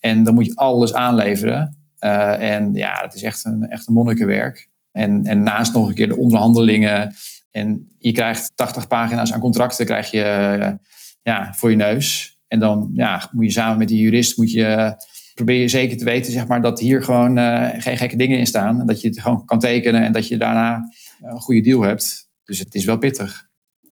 En 0.00 0.24
dan 0.24 0.34
moet 0.34 0.46
je 0.46 0.54
alles 0.54 0.94
aanleveren. 0.94 1.76
en 1.98 2.74
ja, 2.74 3.00
het 3.02 3.14
is 3.14 3.22
echt 3.22 3.44
een, 3.44 3.68
echt 3.68 3.88
monnikenwerk. 3.88 4.68
En, 4.92 5.24
en 5.26 5.42
naast 5.42 5.72
nog 5.72 5.88
een 5.88 5.94
keer 5.94 6.08
de 6.08 6.16
onderhandelingen. 6.16 7.14
En 7.50 7.88
je 7.98 8.12
krijgt 8.12 8.52
80 8.54 8.86
pagina's 8.86 9.32
aan 9.32 9.40
contracten 9.40 9.86
krijg 9.86 10.10
je, 10.10 10.78
ja, 11.22 11.54
voor 11.54 11.70
je 11.70 11.76
neus. 11.76 12.38
En 12.48 12.58
dan 12.58 12.90
ja, 12.94 13.28
moet 13.32 13.44
je 13.44 13.50
samen 13.50 13.78
met 13.78 13.88
die 13.88 14.00
jurist 14.00 14.36
moet 14.36 14.52
je 14.52 14.96
probeer 15.34 15.60
je 15.60 15.68
zeker 15.68 15.96
te 15.96 16.04
weten 16.04 16.32
zeg 16.32 16.46
maar, 16.46 16.62
dat 16.62 16.80
hier 16.80 17.02
gewoon 17.02 17.38
geen 17.80 17.96
gekke 17.96 18.16
dingen 18.16 18.38
in 18.38 18.46
staan. 18.46 18.86
Dat 18.86 19.00
je 19.00 19.08
het 19.08 19.20
gewoon 19.20 19.44
kan 19.44 19.58
tekenen 19.58 20.02
en 20.02 20.12
dat 20.12 20.28
je 20.28 20.36
daarna 20.36 20.74
eh, 20.74 20.82
een 21.20 21.40
goede 21.40 21.60
deal 21.60 21.82
hebt. 21.82 22.28
Dus 22.44 22.58
het 22.58 22.74
is 22.74 22.84
wel 22.84 22.98
pittig. 22.98 23.46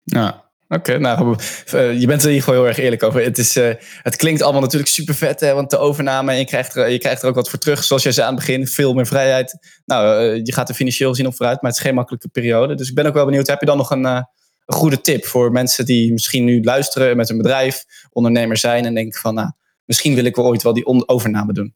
Ja, 0.03 0.47
Oké, 0.69 0.97
nou, 0.97 1.37
uh, 1.73 1.99
je 1.99 2.07
bent 2.07 2.21
er 2.21 2.27
in 2.27 2.33
ieder 2.33 2.47
geval 2.47 2.53
heel 2.53 2.67
erg 2.67 2.77
eerlijk 2.77 3.03
over. 3.03 3.23
Het, 3.23 3.37
is, 3.37 3.57
uh, 3.57 3.73
het 4.01 4.15
klinkt 4.15 4.41
allemaal 4.41 4.61
natuurlijk 4.61 4.89
super 4.89 5.15
vet, 5.15 5.39
hè, 5.39 5.53
want 5.53 5.69
de 5.69 5.77
overname 5.77 6.31
en 6.31 6.37
je 6.37 6.45
krijgt, 6.45 6.75
er, 6.75 6.89
je 6.89 6.97
krijgt 6.97 7.21
er 7.21 7.29
ook 7.29 7.35
wat 7.35 7.49
voor 7.49 7.59
terug. 7.59 7.83
Zoals 7.83 8.03
jij 8.03 8.11
zei 8.11 8.27
aan 8.27 8.35
het 8.35 8.45
begin, 8.45 8.67
veel 8.67 8.93
meer 8.93 9.07
vrijheid. 9.07 9.57
Nou, 9.85 10.23
uh, 10.23 10.41
je 10.43 10.53
gaat 10.53 10.69
er 10.69 10.75
financieel 10.75 11.15
zien 11.15 11.27
op 11.27 11.35
vooruit, 11.35 11.61
maar 11.61 11.71
het 11.71 11.79
is 11.79 11.85
geen 11.85 11.95
makkelijke 11.95 12.27
periode. 12.27 12.75
Dus 12.75 12.89
ik 12.89 12.95
ben 12.95 13.05
ook 13.05 13.13
wel 13.13 13.25
benieuwd, 13.25 13.47
heb 13.47 13.59
je 13.59 13.65
dan 13.65 13.77
nog 13.77 13.91
een, 13.91 14.05
een 14.05 14.25
goede 14.65 15.01
tip 15.01 15.25
voor 15.25 15.51
mensen 15.51 15.85
die 15.85 16.11
misschien 16.11 16.43
nu 16.43 16.63
luisteren 16.63 17.17
met 17.17 17.29
een 17.29 17.37
bedrijf, 17.37 17.85
ondernemer 18.09 18.57
zijn 18.57 18.85
en 18.85 18.93
denken 18.93 19.19
van, 19.19 19.33
nou, 19.33 19.51
misschien 19.85 20.15
wil 20.15 20.25
ik 20.25 20.35
wel 20.35 20.45
ooit 20.45 20.63
wel 20.63 20.73
die 20.73 21.07
overname 21.07 21.53
doen. 21.53 21.75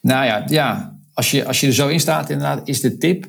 Nou 0.00 0.24
ja, 0.24 0.44
ja 0.46 0.96
als, 1.12 1.30
je, 1.30 1.44
als 1.44 1.60
je 1.60 1.66
er 1.66 1.72
zo 1.72 1.88
in 1.88 2.00
staat, 2.00 2.30
inderdaad, 2.30 2.68
is 2.68 2.80
de 2.80 2.98
tip. 2.98 3.26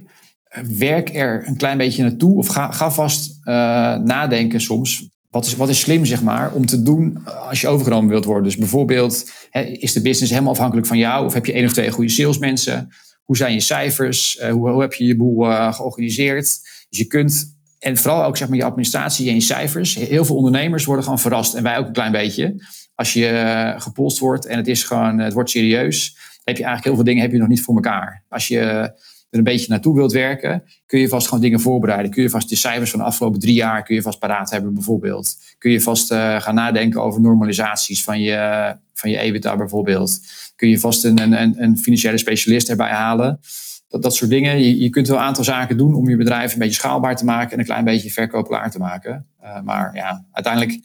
Werk 0.77 1.15
er 1.15 1.47
een 1.47 1.57
klein 1.57 1.77
beetje 1.77 2.03
naartoe. 2.03 2.38
Of 2.38 2.47
ga, 2.47 2.71
ga 2.71 2.91
vast 2.91 3.39
uh, 3.43 3.53
nadenken 3.95 4.62
soms. 4.62 5.09
Wat 5.29 5.45
is, 5.45 5.55
wat 5.55 5.69
is 5.69 5.79
slim, 5.79 6.05
zeg 6.05 6.21
maar, 6.21 6.51
om 6.51 6.65
te 6.65 6.83
doen 6.83 7.25
als 7.25 7.62
je 7.62 7.67
overgenomen 7.67 8.09
wilt 8.09 8.25
worden? 8.25 8.43
Dus 8.43 8.57
bijvoorbeeld, 8.57 9.31
hè, 9.49 9.62
is 9.62 9.93
de 9.93 10.01
business 10.01 10.31
helemaal 10.31 10.53
afhankelijk 10.53 10.88
van 10.88 10.97
jou? 10.97 11.25
Of 11.25 11.33
heb 11.33 11.45
je 11.45 11.53
één 11.53 11.65
of 11.65 11.73
twee 11.73 11.91
goede 11.91 12.12
salesmensen? 12.12 12.89
Hoe 13.23 13.38
zijn 13.38 13.53
je 13.53 13.59
cijfers? 13.59 14.39
Uh, 14.41 14.51
hoe, 14.51 14.81
heb 14.81 14.93
je 14.93 15.05
je 15.05 15.15
boel 15.15 15.43
georganiseerd? 15.71 16.59
Dus 16.89 16.99
je 16.99 17.05
kunt, 17.05 17.57
en 17.79 17.97
vooral 17.97 18.23
ook 18.23 18.38
zeg 18.38 18.47
maar 18.47 18.57
je 18.57 18.63
administratie 18.63 19.27
en 19.29 19.33
je 19.33 19.41
cijfers. 19.41 19.95
Heel 19.95 20.25
veel 20.25 20.35
ondernemers 20.35 20.85
worden 20.85 21.03
gewoon 21.03 21.19
verrast. 21.19 21.53
En 21.53 21.63
wij 21.63 21.77
ook 21.77 21.88
een 21.88 21.93
klein 21.93 22.12
beetje 22.12 22.55
als 22.99 23.13
je 23.13 23.27
eh, 23.27 23.81
gepolst 23.81 24.19
wordt 24.19 24.45
en 24.45 24.57
het 24.57 24.67
is 24.67 24.83
gewoon, 24.83 25.19
het 25.19 25.33
wordt 25.33 25.49
serieus, 25.49 26.17
heb 26.43 26.57
je 26.57 26.63
eigenlijk 26.63 26.83
heel 26.83 26.95
veel 26.95 27.03
dingen 27.03 27.21
heb 27.21 27.31
je 27.31 27.38
nog 27.38 27.47
niet 27.47 27.62
voor 27.62 27.75
elkaar. 27.75 28.25
Als 28.29 28.47
je 28.47 28.91
er 29.30 29.38
een 29.38 29.44
beetje 29.44 29.70
naartoe 29.70 29.96
wilt 29.96 30.12
werken, 30.12 30.63
kun 30.86 31.00
je 31.00 31.08
vast 31.08 31.28
gewoon 31.28 31.44
dingen 31.44 31.60
voorbereiden. 31.60 32.12
Kun 32.12 32.24
je 32.24 32.30
vast 32.30 32.50
de 32.50 32.56
cijfers 32.56 32.89
van 32.89 33.00
de 33.00 33.06
afgelopen 33.06 33.39
drie 33.39 33.54
jaar 33.54 33.84
kun 33.84 33.96
je 33.96 34.02
vast 34.02 34.20
paraat 34.20 34.50
hebben 34.50 34.74
bijvoorbeeld. 34.74 35.36
Kun 35.58 35.72
je 35.72 35.82
vast 35.82 36.12
uh, 36.12 36.42
gaan 36.42 36.56
nadenken 36.56 37.02
over 37.02 37.22
normalisaties 37.22 38.04
van 38.04 38.22
je, 38.22 38.76
van 38.94 39.10
je 39.10 39.18
EBITDA 39.18 39.58
bijvoorbeeld. 39.58 40.20
Kun 40.56 40.70
je 40.70 40.80
vast 40.80 41.04
een, 41.04 41.62
een, 41.63 41.78
financiële 41.78 42.18
specialist 42.18 42.70
erbij 42.70 42.92
halen. 42.92 43.39
Dat, 43.88 44.04
dat 44.04 44.15
soort 44.15 44.30
dingen. 44.30 44.60
Je, 44.60 44.80
je 44.80 44.89
kunt 44.89 45.08
wel 45.08 45.18
een 45.18 45.24
aantal 45.24 45.44
zaken 45.44 45.78
doen 45.78 45.94
om 45.94 46.10
je 46.10 46.18
bedrijf 46.18 46.54
een 46.54 46.60
beetje 46.60 46.74
schaalbaar 46.74 47.15
te 47.15 47.26
maken 47.26 47.52
en 47.52 47.60
een 47.60 47.65
klein 47.65 47.86
beetje 47.86 48.12
verkoopklaar 48.12 48.72
te 48.72 48.80
maken. 48.80 49.28
Uh, 49.44 49.62
maar 49.62 49.96
ja, 49.96 50.26
uiteindelijk 50.32 50.80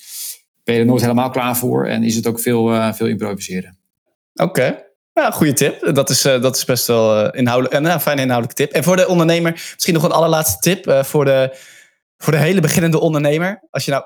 ben 0.65 0.75
je 0.75 0.81
er 0.81 0.87
nooit 0.87 1.03
helemaal 1.03 1.31
klaar 1.31 1.57
voor 1.57 1.87
en 1.87 2.03
is 2.03 2.17
het 2.17 2.27
ook 2.27 2.41
veel, 2.41 2.75
uh, 2.75 2.93
veel 2.93 3.07
improviseren. 3.07 3.79
Oké. 4.35 4.84
Ja, 5.15 5.31
goede 5.31 5.53
tip. 5.53 5.95
Dat 5.95 6.11
is, 6.11 6.27
uh, 6.27 6.43
dat 6.43 6.57
is 6.57 6.65
best 6.65 6.87
wel 6.87 7.25
uh, 7.25 7.29
inhoudelijk, 7.33 7.75
een 7.75 8.01
fijne 8.01 8.23
inhoudelijke 8.23 8.63
tip. 8.63 8.73
En 8.73 8.85
voor 8.85 8.97
de 8.97 9.09
ondernemer, 9.09 9.53
misschien 9.53 9.95
nog 9.95 10.03
een 10.03 10.13
allerlaatste 10.13 10.59
tip 10.59 11.05
voor, 11.07 11.25
de, 11.25 11.57
voor 12.17 12.33
de 12.33 12.39
hele 12.39 12.61
beginnende 12.61 13.01
ondernemer. 13.01 13.67
Als 13.71 13.85
je 13.85 13.91
nou 13.91 14.05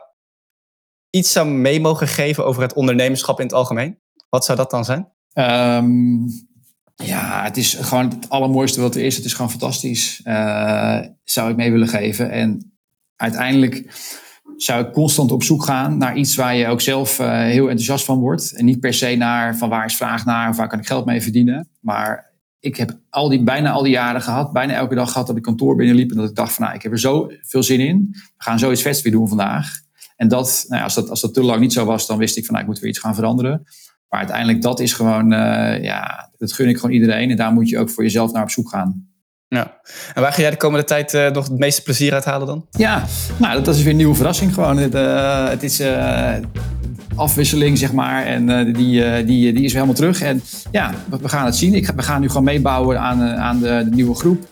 iets 1.11 1.33
zou 1.33 1.47
mee 1.47 1.81
mogen 1.81 2.09
geven 2.09 2.45
over 2.45 2.63
het 2.63 2.73
ondernemerschap 2.73 3.39
in 3.39 3.47
het 3.47 3.55
algemeen, 3.55 3.99
wat 4.29 4.45
zou 4.45 4.59
dat 4.59 4.71
dan 4.71 4.85
zijn? 4.85 5.13
Um, 5.35 6.27
ja, 6.95 7.43
het 7.43 7.57
is 7.57 7.75
gewoon 7.75 8.09
het 8.09 8.29
allermooiste 8.29 8.81
wat 8.81 8.95
er 8.95 9.05
is. 9.05 9.17
Het 9.17 9.25
is 9.25 9.33
gewoon 9.33 9.51
fantastisch. 9.51 10.21
zou 11.25 11.51
ik 11.51 11.57
mee 11.57 11.73
willen 11.73 11.89
geven. 11.89 12.31
En 12.31 12.79
uiteindelijk 13.17 13.85
zou 14.63 14.87
ik 14.87 14.93
constant 14.93 15.33
op 15.33 15.43
zoek 15.43 15.65
gaan 15.65 15.99
naar 15.99 16.17
iets 16.17 16.37
waar 16.37 16.57
je 16.57 16.67
ook 16.67 16.81
zelf 16.81 17.19
uh, 17.19 17.31
heel 17.31 17.69
enthousiast 17.69 18.05
van 18.05 18.19
wordt. 18.19 18.53
En 18.53 18.65
niet 18.65 18.81
per 18.81 18.95
se 18.95 19.15
naar 19.17 19.57
van 19.57 19.69
waar 19.69 19.85
is 19.85 19.97
vraag 19.97 20.25
naar 20.25 20.51
of 20.51 20.57
waar 20.57 20.69
kan 20.69 20.79
ik 20.79 20.87
geld 20.87 21.05
mee 21.05 21.23
verdienen. 21.23 21.69
Maar 21.81 22.33
ik 22.61 22.77
heb 22.77 22.99
al 23.11 23.29
die, 23.29 23.43
bijna 23.43 23.71
al 23.71 23.83
die 23.83 23.93
jaren 23.93 24.23
gehad, 24.23 24.53
bijna 24.53 24.73
elke 24.73 24.95
dag 24.95 25.13
gehad 25.13 25.27
dat 25.27 25.37
ik 25.37 25.43
kantoor 25.43 25.77
binnenliep. 25.77 26.11
En 26.11 26.17
dat 26.17 26.29
ik 26.29 26.35
dacht 26.35 26.53
van 26.53 26.65
nou, 26.65 26.77
ik 26.77 26.83
heb 26.83 26.93
er 26.93 26.99
zo 26.99 27.31
veel 27.41 27.63
zin 27.63 27.81
in. 27.81 28.09
We 28.13 28.19
gaan 28.37 28.59
zoiets 28.59 28.83
vets 28.83 29.03
weer 29.03 29.13
doen 29.13 29.29
vandaag. 29.29 29.71
En 30.17 30.29
dat, 30.29 30.65
nou 30.69 30.79
ja, 30.79 30.85
als, 30.85 30.95
dat, 30.95 31.11
als 31.11 31.21
dat 31.21 31.35
te 31.35 31.43
lang 31.43 31.61
niet 31.61 31.73
zo 31.73 31.85
was, 31.85 32.07
dan 32.07 32.19
wist 32.19 32.37
ik 32.37 32.45
van 32.45 32.55
nou, 32.55 32.67
ik 32.67 32.71
moet 32.71 32.81
weer 32.81 32.91
iets 32.91 32.99
gaan 32.99 33.15
veranderen. 33.15 33.65
Maar 34.09 34.19
uiteindelijk, 34.19 34.63
dat 34.63 34.81
is 34.81 34.93
gewoon, 34.93 35.33
uh, 35.33 35.83
ja, 35.83 36.31
dat 36.37 36.53
gun 36.53 36.69
ik 36.69 36.77
gewoon 36.77 36.95
iedereen. 36.95 37.31
En 37.31 37.37
daar 37.37 37.53
moet 37.53 37.69
je 37.69 37.79
ook 37.79 37.91
voor 37.91 38.03
jezelf 38.03 38.33
naar 38.33 38.43
op 38.43 38.51
zoek 38.51 38.69
gaan. 38.69 39.09
Ja. 39.49 39.77
En 40.15 40.23
waar 40.23 40.33
ga 40.33 40.41
jij 40.41 40.51
de 40.51 40.57
komende 40.57 40.85
tijd 40.85 41.15
uh, 41.15 41.31
nog 41.31 41.49
het 41.49 41.59
meeste 41.59 41.83
plezier 41.83 42.15
uit 42.15 42.25
halen 42.25 42.47
dan? 42.47 42.67
Ja, 42.71 43.05
nou, 43.37 43.63
dat 43.63 43.75
is 43.75 43.83
weer 43.83 43.91
een 43.91 43.97
nieuwe 43.97 44.15
verrassing 44.15 44.55
gewoon. 44.55 44.77
Het, 44.77 44.95
uh, 44.95 45.49
het 45.49 45.63
is 45.63 45.81
uh, 45.81 46.35
afwisseling, 47.15 47.79
zeg 47.79 47.93
maar. 47.93 48.25
En 48.25 48.73
die, 48.73 49.25
die, 49.25 49.25
die 49.25 49.53
is 49.53 49.53
weer 49.53 49.71
helemaal 49.73 49.95
terug. 49.95 50.21
En 50.21 50.43
ja, 50.71 50.95
we 51.21 51.29
gaan 51.29 51.45
het 51.45 51.57
zien. 51.57 51.75
Ik, 51.75 51.91
we 51.97 52.03
gaan 52.03 52.21
nu 52.21 52.29
gewoon 52.29 52.45
meebouwen 52.45 53.01
aan, 53.01 53.23
aan 53.23 53.59
de, 53.59 53.83
de 53.85 53.95
nieuwe 53.95 54.15
groep. 54.15 54.47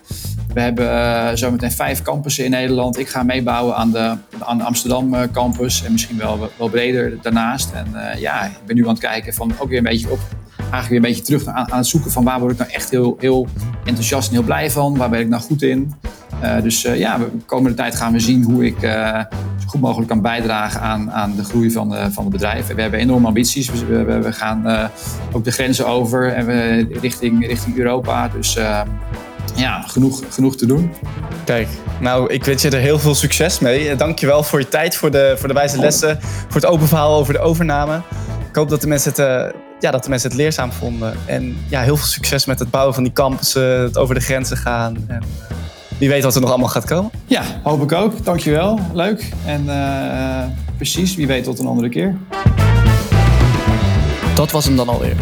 We 0.55 0.61
hebben 0.61 1.39
zometeen 1.39 1.73
vijf 1.73 2.03
campussen 2.03 2.45
in 2.45 2.51
Nederland. 2.51 2.99
Ik 2.99 3.09
ga 3.09 3.23
meebouwen 3.23 3.77
aan 3.77 3.91
de, 3.91 4.17
aan 4.39 4.59
de 4.59 4.65
Amsterdam 4.65 5.31
campus. 5.33 5.85
En 5.85 5.93
misschien 5.93 6.19
wel, 6.19 6.51
wel 6.59 6.69
breder 6.69 7.19
daarnaast. 7.23 7.73
En 7.73 8.19
ja, 8.19 8.45
ik 8.45 8.67
ben 8.67 8.77
nu 8.77 8.83
aan 8.83 8.89
het 8.89 8.99
kijken 8.99 9.35
van 9.35 9.53
ook 9.59 9.69
weer 9.69 9.79
een 9.79 9.85
beetje 9.85 10.11
op 10.11 10.21
eigenlijk 10.73 10.89
weer 10.89 11.11
een 11.11 11.17
beetje 11.17 11.23
terug 11.23 11.47
aan, 11.47 11.73
aan 11.73 11.79
het 11.79 11.87
zoeken 11.87 12.11
van 12.11 12.25
waar 12.25 12.41
word 12.41 12.53
ik 12.53 12.59
nou 12.59 12.71
echt 12.71 12.91
heel, 12.91 13.17
heel 13.19 13.47
enthousiast 13.85 14.29
en 14.29 14.35
heel 14.35 14.43
blij 14.43 14.71
van. 14.71 14.97
Waar 14.97 15.11
ben 15.11 15.21
ik 15.21 15.29
nou 15.29 15.43
goed 15.43 15.63
in. 15.63 15.95
Uh, 16.43 16.63
dus 16.63 16.85
uh, 16.85 16.99
ja, 16.99 17.19
de 17.19 17.29
komende 17.47 17.77
tijd 17.77 17.95
gaan 17.95 18.13
we 18.13 18.21
zien 18.21 18.43
hoe 18.43 18.65
ik 18.67 18.83
uh, 18.83 19.21
zo 19.59 19.67
goed 19.67 19.81
mogelijk 19.81 20.09
kan 20.09 20.21
bijdragen 20.21 20.81
aan, 20.81 21.13
aan 21.13 21.37
de 21.37 21.45
groei 21.45 21.71
van, 21.71 22.13
van 22.13 22.25
het 22.25 22.33
bedrijf. 22.33 22.67
We 22.67 22.81
hebben 22.83 23.01
enorme 23.01 23.27
ambities. 23.27 23.71
We, 23.71 24.05
we, 24.05 24.21
we 24.21 24.33
gaan 24.33 24.91
ook 25.33 25.45
de 25.45 25.51
grenzen 25.51 25.87
over 25.87 26.33
en 26.33 26.47
we 26.47 26.89
richting, 27.01 27.47
richting 27.47 27.77
Europa. 27.77 28.29
Dus 28.29 28.59
ja, 29.55 29.83
genoeg, 29.87 30.23
genoeg 30.29 30.57
te 30.57 30.67
doen. 30.67 30.93
Kijk, 31.45 31.69
nou, 32.01 32.33
ik 32.33 32.45
wens 32.45 32.63
je 32.63 32.71
er 32.71 32.79
heel 32.79 32.99
veel 32.99 33.15
succes 33.15 33.59
mee. 33.59 33.97
Dankjewel 33.97 34.43
voor 34.43 34.59
je 34.59 34.69
tijd, 34.69 34.97
voor 34.97 35.11
de, 35.11 35.35
voor 35.39 35.49
de 35.49 35.55
wijze 35.55 35.79
lessen, 35.79 36.19
voor 36.21 36.61
het 36.61 36.67
open 36.67 36.89
verhaal 36.89 37.19
over 37.19 37.33
de 37.33 37.41
overname. 37.41 38.01
Ik 38.49 38.55
hoop 38.57 38.69
dat 38.69 38.81
de 38.81 38.87
mensen 38.87 39.13
het 39.15 39.55
ja, 39.81 39.91
dat 39.91 40.03
de 40.03 40.09
mensen 40.09 40.29
het 40.29 40.39
leerzaam 40.39 40.73
vonden. 40.73 41.17
En 41.25 41.57
ja, 41.69 41.81
heel 41.81 41.97
veel 41.97 42.07
succes 42.07 42.45
met 42.45 42.59
het 42.59 42.71
bouwen 42.71 42.95
van 42.95 43.03
die 43.03 43.13
campussen, 43.13 43.81
het 43.81 43.99
over 43.99 44.15
de 44.15 44.21
grenzen 44.21 44.57
gaan. 44.57 44.97
En, 45.07 45.23
uh, 45.23 45.29
wie 45.99 46.09
weet 46.09 46.23
wat 46.23 46.35
er 46.35 46.41
nog 46.41 46.51
allemaal 46.51 46.69
gaat 46.69 46.85
komen. 46.85 47.11
Ja, 47.27 47.43
hoop 47.63 47.83
ik 47.83 47.93
ook. 47.93 48.25
Dankjewel. 48.25 48.81
Leuk. 48.93 49.33
En 49.45 49.65
uh, 49.65 50.43
precies, 50.77 51.15
wie 51.15 51.27
weet 51.27 51.45
tot 51.45 51.59
een 51.59 51.67
andere 51.67 51.89
keer. 51.89 52.17
Dat 54.35 54.51
was 54.51 54.65
hem 54.65 54.77
dan 54.77 54.89
alweer. 54.89 55.17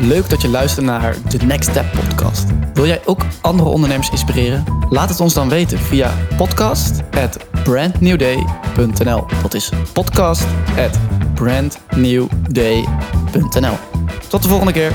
Leuk 0.00 0.30
dat 0.30 0.42
je 0.42 0.48
luistert 0.48 0.86
naar 0.86 1.16
de 1.28 1.38
Next 1.38 1.70
Step 1.70 1.86
podcast. 1.92 2.46
Wil 2.74 2.86
jij 2.86 3.00
ook 3.04 3.20
andere 3.40 3.68
ondernemers 3.68 4.10
inspireren? 4.10 4.64
Laat 4.90 5.08
het 5.08 5.20
ons 5.20 5.34
dan 5.34 5.48
weten 5.48 5.78
via 5.78 6.12
podcast@brandnewday.nl. 6.36 9.26
Dat 9.42 9.54
is 9.54 9.70
podcast@brandnewday.nl. 11.44 13.76
Tot 14.28 14.42
de 14.42 14.48
volgende 14.48 14.72
keer. 14.72 14.92